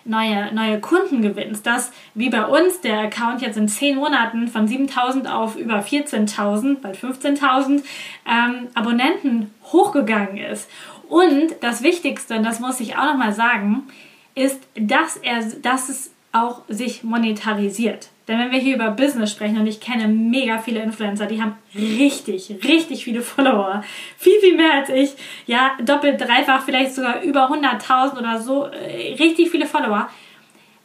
neue, 0.04 0.54
neue 0.54 0.80
Kunden 0.80 1.22
gewinnst, 1.22 1.66
dass 1.66 1.92
wie 2.14 2.30
bei 2.30 2.44
uns 2.44 2.80
der 2.80 3.00
Account 3.00 3.42
jetzt 3.42 3.56
in 3.56 3.68
10 3.68 3.96
Monaten 3.96 4.48
von 4.48 4.66
7000 4.66 5.28
auf 5.28 5.56
über 5.56 5.80
14.000, 5.80 6.80
bald 6.80 6.96
15.000 6.96 7.82
ähm, 8.26 8.68
Abonnenten 8.74 9.52
hochgegangen 9.72 10.38
ist. 10.38 10.68
Und 11.08 11.56
das 11.60 11.82
Wichtigste, 11.82 12.36
und 12.36 12.44
das 12.44 12.60
muss 12.60 12.80
ich 12.80 12.96
auch 12.96 13.04
nochmal 13.04 13.32
sagen, 13.32 13.88
ist, 14.34 14.60
dass, 14.74 15.16
er, 15.16 15.42
dass 15.62 15.88
es 15.88 16.12
auch 16.32 16.62
sich 16.68 17.02
monetarisiert. 17.02 18.10
Denn 18.30 18.38
wenn 18.38 18.52
wir 18.52 18.60
hier 18.60 18.76
über 18.76 18.92
Business 18.92 19.32
sprechen 19.32 19.58
und 19.58 19.66
ich 19.66 19.80
kenne 19.80 20.06
mega 20.06 20.58
viele 20.58 20.80
Influencer, 20.80 21.26
die 21.26 21.42
haben 21.42 21.56
richtig, 21.74 22.54
richtig 22.62 23.02
viele 23.02 23.22
Follower. 23.22 23.82
Viel, 24.18 24.38
viel 24.38 24.56
mehr 24.56 24.72
als 24.72 24.88
ich. 24.88 25.10
Ja, 25.46 25.72
doppelt, 25.84 26.20
dreifach, 26.20 26.62
vielleicht 26.62 26.94
sogar 26.94 27.22
über 27.22 27.50
100.000 27.50 28.16
oder 28.16 28.40
so. 28.40 28.66
Äh, 28.66 29.16
richtig 29.18 29.50
viele 29.50 29.66
Follower. 29.66 30.08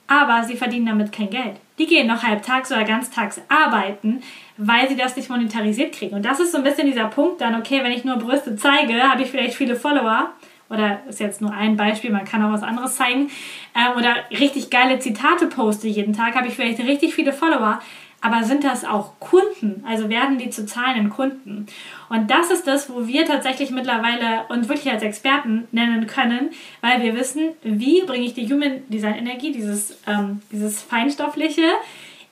Aber 0.08 0.44
sie 0.44 0.58
verdienen 0.58 0.88
damit 0.88 1.12
kein 1.12 1.30
Geld. 1.30 1.58
Die 1.78 1.86
gehen 1.86 2.08
noch 2.08 2.24
halbtags 2.24 2.72
oder 2.72 2.84
ganztags 2.84 3.40
arbeiten, 3.48 4.24
weil 4.58 4.90
sie 4.90 4.96
das 4.96 5.16
nicht 5.16 5.30
monetarisiert 5.30 5.94
kriegen. 5.94 6.16
Und 6.16 6.26
das 6.26 6.40
ist 6.40 6.52
so 6.52 6.58
ein 6.58 6.64
bisschen 6.64 6.88
dieser 6.88 7.10
Punkt 7.10 7.42
dann, 7.42 7.54
okay, 7.54 7.84
wenn 7.84 7.92
ich 7.92 8.06
nur 8.06 8.16
Brüste 8.16 8.56
zeige, 8.56 9.04
habe 9.04 9.22
ich 9.22 9.30
vielleicht 9.30 9.54
viele 9.54 9.76
Follower 9.76 10.32
oder 10.70 11.02
ist 11.08 11.20
jetzt 11.20 11.42
nur 11.42 11.52
ein 11.52 11.78
Beispiel, 11.78 12.12
man 12.12 12.26
kann 12.26 12.44
auch 12.44 12.52
was 12.52 12.64
anderes 12.64 12.96
zeigen, 12.96 13.30
äh, 13.74 13.98
oder 13.98 14.16
richtig 14.32 14.70
geile 14.70 15.00
Zitate 15.00 15.48
poste 15.48 15.88
jeden 15.88 16.14
Tag, 16.14 16.36
habe 16.36 16.48
ich 16.48 16.56
vielleicht 16.56 16.80
richtig 16.80 17.14
viele 17.14 17.34
Follower, 17.34 17.80
aber 18.22 18.44
sind 18.44 18.64
das 18.64 18.86
auch 18.86 19.20
Kunden? 19.20 19.84
Also 19.88 20.10
werden 20.10 20.40
die 20.40 20.50
zu 20.50 20.66
zahlenden 20.66 21.12
Kunden? 21.12 21.68
Und 22.10 22.32
das 22.32 22.50
ist 22.50 22.66
das, 22.66 22.90
wo 22.90 23.06
wir 23.06 23.26
tatsächlich 23.26 23.70
mittlerweile 23.70 24.46
uns 24.50 24.68
wirklich 24.68 24.92
als 24.92 25.04
Experten 25.04 25.68
nennen 25.72 26.08
können, 26.08 26.50
weil 26.82 27.04
wir 27.04 27.16
wissen, 27.16 27.50
wie 27.62 28.02
bringe 28.02 28.26
ich 28.26 28.34
die 28.34 28.52
Human 28.52 28.82
Design 28.90 29.16
Energie, 29.16 29.52
dieses, 29.52 30.00
ähm, 30.08 30.42
dieses 30.52 30.82
Feinstoffliche, 30.82 31.68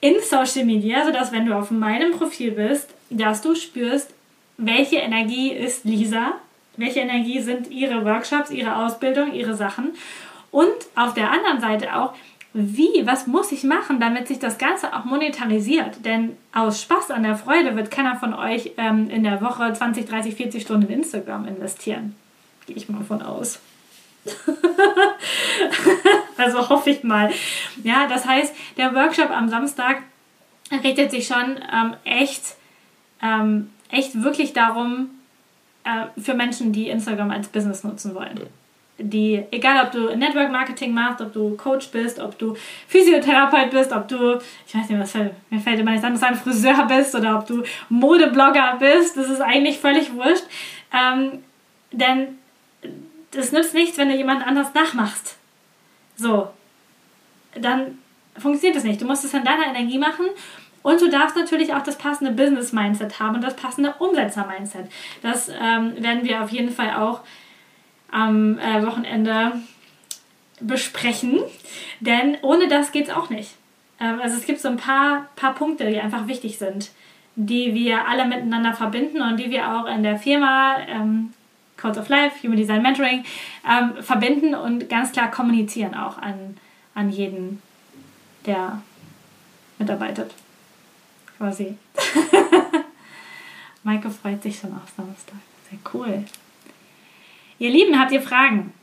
in 0.04 0.16
Social 0.22 0.66
Media, 0.66 1.06
sodass 1.06 1.32
wenn 1.32 1.46
du 1.46 1.54
auf 1.54 1.72
meinem 1.72 2.12
Profil 2.12 2.52
bist, 2.52 2.90
dass 3.10 3.42
du 3.42 3.56
spürst, 3.56 4.14
welche 4.58 4.98
Energie 4.98 5.52
ist 5.52 5.86
Lisa, 5.86 6.34
welche 6.78 7.02
Energie 7.02 7.42
sind 7.42 7.70
Ihre 7.70 8.04
Workshops, 8.06 8.50
Ihre 8.50 8.76
Ausbildung, 8.76 9.34
Ihre 9.34 9.56
Sachen? 9.56 9.94
Und 10.52 10.74
auf 10.96 11.14
der 11.14 11.32
anderen 11.32 11.60
Seite 11.60 11.96
auch, 11.96 12.14
wie, 12.54 13.06
was 13.06 13.26
muss 13.26 13.52
ich 13.52 13.64
machen, 13.64 14.00
damit 14.00 14.28
sich 14.28 14.38
das 14.38 14.60
Ganze 14.60 14.94
auch 14.94 15.06
monetarisiert? 15.06 16.06
Denn 16.06 16.38
aus 16.54 16.82
Spaß 16.84 17.10
an 17.10 17.24
der 17.24 17.36
Freude 17.36 17.76
wird 17.76 17.90
keiner 17.90 18.16
von 18.16 18.36
euch 18.36 18.74
ähm, 18.78 19.10
in 19.10 19.24
der 19.24 19.42
Woche 19.42 19.74
20, 19.74 20.06
30, 20.06 20.36
40 20.36 20.62
Stunden 20.62 20.88
in 20.88 21.00
Instagram 21.00 21.48
investieren. 21.48 22.16
Gehe 22.68 22.76
ich 22.76 22.88
mal 22.90 23.04
von 23.04 23.24
aus. 23.24 23.60
also 26.38 26.70
hoffe 26.70 26.92
ich 26.92 27.04
mal. 27.04 27.32
Ja, 27.84 28.08
das 28.08 28.28
heißt, 28.28 28.54
der 28.78 28.94
Workshop 28.94 29.32
am 29.32 29.50
Samstag 29.50 30.04
richtet 30.84 31.12
sich 31.12 31.26
schon 31.26 31.60
ähm, 31.74 31.96
echt, 32.04 32.56
ähm, 33.22 33.72
echt 33.90 34.22
wirklich 34.22 34.54
darum, 34.54 35.10
äh, 35.84 36.20
für 36.20 36.34
Menschen, 36.34 36.72
die 36.72 36.90
Instagram 36.90 37.32
als 37.32 37.48
Business 37.48 37.84
nutzen 37.84 38.16
wollen. 38.16 38.40
Die, 39.00 39.44
egal 39.52 39.86
ob 39.86 39.92
du 39.92 40.16
Network 40.16 40.52
Marketing 40.52 40.94
machst, 40.94 41.20
ob 41.20 41.34
du 41.34 41.58
Coach 41.58 41.90
bist, 41.90 42.20
ob 42.20 42.38
du 42.38 42.56
Physiotherapeut 42.88 43.72
bist, 43.72 43.92
ob 43.92 44.08
du, 44.08 44.40
ich 44.68 44.76
weiß 44.76 44.88
nicht, 44.88 45.00
was 45.00 45.12
fällt, 45.12 45.34
mir 45.50 45.60
fällt 45.60 45.80
immer 45.80 45.92
nicht 45.92 46.04
an, 46.04 46.22
ein 46.22 46.36
Friseur 46.36 46.86
bist 46.86 47.16
oder 47.16 47.40
ob 47.40 47.48
du 47.48 47.64
Modeblogger 47.90 48.78
bist, 48.80 49.18
das 49.18 49.30
ist 49.30 49.42
eigentlich 49.42 49.80
völlig 49.80 50.14
wurscht. 50.14 50.46
Ähm, 50.94 51.44
denn 51.92 52.38
es 53.36 53.52
nützt 53.52 53.74
nichts, 53.74 53.98
wenn 53.98 54.10
du 54.10 54.16
jemand 54.16 54.46
anders 54.46 54.74
nachmachst. 54.74 55.38
So. 56.16 56.50
Dann 57.56 57.98
funktioniert 58.38 58.78
es 58.78 58.84
nicht. 58.84 59.02
Du 59.02 59.06
musst 59.06 59.26
es 59.26 59.34
in 59.34 59.44
deiner 59.44 59.68
Energie 59.68 59.98
machen 59.98 60.26
und 60.84 61.02
du 61.02 61.10
darfst 61.10 61.36
natürlich 61.36 61.74
auch 61.74 61.82
das 61.82 61.98
passende 61.98 62.32
Business-Mindset 62.32 63.20
haben 63.20 63.36
und 63.36 63.44
das 63.44 63.56
passende 63.56 63.96
Umsetzer-Mindset. 63.98 64.92
Das 65.22 65.50
ähm, 65.50 65.94
werden 65.98 66.24
wir 66.24 66.44
auf 66.44 66.50
jeden 66.50 66.72
Fall 66.72 66.94
auch 66.96 67.22
am 68.12 68.60
äh, 68.60 68.86
Wochenende 68.86 69.54
besprechen, 70.60 71.40
denn 72.00 72.38
ohne 72.42 72.68
das 72.68 72.92
geht 72.92 73.08
es 73.08 73.14
auch 73.14 73.30
nicht. 73.30 73.52
Ähm, 74.00 74.20
also 74.22 74.38
es 74.38 74.46
gibt 74.46 74.60
so 74.60 74.68
ein 74.68 74.78
paar, 74.78 75.30
paar 75.36 75.56
Punkte, 75.56 75.90
die 75.90 76.00
einfach 76.00 76.28
wichtig 76.28 76.58
sind, 76.58 76.92
die 77.36 77.74
wir 77.74 78.08
alle 78.08 78.26
miteinander 78.26 78.74
verbinden 78.74 79.22
und 79.22 79.40
die 79.40 79.50
wir 79.50 79.74
auch 79.74 79.86
in 79.88 80.04
der 80.04 80.20
Firma 80.20 80.78
ähm, 80.88 81.34
Codes 81.78 81.98
of 81.98 82.10
Life, 82.10 82.44
Human 82.44 82.58
Design 82.58 82.82
Mentoring 82.82 83.24
ähm, 83.68 84.04
verbinden 84.04 84.54
und 84.54 84.90
ganz 84.90 85.12
klar 85.12 85.32
kommunizieren 85.32 85.96
auch 85.96 86.18
an, 86.18 86.58
an 86.94 87.10
jeden, 87.10 87.62
der 88.46 88.82
mitarbeitet. 89.80 90.32
Quasi. 91.38 91.78
Maike 93.84 94.10
freut 94.10 94.42
sich 94.42 94.58
schon 94.58 94.74
auf 94.74 94.90
Samstag. 94.96 95.36
Sehr 95.70 95.80
cool. 95.94 96.24
Ihr 97.60 97.70
Lieben, 97.70 98.00
habt 98.00 98.12
ihr 98.12 98.22
Fragen? 98.22 98.74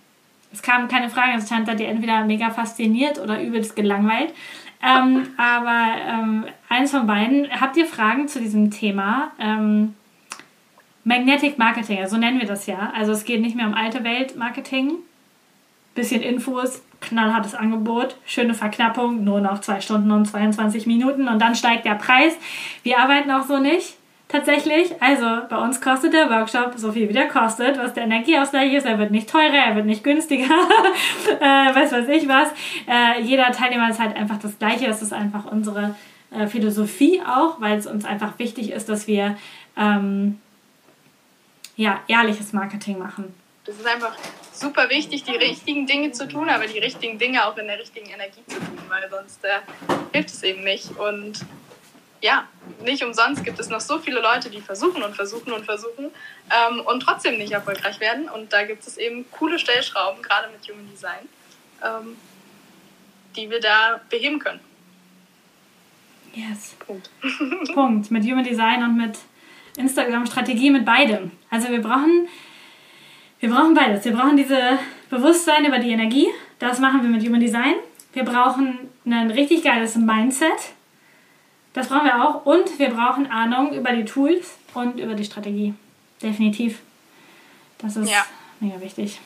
Es 0.53 0.63
kamen 0.63 0.89
keine 0.89 1.11
Fragen, 1.11 1.39
es 1.39 1.47
stand 1.47 1.69
da 1.69 1.75
die 1.75 1.85
entweder 1.85 2.25
mega 2.25 2.51
fasziniert 2.51 3.19
oder 3.19 3.41
übelst 3.43 3.77
gelangweilt. 3.77 4.35
Ähm, 4.83 5.29
aber 5.37 5.95
ähm, 6.07 6.45
eins 6.69 6.91
von 6.91 7.07
beiden. 7.07 7.49
Habt 7.61 7.77
ihr 7.77 7.87
Fragen 7.87 8.29
zu 8.29 8.41
diesem 8.41 8.71
Thema? 8.71 9.33
Ähm, 9.39 9.95
Magnetic 11.05 11.59
Marketing, 11.59 12.07
so 12.07 12.17
nennen 12.17 12.41
wir 12.41 12.47
das 12.47 12.67
ja. 12.67 12.93
Also 12.95 13.13
es 13.13 13.25
geht 13.25 13.41
nicht 13.41 13.57
mehr 13.57 13.67
um 13.67 13.75
alte 13.75 14.05
Welt 14.05 14.37
Marketing. 14.37 14.97
Bisschen 15.95 16.23
Infos, 16.23 16.83
knallhartes 17.01 17.55
Angebot, 17.55 18.17
schöne 18.27 18.55
Verknappung, 18.55 19.25
nur 19.25 19.41
noch 19.41 19.61
2 19.61 19.81
Stunden 19.81 20.11
und 20.11 20.27
22 20.27 20.87
Minuten 20.87 21.29
und 21.29 21.39
dann 21.39 21.55
steigt 21.55 21.87
der 21.87 21.95
Preis. 21.95 22.35
Wir 22.83 22.99
arbeiten 22.99 23.31
auch 23.31 23.45
so 23.45 23.59
nicht 23.59 23.95
tatsächlich. 24.31 25.01
Also 25.01 25.27
bei 25.49 25.57
uns 25.57 25.81
kostet 25.81 26.13
der 26.13 26.31
Workshop 26.31 26.75
so 26.77 26.93
viel, 26.93 27.09
wie 27.09 27.13
der 27.13 27.29
kostet, 27.29 27.79
was 27.79 27.95
der 27.95 28.05
Energieausgleich 28.05 28.73
ist. 28.73 28.87
Er 28.87 28.99
wird 28.99 29.11
nicht 29.11 29.29
teurer, 29.29 29.67
er 29.67 29.77
wird 29.77 29.87
nicht 29.87 30.05
günstiger, 30.05 30.45
äh, 31.41 31.75
weiß 31.75 31.93
was 31.93 32.09
ich 32.09 32.29
was. 32.29 32.49
Äh, 32.87 33.23
jeder 33.23 33.51
Teilnehmer 33.53 33.91
ist 33.91 34.01
halt 34.01 34.17
einfach 34.17 34.39
das 34.39 34.59
Gleiche. 34.59 34.87
Das 34.87 35.03
ist 35.03 35.13
einfach 35.13 35.47
unsere 35.47 35.95
äh, 36.31 36.47
Philosophie 36.47 37.21
auch, 37.23 37.61
weil 37.61 37.79
es 37.79 37.87
uns 37.87 38.05
einfach 38.05 38.39
wichtig 38.39 38.71
ist, 38.71 38.89
dass 38.89 39.07
wir 39.07 39.37
ähm, 39.77 40.39
ja, 41.77 42.01
ehrliches 42.09 42.53
Marketing 42.53 42.99
machen. 42.99 43.35
Das 43.65 43.77
ist 43.77 43.87
einfach 43.87 44.15
super 44.61 44.91
wichtig, 44.91 45.25
die 45.25 45.37
richtigen 45.37 45.87
Dinge 45.87 46.13
zu 46.13 46.29
tun, 46.29 46.49
aber 46.49 46.67
die 46.67 46.79
richtigen 46.79 47.19
Dinge 47.19 47.47
auch 47.47 47.57
in 47.57 47.67
der 47.67 47.79
richtigen 47.79 48.11
Energie 48.11 48.45
zu 48.47 48.59
tun, 48.59 48.79
weil 48.89 49.09
sonst 49.11 49.43
äh, 49.45 49.61
hilft 50.13 50.31
es 50.31 50.43
eben 50.43 50.63
nicht. 50.63 50.91
Und 50.99 51.41
ja, 52.21 52.47
nicht 52.85 53.03
umsonst 53.03 53.45
gibt 53.45 53.59
es 53.59 53.71
noch 53.71 53.81
so 53.81 53.99
viele 53.99 54.21
Leute, 54.21 54.51
die 54.51 54.61
versuchen 54.61 55.03
und 55.03 55.17
versuchen 55.17 55.53
und 55.53 55.65
versuchen 55.65 56.11
ähm, 56.51 56.81
und 56.81 57.01
trotzdem 57.01 57.39
nicht 57.39 57.53
erfolgreich 57.53 57.99
werden. 58.01 58.29
Und 58.29 58.53
da 58.53 58.65
gibt 58.65 58.87
es 58.87 58.99
eben 58.99 59.25
coole 59.31 59.59
Stellschrauben, 59.59 60.23
gerade 60.23 60.49
mit 60.51 60.69
Human 60.69 60.89
Design, 60.91 61.29
ähm, 61.83 62.17
die 63.37 63.51
wir 63.51 63.61
da 63.61 64.01
beheben 64.11 64.39
können. 64.39 64.61
Yes. 66.35 66.77
Punkt. 66.87 67.11
Punkt. 67.75 68.11
Mit 68.11 68.25
Human 68.25 68.45
Design 68.45 68.83
und 68.85 68.97
mit 68.97 69.19
Instagram-Strategie, 69.77 70.71
mit 70.71 70.85
beidem. 70.85 71.33
Also 71.49 71.71
wir 71.71 71.81
brauchen, 71.81 72.29
wir 73.41 73.51
brauchen 73.51 73.75
beides. 73.75 74.05
Wir 74.05 74.13
brauchen 74.13 74.37
diese 74.37 74.79
Bewusstsein 75.09 75.65
über 75.65 75.79
die 75.79 75.91
Energie. 75.91 76.29
Das 76.59 76.79
machen 76.79 77.03
wir 77.03 77.11
mit 77.11 77.27
Human 77.27 77.41
Design. 77.41 77.75
Wir 78.13 78.25
brauchen 78.25 78.79
ein 79.07 79.31
richtig 79.31 79.65
geiles 79.65 79.97
Mindset 79.97 80.75
das 81.73 81.89
brauchen 81.89 82.05
wir 82.05 82.25
auch. 82.25 82.47
Und 82.47 82.79
wir 82.79 82.91
brauchen 82.91 83.31
Ahnung 83.31 83.73
über 83.73 83.93
die 83.93 84.05
Tools 84.05 84.59
und 84.75 84.99
über 84.99 85.15
die 85.15 85.25
Strategie. 85.25 85.75
Definitiv. 86.23 86.81
Das 87.79 87.97
ist 87.97 88.11
ja. 88.11 88.25
mega 88.61 88.81
wichtig. 88.81 89.21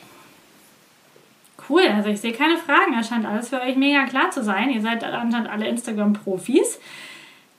Cool, 1.69 1.83
also 1.89 2.11
ich 2.11 2.21
sehe 2.21 2.33
keine 2.33 2.59
Fragen. 2.59 2.99
Es 2.99 3.09
scheint 3.09 3.25
alles 3.25 3.49
für 3.49 3.61
euch 3.61 3.77
mega 3.77 4.05
klar 4.05 4.31
zu 4.31 4.45
sein. 4.45 4.71
Ihr 4.71 4.83
seid 4.83 5.03
anscheinend 5.03 5.49
alle 5.49 5.67
Instagram-Profis. 5.67 6.79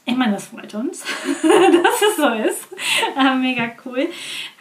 Ich 0.05 0.15
meine, 0.15 0.33
das 0.33 0.47
freut 0.47 0.73
uns, 0.75 1.01
dass 1.41 2.01
es 2.01 2.15
so 2.15 2.27
ist. 2.27 2.67
Äh, 3.17 3.35
mega 3.35 3.71
cool. 3.85 4.07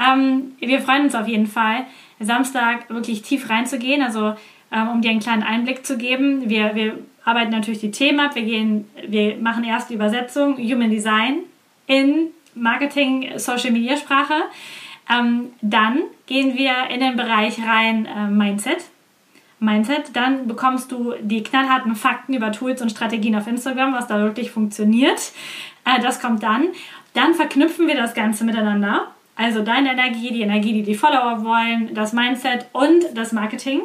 Ähm, 0.01 0.53
wir 0.59 0.81
freuen 0.81 1.05
uns 1.05 1.15
auf 1.15 1.29
jeden 1.29 1.47
Fall, 1.47 1.85
Samstag 2.19 2.89
wirklich 2.89 3.23
tief 3.23 3.51
reinzugehen. 3.51 4.03
Also, 4.03 4.35
ähm, 4.73 4.89
um 4.89 5.01
dir 5.03 5.11
einen 5.11 5.21
kleinen 5.21 5.43
Einblick 5.43 5.85
zu 5.85 5.99
geben. 5.99 6.49
Wir, 6.49 6.75
wir 6.75 6.99
arbeiten 7.25 7.51
natürlich 7.51 7.81
die 7.81 7.91
Themen 7.91 8.21
ab. 8.21 8.35
Wir, 8.35 8.43
gehen, 8.43 8.89
wir 9.07 9.37
machen 9.37 9.65
erst 9.65 9.91
die 9.91 9.95
Übersetzung 9.95 10.57
Human 10.57 10.91
Design 10.91 11.41
in 11.87 12.29
Marketing, 12.55 13.39
Social 13.39 13.71
Media 13.71 13.97
Sprache. 13.97 14.45
Ähm, 15.11 15.53
dann 15.61 16.05
gehen 16.27 16.57
wir 16.57 16.89
in 16.91 17.01
den 17.01 17.17
Bereich 17.17 17.59
rein 17.65 18.07
äh, 18.07 18.27
Mindset. 18.29 18.85
Mindset. 19.65 20.15
Dann 20.15 20.47
bekommst 20.47 20.93
du 20.93 21.15
die 21.21 21.43
knallharten 21.43 21.95
Fakten 21.95 22.35
über 22.35 22.53
Tools 22.53 22.83
und 22.83 22.91
Strategien 22.91 23.37
auf 23.37 23.47
Instagram, 23.47 23.95
was 23.95 24.07
da 24.07 24.19
wirklich 24.19 24.51
funktioniert. 24.51 25.33
Äh, 25.85 26.01
das 26.01 26.21
kommt 26.21 26.43
dann. 26.43 26.69
Dann 27.15 27.35
verknüpfen 27.35 27.87
wir 27.87 27.97
das 27.97 28.15
Ganze 28.15 28.45
miteinander. 28.45 29.09
Also 29.37 29.63
deine 29.63 29.93
Energie, 29.93 30.33
die 30.33 30.43
Energie, 30.43 30.73
die 30.73 30.83
die 30.83 30.95
Follower 30.95 31.45
wollen, 31.45 31.93
das 31.95 32.13
Mindset 32.13 32.67
und 32.73 33.05
das 33.15 33.33
Marketing. 33.33 33.83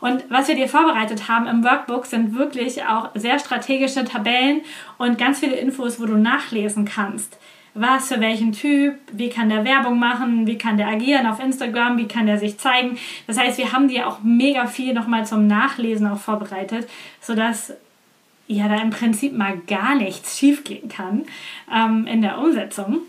Und 0.00 0.24
was 0.30 0.48
wir 0.48 0.54
dir 0.54 0.68
vorbereitet 0.68 1.28
haben 1.28 1.46
im 1.46 1.64
Workbook 1.64 2.06
sind 2.06 2.36
wirklich 2.36 2.84
auch 2.84 3.10
sehr 3.14 3.38
strategische 3.38 4.04
Tabellen 4.04 4.62
und 4.98 5.18
ganz 5.18 5.40
viele 5.40 5.56
Infos, 5.56 6.00
wo 6.00 6.06
du 6.06 6.16
nachlesen 6.16 6.84
kannst. 6.84 7.38
Was 7.74 8.08
für 8.08 8.20
welchen 8.20 8.52
Typ, 8.52 8.98
wie 9.12 9.28
kann 9.28 9.48
der 9.48 9.64
Werbung 9.64 9.98
machen, 9.98 10.46
wie 10.46 10.58
kann 10.58 10.76
der 10.76 10.88
agieren 10.88 11.26
auf 11.26 11.38
Instagram, 11.38 11.98
wie 11.98 12.08
kann 12.08 12.26
der 12.26 12.38
sich 12.38 12.58
zeigen. 12.58 12.98
Das 13.26 13.38
heißt, 13.38 13.58
wir 13.58 13.72
haben 13.72 13.88
dir 13.88 14.08
auch 14.08 14.20
mega 14.22 14.66
viel 14.66 14.92
nochmal 14.92 15.24
zum 15.24 15.46
Nachlesen 15.46 16.06
auch 16.08 16.18
vorbereitet, 16.18 16.88
sodass 17.20 17.72
ja 18.48 18.68
da 18.68 18.82
im 18.82 18.90
Prinzip 18.90 19.32
mal 19.32 19.58
gar 19.68 19.94
nichts 19.94 20.38
schiefgehen 20.38 20.88
kann 20.88 21.26
ähm, 21.72 22.06
in 22.06 22.22
der 22.22 22.38
Umsetzung. 22.38 23.02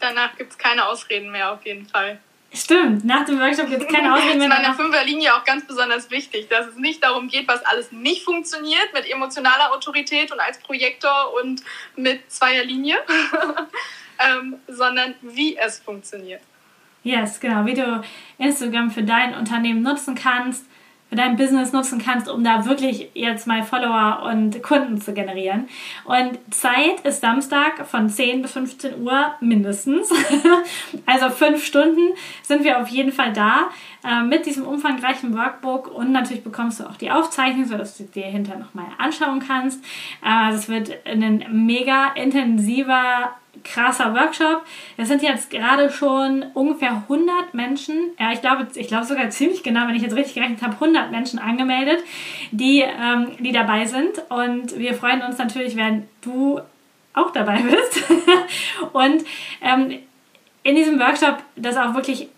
Danach 0.00 0.36
gibt 0.36 0.52
es 0.52 0.58
keine 0.58 0.86
Ausreden 0.86 1.30
mehr 1.30 1.52
auf 1.52 1.64
jeden 1.64 1.86
Fall. 1.86 2.18
Stimmt, 2.52 3.04
nach 3.04 3.26
dem 3.26 3.38
Workshop 3.38 3.68
gibt 3.68 3.82
es 3.82 3.88
keine 3.88 4.14
Ausreden 4.14 4.38
mehr. 4.38 4.48
Das 4.48 4.58
ist 4.58 4.62
meiner 4.62 4.74
Fünferlinie 4.74 5.34
auch 5.34 5.44
ganz 5.44 5.66
besonders 5.66 6.10
wichtig, 6.10 6.48
dass 6.48 6.66
es 6.66 6.76
nicht 6.76 7.04
darum 7.04 7.28
geht, 7.28 7.46
was 7.46 7.64
alles 7.64 7.92
nicht 7.92 8.24
funktioniert 8.24 8.92
mit 8.94 9.10
emotionaler 9.10 9.72
Autorität 9.72 10.32
und 10.32 10.40
als 10.40 10.58
Projektor 10.58 11.34
und 11.42 11.62
mit 11.96 12.30
zweier 12.30 12.64
Linie, 12.64 12.96
ähm, 14.18 14.56
sondern 14.66 15.14
wie 15.20 15.56
es 15.58 15.78
funktioniert. 15.78 16.40
Yes, 17.02 17.38
genau, 17.38 17.64
wie 17.66 17.74
du 17.74 18.02
Instagram 18.38 18.90
für 18.90 19.02
dein 19.02 19.34
Unternehmen 19.34 19.82
nutzen 19.82 20.14
kannst, 20.14 20.64
für 21.08 21.16
dein 21.16 21.36
Business 21.36 21.72
nutzen 21.72 21.98
kannst, 21.98 22.28
um 22.28 22.44
da 22.44 22.66
wirklich 22.66 23.10
jetzt 23.14 23.46
mal 23.46 23.62
Follower 23.62 24.28
und 24.30 24.62
Kunden 24.62 25.00
zu 25.00 25.14
generieren. 25.14 25.68
Und 26.04 26.38
Zeit 26.50 27.00
ist 27.04 27.20
Samstag 27.20 27.86
von 27.86 28.10
10 28.10 28.42
bis 28.42 28.52
15 28.52 29.02
Uhr 29.02 29.32
mindestens. 29.40 30.10
also 31.06 31.30
fünf 31.30 31.64
Stunden 31.64 32.14
sind 32.42 32.64
wir 32.64 32.80
auf 32.80 32.88
jeden 32.88 33.12
Fall 33.12 33.32
da 33.32 33.70
äh, 34.04 34.22
mit 34.22 34.46
diesem 34.46 34.66
umfangreichen 34.66 35.36
Workbook 35.36 35.88
und 35.94 36.12
natürlich 36.12 36.44
bekommst 36.44 36.80
du 36.80 36.84
auch 36.84 36.96
die 36.96 37.10
Aufzeichnung, 37.10 37.64
sodass 37.64 37.96
du 37.96 38.04
dir 38.04 38.26
hinterher 38.26 38.60
nochmal 38.60 38.86
anschauen 38.98 39.40
kannst. 39.40 39.82
Äh, 40.22 40.58
wird 40.68 41.06
ein 41.06 41.44
mega 41.50 42.12
intensiver 42.14 43.32
krasser 43.64 44.14
Workshop. 44.14 44.64
Es 44.96 45.08
sind 45.08 45.22
jetzt 45.22 45.50
gerade 45.50 45.90
schon 45.90 46.44
ungefähr 46.54 47.02
100 47.08 47.54
Menschen, 47.54 48.10
ja, 48.18 48.32
ich 48.32 48.40
glaube, 48.40 48.66
ich 48.74 48.88
glaube 48.88 49.04
sogar 49.04 49.30
ziemlich 49.30 49.62
genau, 49.62 49.86
wenn 49.86 49.94
ich 49.94 50.02
jetzt 50.02 50.16
richtig 50.16 50.34
gerechnet 50.34 50.62
habe, 50.62 50.74
100 50.74 51.10
Menschen 51.10 51.38
angemeldet, 51.38 52.02
die, 52.50 52.80
ähm, 52.80 53.32
die 53.38 53.52
dabei 53.52 53.86
sind. 53.86 54.22
Und 54.28 54.78
wir 54.78 54.94
freuen 54.94 55.22
uns 55.22 55.38
natürlich, 55.38 55.76
wenn 55.76 56.08
du 56.20 56.60
auch 57.14 57.30
dabei 57.30 57.60
bist. 57.62 58.04
und 58.92 59.24
ähm, 59.60 59.98
in 60.62 60.74
diesem 60.74 60.98
Workshop 60.98 61.38
das 61.56 61.76
auch 61.76 61.94
wirklich 61.94 62.28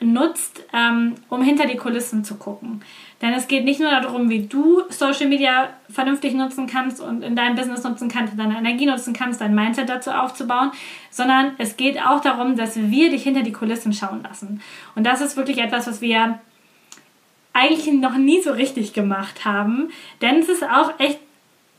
nutzt, 0.00 0.62
ähm, 0.72 1.14
um 1.28 1.42
hinter 1.42 1.66
die 1.66 1.76
Kulissen 1.76 2.24
zu 2.24 2.36
gucken. 2.36 2.82
Denn 3.22 3.32
es 3.32 3.48
geht 3.48 3.64
nicht 3.64 3.80
nur 3.80 3.90
darum, 3.90 4.28
wie 4.28 4.46
du 4.46 4.82
Social 4.90 5.26
Media 5.26 5.70
vernünftig 5.88 6.34
nutzen 6.34 6.66
kannst 6.66 7.00
und 7.00 7.22
in 7.22 7.34
deinem 7.34 7.56
Business 7.56 7.82
nutzen 7.82 8.08
kannst, 8.08 8.38
deine 8.38 8.58
Energie 8.58 8.84
nutzen 8.84 9.14
kannst, 9.14 9.40
dein 9.40 9.54
Mindset 9.54 9.88
dazu 9.88 10.10
aufzubauen, 10.10 10.70
sondern 11.10 11.52
es 11.56 11.78
geht 11.78 11.98
auch 11.98 12.20
darum, 12.20 12.56
dass 12.56 12.76
wir 12.76 13.10
dich 13.10 13.22
hinter 13.22 13.42
die 13.42 13.52
Kulissen 13.52 13.94
schauen 13.94 14.22
lassen. 14.22 14.60
Und 14.94 15.04
das 15.04 15.22
ist 15.22 15.36
wirklich 15.36 15.58
etwas, 15.58 15.86
was 15.86 16.02
wir 16.02 16.40
eigentlich 17.54 17.90
noch 17.94 18.18
nie 18.18 18.42
so 18.42 18.52
richtig 18.52 18.92
gemacht 18.92 19.46
haben, 19.46 19.88
denn 20.20 20.40
es 20.40 20.50
ist 20.50 20.62
auch 20.62 20.92
echt 20.98 21.20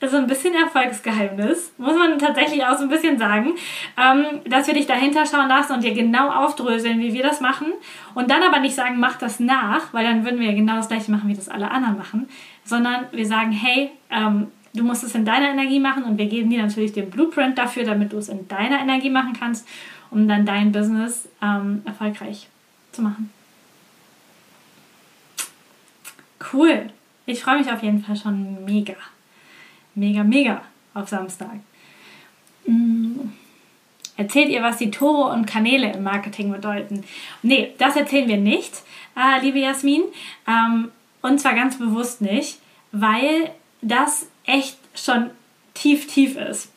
so 0.06 0.18
ein 0.18 0.28
bisschen 0.28 0.54
Erfolgsgeheimnis, 0.54 1.74
muss 1.78 1.96
man 1.96 2.20
tatsächlich 2.20 2.64
auch 2.64 2.78
so 2.78 2.84
ein 2.84 2.90
bisschen 2.90 3.18
sagen, 3.18 3.54
ähm, 3.98 4.42
dass 4.46 4.68
wir 4.68 4.76
dich 4.76 4.86
dahinter 4.86 5.26
schauen 5.26 5.48
lassen 5.50 5.74
und 5.74 5.84
dir 5.84 5.94
genau 5.94 6.30
aufdröseln, 6.30 7.00
wie 7.00 7.14
wir 7.14 7.24
das 7.24 7.42
machen 7.42 7.68
und 8.14 8.30
dann 8.30 8.44
aber 8.44 8.60
nicht 8.60 8.76
sagen, 8.76 9.00
mach 9.00 9.18
das 9.18 9.40
nach, 9.40 9.92
weil 9.94 10.06
dann 10.06 10.24
würden 10.24 10.40
wir 10.40 10.48
ja 10.48 10.56
genau 10.56 10.76
das 10.76 10.88
gleiche 10.88 11.10
machen, 11.10 11.28
wie 11.30 11.34
das 11.34 11.50
alle 11.50 11.72
anderen 11.72 11.98
machen, 11.98 12.30
sondern 12.64 13.06
wir 13.12 13.26
sagen, 13.26 13.52
hey, 13.52 13.90
ähm, 14.12 14.48
du 14.76 14.84
musst 14.84 15.04
es 15.04 15.16
in 15.16 15.26
deiner 15.26 15.50
Energie 15.50 15.80
machen 15.80 16.04
und 16.04 16.20
wir 16.20 16.28
geben 16.28 16.52
dir 16.52 16.62
natürlich 16.62 16.94
den 16.94 17.10
Blueprint 17.10 17.58
dafür, 17.58 17.84
damit 17.84 18.14
du 18.14 18.18
es 18.18 18.30
in 18.30 18.48
deiner 18.48 18.80
Energie 18.80 19.10
machen 19.10 19.34
kannst, 19.38 19.68
um 20.12 20.28
dann 20.28 20.46
dein 20.46 20.72
Business 20.72 21.28
ähm, 21.42 21.82
erfolgreich 21.86 22.48
zu 22.92 23.02
machen. 23.02 23.32
Cool. 26.54 26.92
Ich 27.26 27.42
freue 27.42 27.58
mich 27.58 27.72
auf 27.72 27.82
jeden 27.82 28.04
Fall 28.04 28.16
schon 28.16 28.64
mega. 28.64 28.94
Mega, 29.98 30.24
mega 30.24 30.62
auf 30.94 31.10
Samstag. 31.10 31.60
Mm. 32.68 33.32
Erzählt 34.16 34.50
ihr, 34.50 34.62
was 34.62 34.78
die 34.78 34.92
Tore 34.92 35.32
und 35.32 35.48
Kanäle 35.48 35.92
im 35.94 36.04
Marketing 36.04 36.52
bedeuten? 36.52 37.04
Nee, 37.42 37.74
das 37.80 37.96
erzählen 37.96 38.28
wir 38.28 38.38
nicht, 38.38 38.84
äh, 39.16 39.42
liebe 39.42 39.60
Jasmin. 39.60 40.04
Ähm, 40.48 40.92
und 41.22 41.40
zwar 41.40 41.56
ganz 41.56 41.80
bewusst 41.80 42.22
nicht, 42.22 42.60
weil 42.92 43.52
das 43.82 44.28
echt 44.46 44.78
schon 44.96 45.32
tief, 45.74 46.08
tief 46.08 46.36
ist. 46.36 46.72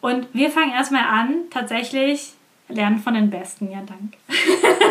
Und 0.00 0.26
wir 0.32 0.50
fangen 0.50 0.72
erstmal 0.72 1.04
an, 1.04 1.44
tatsächlich 1.50 2.32
lernen 2.68 3.00
von 3.00 3.14
den 3.14 3.28
Besten, 3.28 3.70
ja, 3.70 3.82
danke. 3.86 4.16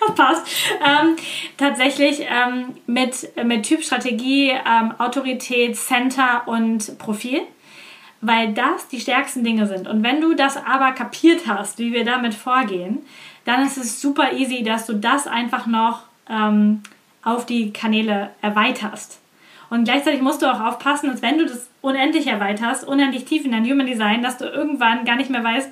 das 0.00 0.14
passt. 0.14 0.46
Ähm, 0.84 1.16
tatsächlich 1.56 2.20
ähm, 2.20 2.76
mit, 2.86 3.30
mit 3.44 3.64
Typstrategie, 3.64 4.50
ähm, 4.50 4.94
Autorität, 4.98 5.76
Center 5.76 6.42
und 6.46 6.98
Profil, 6.98 7.42
weil 8.20 8.52
das 8.52 8.88
die 8.88 9.00
stärksten 9.00 9.44
Dinge 9.44 9.66
sind. 9.66 9.88
Und 9.88 10.02
wenn 10.02 10.20
du 10.20 10.34
das 10.34 10.56
aber 10.56 10.92
kapiert 10.92 11.46
hast, 11.46 11.78
wie 11.78 11.92
wir 11.92 12.04
damit 12.04 12.34
vorgehen, 12.34 12.98
dann 13.44 13.64
ist 13.64 13.78
es 13.78 14.00
super 14.00 14.32
easy, 14.32 14.62
dass 14.62 14.86
du 14.86 14.94
das 14.94 15.26
einfach 15.26 15.66
noch 15.66 16.02
ähm, 16.28 16.82
auf 17.22 17.46
die 17.46 17.72
Kanäle 17.72 18.30
erweiterst. 18.40 19.20
Und 19.70 19.84
gleichzeitig 19.84 20.20
musst 20.20 20.42
du 20.42 20.46
auch 20.46 20.60
aufpassen, 20.60 21.10
dass 21.10 21.22
wenn 21.22 21.38
du 21.38 21.46
das 21.46 21.70
unendlich 21.80 22.26
erweiterst, 22.26 22.86
unendlich 22.86 23.24
tief 23.24 23.44
in 23.44 23.52
dein 23.52 23.64
Human 23.64 23.86
Design, 23.86 24.22
dass 24.22 24.36
du 24.36 24.44
irgendwann 24.44 25.04
gar 25.04 25.16
nicht 25.16 25.30
mehr 25.30 25.44
weißt, 25.44 25.70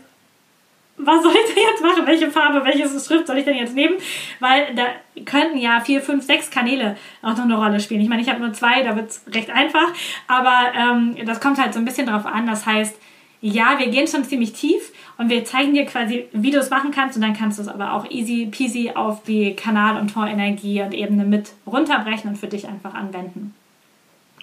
was 0.99 1.23
soll 1.23 1.33
ich 1.33 1.55
denn 1.55 1.63
jetzt 1.63 1.83
machen? 1.83 2.07
Welche 2.07 2.31
Farbe, 2.31 2.65
welches 2.65 3.07
Schrift 3.07 3.27
soll 3.27 3.39
ich 3.39 3.45
denn 3.45 3.57
jetzt 3.57 3.75
nehmen? 3.75 3.97
Weil 4.41 4.75
da 4.75 4.87
könnten 5.25 5.59
ja 5.59 5.81
vier, 5.81 6.03
fünf, 6.03 6.25
sechs 6.25 6.51
Kanäle 6.51 6.97
auch 7.23 7.37
noch 7.37 7.45
eine 7.45 7.57
Rolle 7.57 7.81
spielen. 7.81 8.01
Ich 8.01 8.09
meine, 8.09 8.23
ich 8.23 8.29
habe 8.29 8.41
nur 8.41 8.53
zwei, 8.53 8.83
da 8.83 8.97
wird 8.97 9.11
es 9.11 9.23
recht 9.33 9.51
einfach. 9.51 9.89
Aber 10.27 10.73
ähm, 10.77 11.17
das 11.25 11.41
kommt 11.41 11.59
halt 11.59 11.73
so 11.73 11.79
ein 11.79 11.85
bisschen 11.85 12.07
drauf 12.07 12.27
an. 12.27 12.47
Das 12.47 12.67
heißt, 12.67 12.97
ja, 13.41 13.79
wir 13.79 13.89
gehen 13.89 14.09
schon 14.09 14.25
ziemlich 14.25 14.53
tief 14.53 14.93
und 15.17 15.29
wir 15.29 15.45
zeigen 15.45 15.73
dir 15.73 15.87
quasi, 15.87 16.27
wie 16.33 16.51
du 16.51 16.59
es 16.59 16.71
machen 16.71 16.91
kannst 16.91 17.17
und 17.17 17.23
dann 17.23 17.35
kannst 17.35 17.59
du 17.59 17.63
es 17.63 17.69
aber 17.69 17.93
auch 17.93 18.11
easy 18.11 18.47
peasy 18.51 18.93
auf 18.95 19.23
die 19.23 19.55
Kanal- 19.55 20.01
und 20.01 20.13
Torenergie 20.13 20.83
und 20.83 20.93
Ebene 20.93 21.25
mit 21.25 21.53
runterbrechen 21.65 22.31
und 22.31 22.37
für 22.37 22.49
dich 22.49 22.67
einfach 22.67 22.95
anwenden. 22.95 23.55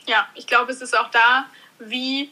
Ja, 0.08 0.28
ich 0.36 0.48
glaube, 0.48 0.72
es 0.72 0.82
ist 0.82 0.98
auch 0.98 1.10
da, 1.10 1.46
wie 1.80 2.30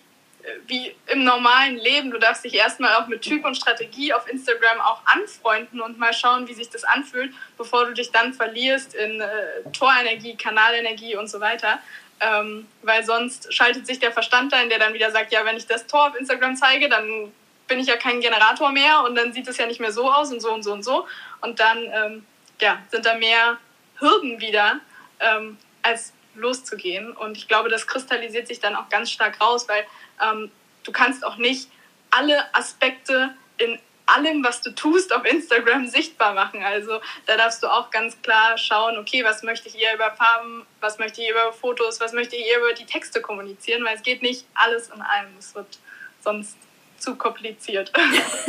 wie 0.67 0.95
im 1.07 1.23
normalen 1.23 1.77
Leben. 1.77 2.11
Du 2.11 2.17
darfst 2.17 2.43
dich 2.43 2.53
erstmal 2.53 2.95
auch 2.95 3.07
mit 3.07 3.21
Typ 3.21 3.45
und 3.45 3.55
Strategie 3.55 4.13
auf 4.13 4.27
Instagram 4.27 4.81
auch 4.81 5.01
anfreunden 5.05 5.81
und 5.81 5.97
mal 5.97 6.13
schauen, 6.13 6.47
wie 6.47 6.53
sich 6.53 6.69
das 6.69 6.83
anfühlt, 6.83 7.33
bevor 7.57 7.85
du 7.85 7.93
dich 7.93 8.11
dann 8.11 8.33
verlierst 8.33 8.93
in 8.93 9.21
äh, 9.21 9.27
Torenergie, 9.71 10.35
Kanalenergie 10.35 11.15
und 11.15 11.27
so 11.27 11.39
weiter. 11.39 11.79
Ähm, 12.19 12.67
weil 12.81 13.03
sonst 13.03 13.53
schaltet 13.53 13.87
sich 13.87 13.99
der 13.99 14.11
Verstand 14.11 14.53
ein, 14.53 14.69
der 14.69 14.79
dann 14.79 14.93
wieder 14.93 15.11
sagt, 15.11 15.31
ja, 15.31 15.45
wenn 15.45 15.57
ich 15.57 15.67
das 15.67 15.87
Tor 15.87 16.09
auf 16.09 16.15
Instagram 16.15 16.55
zeige, 16.55 16.89
dann 16.89 17.31
bin 17.67 17.79
ich 17.79 17.87
ja 17.87 17.97
kein 17.97 18.19
Generator 18.19 18.71
mehr 18.71 19.03
und 19.03 19.15
dann 19.15 19.33
sieht 19.33 19.47
es 19.47 19.57
ja 19.57 19.65
nicht 19.65 19.79
mehr 19.79 19.91
so 19.91 20.11
aus 20.11 20.31
und 20.31 20.41
so 20.41 20.53
und 20.53 20.63
so 20.63 20.73
und 20.73 20.83
so. 20.83 21.07
Und 21.41 21.59
dann 21.59 21.77
ähm, 21.91 22.25
ja, 22.61 22.79
sind 22.91 23.05
da 23.05 23.15
mehr 23.15 23.57
Hürden 23.99 24.39
wieder, 24.39 24.79
ähm, 25.19 25.57
als 25.81 26.13
loszugehen. 26.35 27.11
Und 27.11 27.37
ich 27.37 27.47
glaube, 27.47 27.69
das 27.69 27.87
kristallisiert 27.87 28.47
sich 28.47 28.59
dann 28.59 28.75
auch 28.75 28.89
ganz 28.89 29.11
stark 29.11 29.39
raus, 29.41 29.67
weil 29.67 29.85
ähm, 30.21 30.51
du 30.83 30.91
kannst 30.91 31.25
auch 31.25 31.37
nicht 31.37 31.69
alle 32.11 32.53
Aspekte 32.53 33.33
in 33.57 33.79
allem, 34.05 34.43
was 34.43 34.61
du 34.61 34.71
tust, 34.71 35.13
auf 35.13 35.25
Instagram 35.25 35.87
sichtbar 35.87 36.33
machen. 36.33 36.61
Also 36.63 36.99
da 37.25 37.37
darfst 37.37 37.63
du 37.63 37.67
auch 37.67 37.89
ganz 37.89 38.21
klar 38.21 38.57
schauen, 38.57 38.97
okay, 38.97 39.23
was 39.23 39.43
möchte 39.43 39.69
ich 39.69 39.79
ihr 39.79 39.93
über 39.93 40.11
Farben, 40.11 40.65
was 40.81 40.99
möchte 40.99 41.21
ich 41.21 41.29
über 41.29 41.53
Fotos, 41.53 41.99
was 41.99 42.13
möchte 42.13 42.35
ich 42.35 42.45
ihr 42.45 42.59
über 42.59 42.73
die 42.73 42.85
Texte 42.85 43.21
kommunizieren, 43.21 43.83
weil 43.85 43.95
es 43.95 44.03
geht 44.03 44.21
nicht 44.21 44.45
alles 44.53 44.89
in 44.89 45.01
einem. 45.01 45.37
Es 45.37 45.55
wird 45.55 45.79
sonst 46.21 46.57
zu 47.03 47.15
kompliziert. 47.15 47.91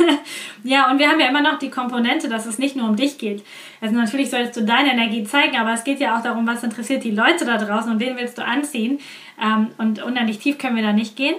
ja, 0.63 0.89
und 0.89 0.97
wir 0.97 1.09
haben 1.09 1.19
ja 1.19 1.27
immer 1.27 1.41
noch 1.41 1.59
die 1.59 1.69
Komponente, 1.69 2.29
dass 2.29 2.45
es 2.45 2.57
nicht 2.57 2.75
nur 2.75 2.87
um 2.87 2.95
dich 2.95 3.17
geht. 3.17 3.45
Also 3.81 3.95
natürlich 3.95 4.29
solltest 4.29 4.55
du 4.55 4.63
deine 4.63 4.93
Energie 4.93 5.25
zeigen, 5.25 5.57
aber 5.57 5.73
es 5.73 5.83
geht 5.83 5.99
ja 5.99 6.17
auch 6.17 6.23
darum, 6.23 6.47
was 6.47 6.63
interessiert 6.63 7.03
die 7.03 7.11
Leute 7.11 7.45
da 7.45 7.57
draußen 7.57 7.91
und 7.91 7.99
wen 7.99 8.17
willst 8.17 8.37
du 8.37 8.45
anziehen. 8.45 8.99
Ähm, 9.41 9.71
und 9.77 10.01
unendlich 10.01 10.39
tief 10.39 10.57
können 10.57 10.77
wir 10.77 10.83
da 10.83 10.93
nicht 10.93 11.17
gehen. 11.17 11.35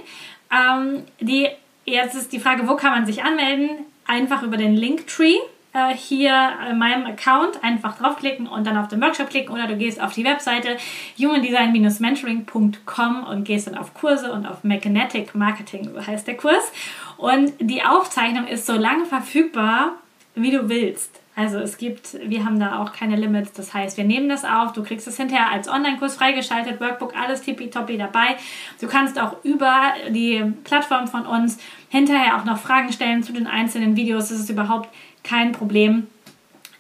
Ähm, 0.52 1.04
die, 1.20 1.48
jetzt 1.86 2.14
ist 2.14 2.32
die 2.32 2.38
Frage, 2.38 2.68
wo 2.68 2.76
kann 2.76 2.92
man 2.92 3.06
sich 3.06 3.24
anmelden? 3.24 3.70
Einfach 4.06 4.42
über 4.42 4.58
den 4.58 4.76
Linktree 4.76 5.38
äh, 5.76 5.94
hier 5.94 6.52
in 6.70 6.78
meinem 6.78 7.06
Account 7.06 7.62
einfach 7.62 7.98
draufklicken 7.98 8.46
und 8.46 8.66
dann 8.66 8.78
auf 8.78 8.88
den 8.88 9.02
Workshop 9.02 9.28
klicken 9.28 9.54
oder 9.54 9.66
du 9.66 9.76
gehst 9.76 10.00
auf 10.00 10.14
die 10.14 10.24
Webseite 10.24 10.78
humandesign-mentoring.com 11.18 13.24
und 13.24 13.44
gehst 13.44 13.66
dann 13.66 13.76
auf 13.76 13.92
Kurse 13.92 14.32
und 14.32 14.46
auf 14.46 14.64
Magnetic 14.64 15.34
Marketing, 15.34 15.90
so 15.92 16.06
heißt 16.06 16.26
der 16.26 16.38
Kurs. 16.38 16.72
Und 17.16 17.52
die 17.60 17.82
Aufzeichnung 17.82 18.46
ist 18.46 18.66
so 18.66 18.74
lange 18.74 19.06
verfügbar, 19.06 19.92
wie 20.34 20.50
du 20.50 20.68
willst. 20.68 21.20
Also 21.34 21.58
es 21.58 21.76
gibt, 21.76 22.16
wir 22.22 22.46
haben 22.46 22.58
da 22.58 22.82
auch 22.82 22.92
keine 22.94 23.14
Limits. 23.14 23.52
Das 23.52 23.74
heißt, 23.74 23.98
wir 23.98 24.04
nehmen 24.04 24.28
das 24.30 24.44
auf, 24.44 24.72
du 24.72 24.82
kriegst 24.82 25.06
es 25.06 25.18
hinterher 25.18 25.50
als 25.50 25.68
Online-Kurs 25.68 26.16
freigeschaltet, 26.16 26.80
Workbook, 26.80 27.14
alles 27.14 27.42
tippitoppi 27.42 27.98
dabei. 27.98 28.36
Du 28.80 28.88
kannst 28.88 29.20
auch 29.20 29.44
über 29.44 29.92
die 30.08 30.42
Plattform 30.64 31.06
von 31.08 31.26
uns 31.26 31.58
hinterher 31.90 32.38
auch 32.38 32.44
noch 32.44 32.58
Fragen 32.58 32.90
stellen 32.90 33.22
zu 33.22 33.34
den 33.34 33.46
einzelnen 33.46 33.96
Videos. 33.96 34.30
Das 34.30 34.40
ist 34.40 34.48
überhaupt 34.48 34.88
kein 35.22 35.52
Problem. 35.52 36.06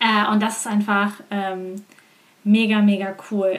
Äh, 0.00 0.30
und 0.30 0.42
das 0.42 0.58
ist 0.58 0.66
einfach 0.66 1.12
ähm, 1.30 1.84
mega, 2.44 2.80
mega 2.80 3.14
cool. 3.30 3.58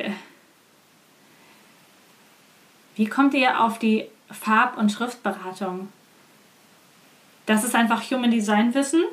Wie 2.95 3.05
kommt 3.05 3.36
ihr 3.36 3.61
auf 3.61 3.78
die 3.78 4.05
Farb- 4.32 4.78
und 4.78 4.91
Schriftberatung? 4.91 5.89
Das 7.47 7.63
ist 7.63 7.73
einfach 7.73 8.03
Human 8.11 8.29
Design 8.29 8.75
Wissen 8.75 9.03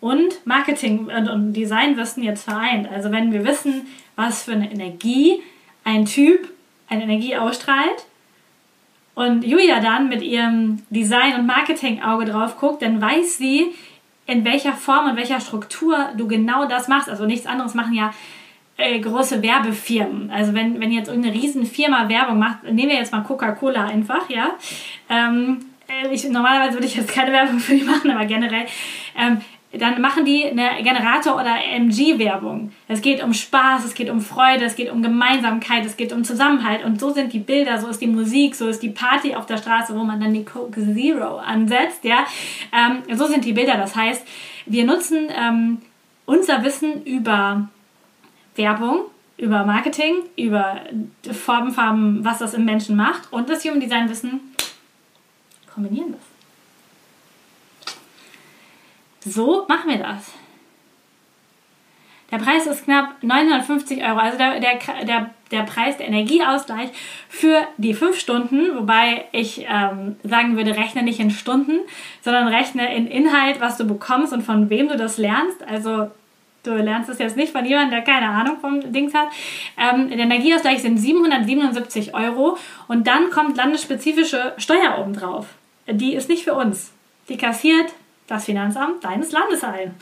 und 0.00 0.44
Marketing 0.44 1.06
und 1.06 1.52
Designwissen 1.52 2.24
jetzt 2.24 2.42
vereint. 2.42 2.90
Also 2.90 3.12
wenn 3.12 3.32
wir 3.32 3.44
wissen, 3.44 3.86
was 4.16 4.42
für 4.42 4.52
eine 4.52 4.72
Energie 4.72 5.40
ein 5.84 6.06
Typ, 6.06 6.48
eine 6.88 7.04
Energie 7.04 7.36
ausstrahlt 7.36 8.06
und 9.14 9.44
Julia 9.44 9.78
dann 9.78 10.08
mit 10.08 10.22
ihrem 10.22 10.82
Design- 10.90 11.38
und 11.38 11.46
Marketing-Auge 11.46 12.24
drauf 12.24 12.58
guckt, 12.58 12.82
dann 12.82 13.00
weiß 13.00 13.38
sie, 13.38 13.74
in 14.26 14.44
welcher 14.44 14.72
Form 14.72 15.10
und 15.10 15.16
welcher 15.16 15.40
Struktur 15.40 16.10
du 16.16 16.26
genau 16.26 16.66
das 16.66 16.88
machst. 16.88 17.08
Also 17.08 17.26
nichts 17.26 17.46
anderes 17.46 17.74
machen 17.74 17.94
ja 17.94 18.12
äh, 18.78 18.98
große 18.98 19.42
Werbefirmen. 19.42 20.30
Also 20.30 20.54
wenn, 20.54 20.80
wenn 20.80 20.90
jetzt 20.90 21.08
irgendeine 21.08 21.34
Riesenfirma 21.34 22.08
Werbung 22.08 22.38
macht, 22.38 22.64
nehmen 22.64 22.90
wir 22.90 22.96
jetzt 22.96 23.12
mal 23.12 23.22
Coca-Cola 23.22 23.84
einfach, 23.84 24.28
ja. 24.30 24.56
Ähm, 25.08 25.58
äh, 25.58 25.71
ich, 26.10 26.28
normalerweise 26.28 26.74
würde 26.74 26.86
ich 26.86 26.96
jetzt 26.96 27.12
keine 27.12 27.32
Werbung 27.32 27.58
für 27.58 27.74
die 27.74 27.84
machen, 27.84 28.10
aber 28.10 28.24
generell. 28.26 28.66
Ähm, 29.16 29.40
dann 29.78 30.02
machen 30.02 30.26
die 30.26 30.44
eine 30.44 30.82
Generator- 30.82 31.34
oder 31.34 31.56
MG-Werbung. 31.64 32.72
Es 32.88 33.00
geht 33.00 33.22
um 33.22 33.32
Spaß, 33.32 33.84
es 33.86 33.94
geht 33.94 34.10
um 34.10 34.20
Freude, 34.20 34.66
es 34.66 34.76
geht 34.76 34.92
um 34.92 35.02
Gemeinsamkeit, 35.02 35.86
es 35.86 35.96
geht 35.96 36.12
um 36.12 36.24
Zusammenhalt. 36.24 36.84
Und 36.84 37.00
so 37.00 37.10
sind 37.10 37.32
die 37.32 37.38
Bilder, 37.38 37.78
so 37.78 37.88
ist 37.88 38.00
die 38.02 38.06
Musik, 38.06 38.54
so 38.54 38.68
ist 38.68 38.82
die 38.82 38.90
Party 38.90 39.34
auf 39.34 39.46
der 39.46 39.56
Straße, 39.56 39.98
wo 39.98 40.04
man 40.04 40.20
dann 40.20 40.34
die 40.34 40.44
Coke 40.44 40.80
Zero 40.94 41.38
ansetzt. 41.38 42.04
Ja? 42.04 42.26
Ähm, 42.72 43.16
so 43.16 43.26
sind 43.26 43.46
die 43.46 43.54
Bilder. 43.54 43.78
Das 43.78 43.96
heißt, 43.96 44.26
wir 44.66 44.84
nutzen 44.84 45.28
ähm, 45.34 45.78
unser 46.26 46.62
Wissen 46.64 47.02
über 47.04 47.68
Werbung, 48.56 49.04
über 49.38 49.64
Marketing, 49.64 50.16
über 50.36 50.80
Farben, 51.32 51.72
Farben, 51.72 52.22
was 52.22 52.38
das 52.38 52.52
im 52.52 52.66
Menschen 52.66 52.94
macht 52.94 53.32
und 53.32 53.48
das 53.48 53.64
Human 53.64 53.80
Design 53.80 54.10
Wissen 54.10 54.40
kombinieren 55.72 56.12
das. 56.12 56.22
So 59.34 59.66
machen 59.68 59.90
wir 59.90 59.98
das. 59.98 60.32
Der 62.32 62.38
Preis 62.38 62.66
ist 62.66 62.84
knapp 62.84 63.22
950 63.22 64.02
Euro, 64.02 64.16
also 64.18 64.38
der, 64.38 64.58
der, 64.58 64.78
der, 65.04 65.30
der 65.50 65.62
Preis, 65.64 65.98
der 65.98 66.08
Energieausgleich 66.08 66.88
für 67.28 67.68
die 67.76 67.92
fünf 67.92 68.18
Stunden, 68.18 68.74
wobei 68.74 69.26
ich 69.32 69.66
ähm, 69.68 70.16
sagen 70.24 70.56
würde, 70.56 70.74
rechne 70.74 71.02
nicht 71.02 71.20
in 71.20 71.30
Stunden, 71.30 71.80
sondern 72.22 72.48
rechne 72.48 72.94
in 72.96 73.06
Inhalt, 73.06 73.60
was 73.60 73.76
du 73.76 73.84
bekommst 73.84 74.32
und 74.32 74.42
von 74.42 74.70
wem 74.70 74.88
du 74.88 74.96
das 74.96 75.18
lernst. 75.18 75.62
Also 75.68 76.10
du 76.62 76.74
lernst 76.74 77.10
es 77.10 77.18
jetzt 77.18 77.36
nicht 77.36 77.52
von 77.52 77.66
jemandem, 77.66 77.90
der 77.90 78.02
keine 78.02 78.30
Ahnung 78.30 78.56
vom 78.60 78.94
Dings 78.94 79.12
hat. 79.12 79.28
Ähm, 79.76 80.08
der 80.08 80.20
Energieausgleich 80.20 80.80
sind 80.80 80.96
777 80.96 82.14
Euro 82.14 82.56
und 82.88 83.06
dann 83.06 83.28
kommt 83.28 83.58
landesspezifische 83.58 84.54
Steuer 84.56 84.98
obendrauf. 84.98 85.48
Die 85.88 86.14
ist 86.14 86.28
nicht 86.28 86.44
für 86.44 86.54
uns. 86.54 86.92
Die 87.28 87.36
kassiert 87.36 87.92
das 88.26 88.44
Finanzamt 88.44 89.04
deines 89.04 89.32
Landes 89.32 89.64
ein. 89.64 89.94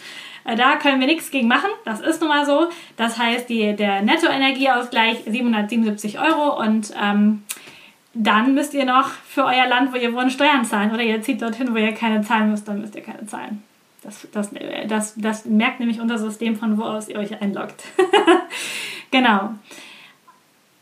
Äh, 0.45 0.57
da 0.57 0.76
können 0.76 1.01
wir 1.01 1.07
nichts 1.07 1.31
gegen 1.31 1.49
machen, 1.49 1.70
das 1.85 2.01
ist 2.01 2.20
nun 2.20 2.28
mal 2.28 2.47
so. 2.47 2.68
Das 2.97 3.18
heißt, 3.18 3.49
die, 3.49 3.74
der 3.74 4.03
Nettoenergieausgleich 4.03 5.24
777 5.26 6.18
Euro 6.20 6.61
und 6.61 6.93
ähm, 7.01 7.43
dann 8.12 8.55
müsst 8.55 8.74
ihr 8.74 8.85
noch 8.85 9.09
für 9.09 9.45
euer 9.45 9.66
Land, 9.66 9.93
wo 9.93 9.97
ihr 9.97 10.12
wohnt, 10.14 10.33
Steuern 10.33 10.64
zahlen. 10.64 10.93
Oder 10.93 11.03
ihr 11.03 11.22
zieht 11.22 11.43
dorthin, 11.43 11.72
wo 11.72 11.78
ihr 11.78 11.93
keine 11.93 12.22
zahlen 12.22 12.51
müsst, 12.51 12.66
dann 12.66 12.81
müsst 12.81 12.97
ihr 12.97 13.03
keine 13.03 13.24
zahlen. 13.26 13.62
Das, 14.03 14.26
das, 14.33 14.51
das, 14.89 15.14
das 15.16 15.45
merkt 15.45 15.78
nämlich 15.78 16.01
unser 16.01 16.18
System, 16.18 16.57
von 16.57 16.78
wo 16.78 16.83
aus 16.83 17.09
ihr 17.09 17.18
euch 17.18 17.41
einloggt. 17.41 17.85
genau. 19.11 19.55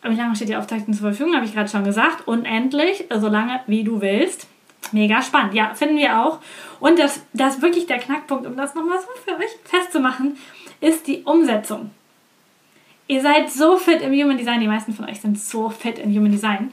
wie 0.02 0.14
lange 0.14 0.36
steht 0.36 0.48
die 0.48 0.56
Aufzeichnung 0.56 0.94
zur 0.94 1.08
Verfügung? 1.08 1.34
Habe 1.34 1.44
ich 1.44 1.52
gerade 1.52 1.68
schon 1.68 1.84
gesagt. 1.84 2.26
Unendlich, 2.26 3.06
so 3.14 3.28
lange 3.28 3.60
wie 3.66 3.84
du 3.84 4.00
willst. 4.00 4.46
Mega 4.92 5.22
spannend. 5.22 5.54
Ja, 5.54 5.74
finden 5.74 5.96
wir 5.96 6.20
auch. 6.20 6.40
Und 6.80 6.98
das, 6.98 7.22
das 7.32 7.62
wirklich 7.62 7.86
der 7.86 7.98
Knackpunkt, 7.98 8.46
um 8.46 8.56
das 8.56 8.74
nochmal 8.74 8.98
so 9.00 9.08
für 9.24 9.36
euch 9.38 9.50
festzumachen, 9.64 10.36
ist 10.80 11.06
die 11.06 11.22
Umsetzung. 11.22 11.90
Ihr 13.06 13.22
seid 13.22 13.50
so 13.50 13.76
fit 13.76 14.02
im 14.02 14.12
Human 14.12 14.36
Design. 14.36 14.60
Die 14.60 14.66
meisten 14.66 14.92
von 14.92 15.06
euch 15.06 15.20
sind 15.20 15.38
so 15.38 15.70
fit 15.70 15.98
im 15.98 16.14
Human 16.14 16.30
Design. 16.30 16.72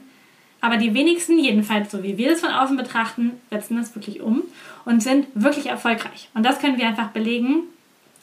Aber 0.60 0.76
die 0.76 0.94
wenigsten, 0.94 1.38
jedenfalls 1.38 1.90
so 1.90 2.02
wie 2.02 2.18
wir 2.18 2.30
das 2.30 2.40
von 2.40 2.50
außen 2.50 2.76
betrachten, 2.76 3.32
setzen 3.50 3.76
das 3.76 3.94
wirklich 3.94 4.20
um 4.20 4.42
und 4.84 5.02
sind 5.02 5.26
wirklich 5.34 5.66
erfolgreich. 5.66 6.28
Und 6.34 6.44
das 6.44 6.58
können 6.58 6.78
wir 6.78 6.86
einfach 6.86 7.08
belegen, 7.08 7.64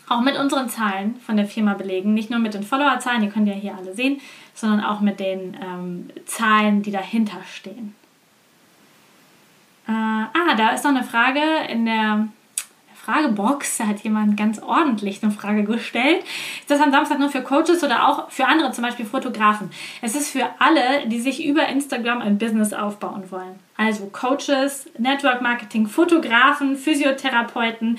auch 0.10 0.22
mit 0.22 0.38
unseren 0.38 0.70
Zahlen 0.70 1.16
von 1.26 1.38
der 1.38 1.46
Firma 1.46 1.74
belegen. 1.74 2.14
Nicht 2.14 2.30
nur 2.30 2.40
mit 2.40 2.54
den 2.54 2.64
Follower-Zahlen, 2.64 3.22
die 3.22 3.30
könnt 3.30 3.48
ihr 3.48 3.54
hier 3.54 3.76
alle 3.78 3.96
sehen, 3.96 4.20
sondern 4.54 4.84
auch 4.84 5.00
mit 5.00 5.20
den 5.20 5.58
ähm, 5.62 6.10
Zahlen, 6.26 6.82
die 6.82 6.92
dahinter 6.92 7.42
stehen. 7.52 7.96
Äh, 9.88 9.92
ah, 9.92 10.56
da 10.58 10.70
ist 10.70 10.84
noch 10.84 10.92
eine 10.92 11.04
Frage 11.04 11.42
in 11.70 11.86
der 11.86 12.28
Fragebox. 13.04 13.78
Da 13.78 13.88
hat 13.88 14.00
jemand 14.02 14.38
ganz 14.38 14.60
ordentlich 14.60 15.22
eine 15.22 15.32
Frage 15.32 15.64
gestellt. 15.64 16.24
Ist 16.60 16.72
das 16.72 16.80
am 16.80 16.92
Samstag 16.92 17.20
nur 17.20 17.30
für 17.30 17.42
Coaches 17.42 17.84
oder 17.84 18.08
auch 18.08 18.32
für 18.32 18.46
andere, 18.46 18.72
zum 18.72 18.84
Beispiel 18.84 19.06
Fotografen? 19.06 19.72
Es 20.02 20.16
ist 20.16 20.30
für 20.30 20.46
alle, 20.60 21.08
die 21.08 21.20
sich 21.20 21.46
über 21.46 21.68
Instagram 21.68 22.22
ein 22.22 22.38
Business 22.38 22.74
aufbauen 22.74 23.30
wollen. 23.30 23.60
Also 23.76 24.06
Coaches, 24.08 24.90
Network 24.98 25.42
Marketing, 25.42 25.88
Fotografen, 25.88 26.78
Physiotherapeuten, 26.78 27.98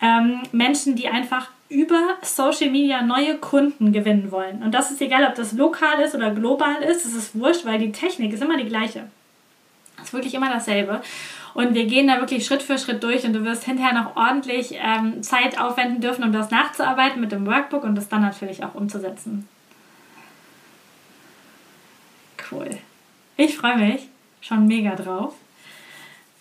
ähm, 0.00 0.40
Menschen, 0.52 0.96
die 0.96 1.08
einfach 1.08 1.50
über 1.68 2.00
Social 2.22 2.70
Media 2.70 3.02
neue 3.02 3.36
Kunden 3.36 3.92
gewinnen 3.92 4.30
wollen. 4.30 4.62
Und 4.62 4.72
das 4.72 4.90
ist 4.90 5.02
egal, 5.02 5.26
ob 5.26 5.34
das 5.34 5.52
lokal 5.52 6.00
ist 6.00 6.14
oder 6.14 6.30
global 6.30 6.82
ist, 6.82 7.04
es 7.04 7.14
ist 7.14 7.38
wurscht, 7.38 7.66
weil 7.66 7.78
die 7.78 7.92
Technik 7.92 8.32
ist 8.32 8.42
immer 8.42 8.56
die 8.56 8.68
gleiche. 8.68 9.10
Ist 10.02 10.12
wirklich 10.12 10.34
immer 10.34 10.50
dasselbe. 10.50 11.02
Und 11.54 11.74
wir 11.74 11.86
gehen 11.86 12.06
da 12.06 12.20
wirklich 12.20 12.44
Schritt 12.44 12.62
für 12.62 12.78
Schritt 12.78 13.02
durch 13.02 13.24
und 13.24 13.32
du 13.32 13.42
wirst 13.44 13.64
hinterher 13.64 13.94
noch 13.94 14.14
ordentlich 14.14 14.74
ähm, 14.74 15.22
Zeit 15.22 15.58
aufwenden 15.58 16.02
dürfen, 16.02 16.22
um 16.22 16.32
das 16.32 16.50
nachzuarbeiten 16.50 17.20
mit 17.20 17.32
dem 17.32 17.46
Workbook 17.46 17.82
und 17.82 17.94
das 17.94 18.08
dann 18.08 18.20
natürlich 18.20 18.62
auch 18.62 18.74
umzusetzen. 18.74 19.48
Cool. 22.50 22.68
Ich 23.38 23.56
freue 23.56 23.78
mich 23.78 24.08
schon 24.40 24.66
mega 24.66 24.94
drauf. 24.94 25.34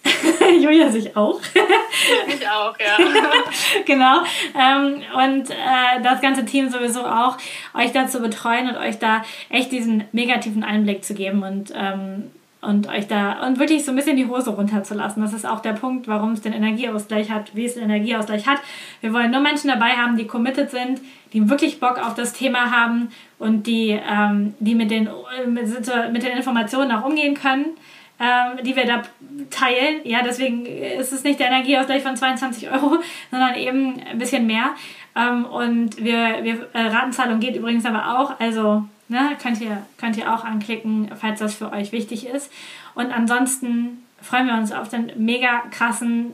Julia 0.62 0.91
sich 0.91 1.16
auch. 1.16 1.39
ich 2.28 2.47
auch, 2.47 2.78
ja. 2.78 2.97
genau. 3.86 4.22
Ähm, 4.53 5.01
und 5.16 5.49
äh, 5.49 6.01
das 6.03 6.22
ganze 6.22 6.45
Team 6.45 6.70
sowieso 6.70 7.06
auch, 7.06 7.38
euch 7.74 7.91
da 7.91 8.08
zu 8.08 8.20
betreuen 8.20 8.70
und 8.70 8.78
euch 8.78 8.99
da 8.99 9.24
echt 9.49 9.72
diesen 9.72 10.03
negativen 10.12 10.64
Einblick 10.64 11.03
zu 11.03 11.16
geben 11.16 11.43
und 11.43 11.74
ähm, 11.76 12.32
und 12.66 12.88
euch 12.88 13.07
da 13.07 13.45
und 13.45 13.59
wirklich 13.59 13.86
so 13.86 13.91
ein 13.91 13.95
bisschen 13.95 14.18
die 14.18 14.28
Hose 14.28 14.49
runterzulassen. 14.49 15.22
Das 15.22 15.34
ist 15.34 15.45
auch 15.45 15.61
der 15.61 15.74
Punkt, 15.74 16.07
warum 16.07 16.34
es 16.34 16.41
den 16.41 16.53
Energieausgleich 16.53 17.30
hat, 17.32 17.55
wie 17.55 17.66
es 17.66 17.76
den 17.76 17.84
Energieausgleich 17.84 18.47
hat. 18.47 18.59
Wir 19.01 19.13
wollen 19.13 19.32
nur 19.32 19.41
Menschen 19.41 19.70
dabei 19.70 19.91
haben, 19.91 20.18
die 20.18 20.28
committed 20.28 20.72
sind, 20.72 21.01
die 21.34 21.49
wirklich 21.49 21.80
Bock 21.80 21.97
auf 21.99 22.16
das 22.16 22.34
Thema 22.34 22.72
haben 22.72 23.09
und 23.39 23.68
die, 23.68 23.89
ähm, 23.91 24.55
die 24.59 24.76
mit, 24.76 24.91
den, 24.91 25.09
mit, 25.47 25.68
mit 26.11 26.24
den 26.24 26.38
Informationen 26.38 26.91
auch 26.91 27.05
umgehen 27.05 27.36
können. 27.36 27.78
Ähm, 28.18 28.63
die 28.63 28.78
wir 28.78 28.86
da 28.86 29.01
teilen. 29.49 29.99
Ja, 30.05 30.22
deswegen 30.24 30.66
ist 30.66 31.11
es 31.11 31.26
nicht 31.26 31.38
der 31.38 31.47
Energieausgleich 31.47 32.01
von 32.01 32.16
22 32.16 32.72
Euro, 32.72 32.99
sondern 33.30 33.55
eben 33.55 33.99
ein 34.09 34.18
bisschen 34.18 34.47
mehr. 34.47 34.74
Ähm, 35.18 35.43
und 35.43 35.97
wir, 35.97 36.41
wir 36.41 36.70
äh, 36.72 36.88
Ratenzahlung 36.88 37.41
geht 37.41 37.57
übrigens 37.57 37.86
aber 37.86 38.18
auch. 38.18 38.39
Also 38.39 38.86
Ne, 39.08 39.38
könnt, 39.41 39.62
ihr, 39.62 39.86
könnt 39.97 40.18
ihr 40.18 40.34
auch 40.34 40.43
anklicken, 40.43 41.12
falls 41.16 41.39
das 41.39 41.53
für 41.53 41.72
euch 41.72 41.91
wichtig 41.91 42.26
ist. 42.26 42.51
Und 42.95 43.12
ansonsten 43.12 44.03
freuen 44.20 44.47
wir 44.47 44.56
uns 44.56 44.72
auf 44.72 44.89
den 44.89 45.12
mega 45.18 45.62
krassen 45.70 46.32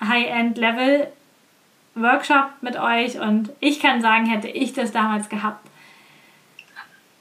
High-End-Level-Workshop 0.00 2.46
mit 2.62 2.78
euch. 2.78 3.20
Und 3.20 3.50
ich 3.60 3.78
kann 3.80 4.00
sagen, 4.00 4.24
hätte 4.24 4.48
ich 4.48 4.72
das 4.72 4.90
damals 4.90 5.28
gehabt, 5.28 5.68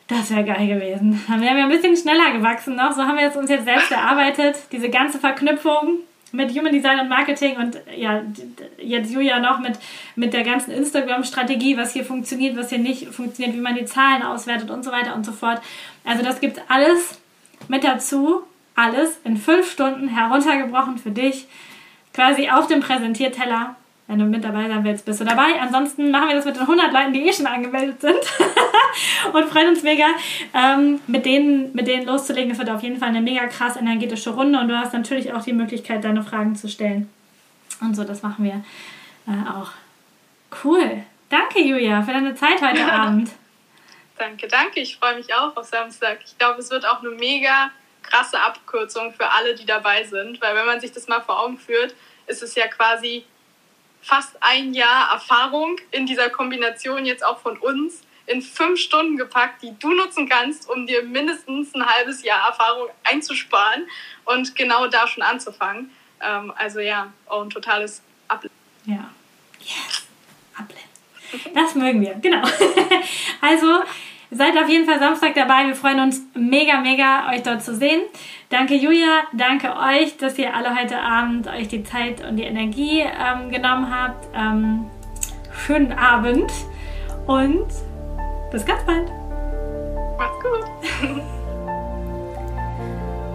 das 0.07 0.31
wäre 0.31 0.45
geil 0.45 0.67
gewesen. 0.67 1.21
Dann 1.27 1.41
wären 1.41 1.57
wir 1.57 1.63
ein 1.63 1.69
bisschen 1.69 1.97
schneller 1.97 2.31
gewachsen 2.31 2.75
noch. 2.75 2.93
So 2.93 3.03
haben 3.03 3.17
wir 3.17 3.27
es 3.27 3.35
uns 3.35 3.49
jetzt 3.49 3.65
selbst 3.65 3.91
erarbeitet. 3.91 4.55
Diese 4.71 4.89
ganze 4.89 5.19
Verknüpfung 5.19 5.99
mit 6.33 6.49
Human 6.57 6.73
Design 6.73 6.99
und 6.99 7.09
Marketing 7.09 7.57
und 7.57 7.79
ja, 7.95 8.23
jetzt 8.77 9.11
Julia 9.11 9.39
noch 9.39 9.59
mit, 9.59 9.73
mit 10.15 10.33
der 10.33 10.43
ganzen 10.43 10.71
Instagram-Strategie, 10.71 11.77
was 11.77 11.93
hier 11.93 12.03
funktioniert, 12.03 12.57
was 12.57 12.69
hier 12.69 12.79
nicht 12.79 13.13
funktioniert, 13.13 13.55
wie 13.55 13.61
man 13.61 13.75
die 13.75 13.85
Zahlen 13.85 14.23
auswertet 14.23 14.71
und 14.71 14.83
so 14.83 14.91
weiter 14.91 15.15
und 15.15 15.25
so 15.25 15.31
fort. 15.31 15.61
Also 16.03 16.23
das 16.23 16.41
gibt 16.41 16.59
alles 16.69 17.19
mit 17.67 17.83
dazu, 17.83 18.41
alles 18.73 19.19
in 19.23 19.37
fünf 19.37 19.71
Stunden 19.71 20.07
heruntergebrochen 20.07 20.97
für 20.97 21.11
dich, 21.11 21.45
quasi 22.15 22.49
auf 22.49 22.65
dem 22.65 22.79
Präsentierteller 22.79 23.75
wenn 24.07 24.19
du 24.19 24.25
mit 24.25 24.43
dabei 24.43 24.67
sein 24.67 24.83
willst, 24.83 25.05
bist 25.05 25.21
du 25.21 25.25
dabei. 25.25 25.59
Ansonsten 25.61 26.11
machen 26.11 26.27
wir 26.27 26.35
das 26.35 26.45
mit 26.45 26.55
den 26.55 26.63
100 26.63 26.91
Leuten, 26.91 27.13
die 27.13 27.27
eh 27.27 27.33
schon 27.33 27.47
angemeldet 27.47 28.01
sind. 28.01 28.19
und 29.33 29.49
freuen 29.49 29.69
uns 29.69 29.83
mega, 29.83 30.07
ähm, 30.53 30.99
mit, 31.07 31.25
denen, 31.25 31.73
mit 31.73 31.87
denen 31.87 32.05
loszulegen. 32.05 32.51
Es 32.51 32.57
wird 32.57 32.69
auf 32.69 32.83
jeden 32.83 32.97
Fall 32.97 33.09
eine 33.09 33.21
mega 33.21 33.47
krass 33.47 33.77
energetische 33.77 34.31
Runde 34.31 34.59
und 34.59 34.67
du 34.67 34.77
hast 34.77 34.93
natürlich 34.93 35.33
auch 35.33 35.43
die 35.43 35.53
Möglichkeit, 35.53 36.03
deine 36.03 36.21
Fragen 36.23 36.55
zu 36.55 36.67
stellen. 36.67 37.09
Und 37.81 37.95
so, 37.95 38.03
das 38.03 38.21
machen 38.23 38.43
wir 38.43 38.63
äh, 39.27 39.49
auch. 39.49 39.71
Cool. 40.63 41.03
Danke, 41.29 41.61
Julia, 41.61 42.03
für 42.03 42.11
deine 42.11 42.35
Zeit 42.35 42.61
heute 42.61 42.85
Abend. 42.91 43.31
Danke, 44.17 44.47
danke. 44.47 44.81
Ich 44.81 44.97
freue 44.97 45.15
mich 45.15 45.33
auch 45.33 45.55
auf 45.55 45.65
Samstag. 45.65 46.19
Ich 46.25 46.37
glaube, 46.37 46.59
es 46.59 46.69
wird 46.69 46.85
auch 46.85 46.99
eine 46.99 47.09
mega 47.09 47.71
krasse 48.03 48.39
Abkürzung 48.39 49.13
für 49.13 49.29
alle, 49.31 49.55
die 49.55 49.65
dabei 49.65 50.03
sind, 50.03 50.39
weil 50.41 50.55
wenn 50.55 50.65
man 50.65 50.79
sich 50.79 50.91
das 50.91 51.07
mal 51.07 51.21
vor 51.21 51.39
Augen 51.39 51.57
führt, 51.57 51.95
ist 52.27 52.43
es 52.43 52.53
ja 52.55 52.67
quasi 52.67 53.25
fast 54.03 54.35
ein 54.41 54.73
Jahr 54.73 55.13
Erfahrung 55.13 55.77
in 55.91 56.05
dieser 56.05 56.29
Kombination 56.29 57.05
jetzt 57.05 57.25
auch 57.25 57.39
von 57.39 57.57
uns 57.57 58.01
in 58.25 58.41
fünf 58.41 58.79
Stunden 58.79 59.17
gepackt, 59.17 59.63
die 59.63 59.77
du 59.79 59.93
nutzen 59.93 60.29
kannst, 60.29 60.69
um 60.69 60.85
dir 60.85 61.03
mindestens 61.03 61.73
ein 61.73 61.85
halbes 61.85 62.23
Jahr 62.23 62.47
Erfahrung 62.47 62.89
einzusparen 63.03 63.87
und 64.25 64.55
genau 64.55 64.87
da 64.87 65.07
schon 65.07 65.23
anzufangen. 65.23 65.91
Ähm, 66.21 66.53
also 66.55 66.79
ja, 66.79 67.11
auch 67.27 67.43
ein 67.43 67.49
totales 67.49 68.01
Ablehnung. 68.27 68.57
Ja. 68.85 69.09
Yes. 69.59 70.05
Ablehnung. 70.55 71.55
Das 71.55 71.75
mögen 71.75 72.01
wir, 72.01 72.13
genau. 72.15 72.47
also 73.41 73.83
seid 74.31 74.57
auf 74.57 74.69
jeden 74.69 74.85
Fall 74.85 74.99
Samstag 74.99 75.33
dabei. 75.35 75.67
Wir 75.67 75.75
freuen 75.75 75.99
uns 75.99 76.21
mega, 76.33 76.79
mega, 76.79 77.29
euch 77.31 77.43
dort 77.43 77.63
zu 77.63 77.75
sehen. 77.75 78.01
Danke 78.53 78.75
Julia, 78.75 79.23
danke 79.33 79.69
euch, 79.75 80.15
dass 80.17 80.37
ihr 80.37 80.55
alle 80.55 80.79
heute 80.79 80.99
Abend 80.99 81.47
euch 81.47 81.69
die 81.69 81.83
Zeit 81.83 82.23
und 82.23 82.35
die 82.35 82.43
Energie 82.43 82.99
ähm, 82.99 83.49
genommen 83.49 83.89
habt. 83.89 84.27
Ähm, 84.35 84.85
schönen 85.65 85.91
Abend 85.91 86.51
und 87.25 87.65
bis 88.51 88.63
ganz 88.63 88.83
bald. 88.85 89.11
Macht's 90.19 90.35
gut. 90.43 91.19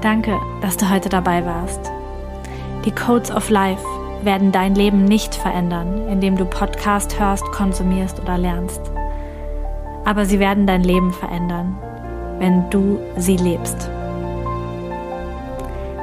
danke, 0.02 0.38
dass 0.62 0.76
du 0.76 0.88
heute 0.88 1.08
dabei 1.08 1.44
warst. 1.44 1.90
Die 2.84 2.92
Codes 2.92 3.32
of 3.32 3.50
Life 3.50 3.84
werden 4.22 4.52
dein 4.52 4.76
Leben 4.76 5.04
nicht 5.04 5.34
verändern, 5.34 6.06
indem 6.06 6.36
du 6.36 6.44
Podcast 6.44 7.18
hörst, 7.18 7.44
konsumierst 7.46 8.20
oder 8.20 8.38
lernst. 8.38 8.82
Aber 10.04 10.26
sie 10.26 10.38
werden 10.38 10.68
dein 10.68 10.84
Leben 10.84 11.12
verändern, 11.12 11.76
wenn 12.38 12.70
du 12.70 13.00
sie 13.16 13.36
lebst. 13.36 13.90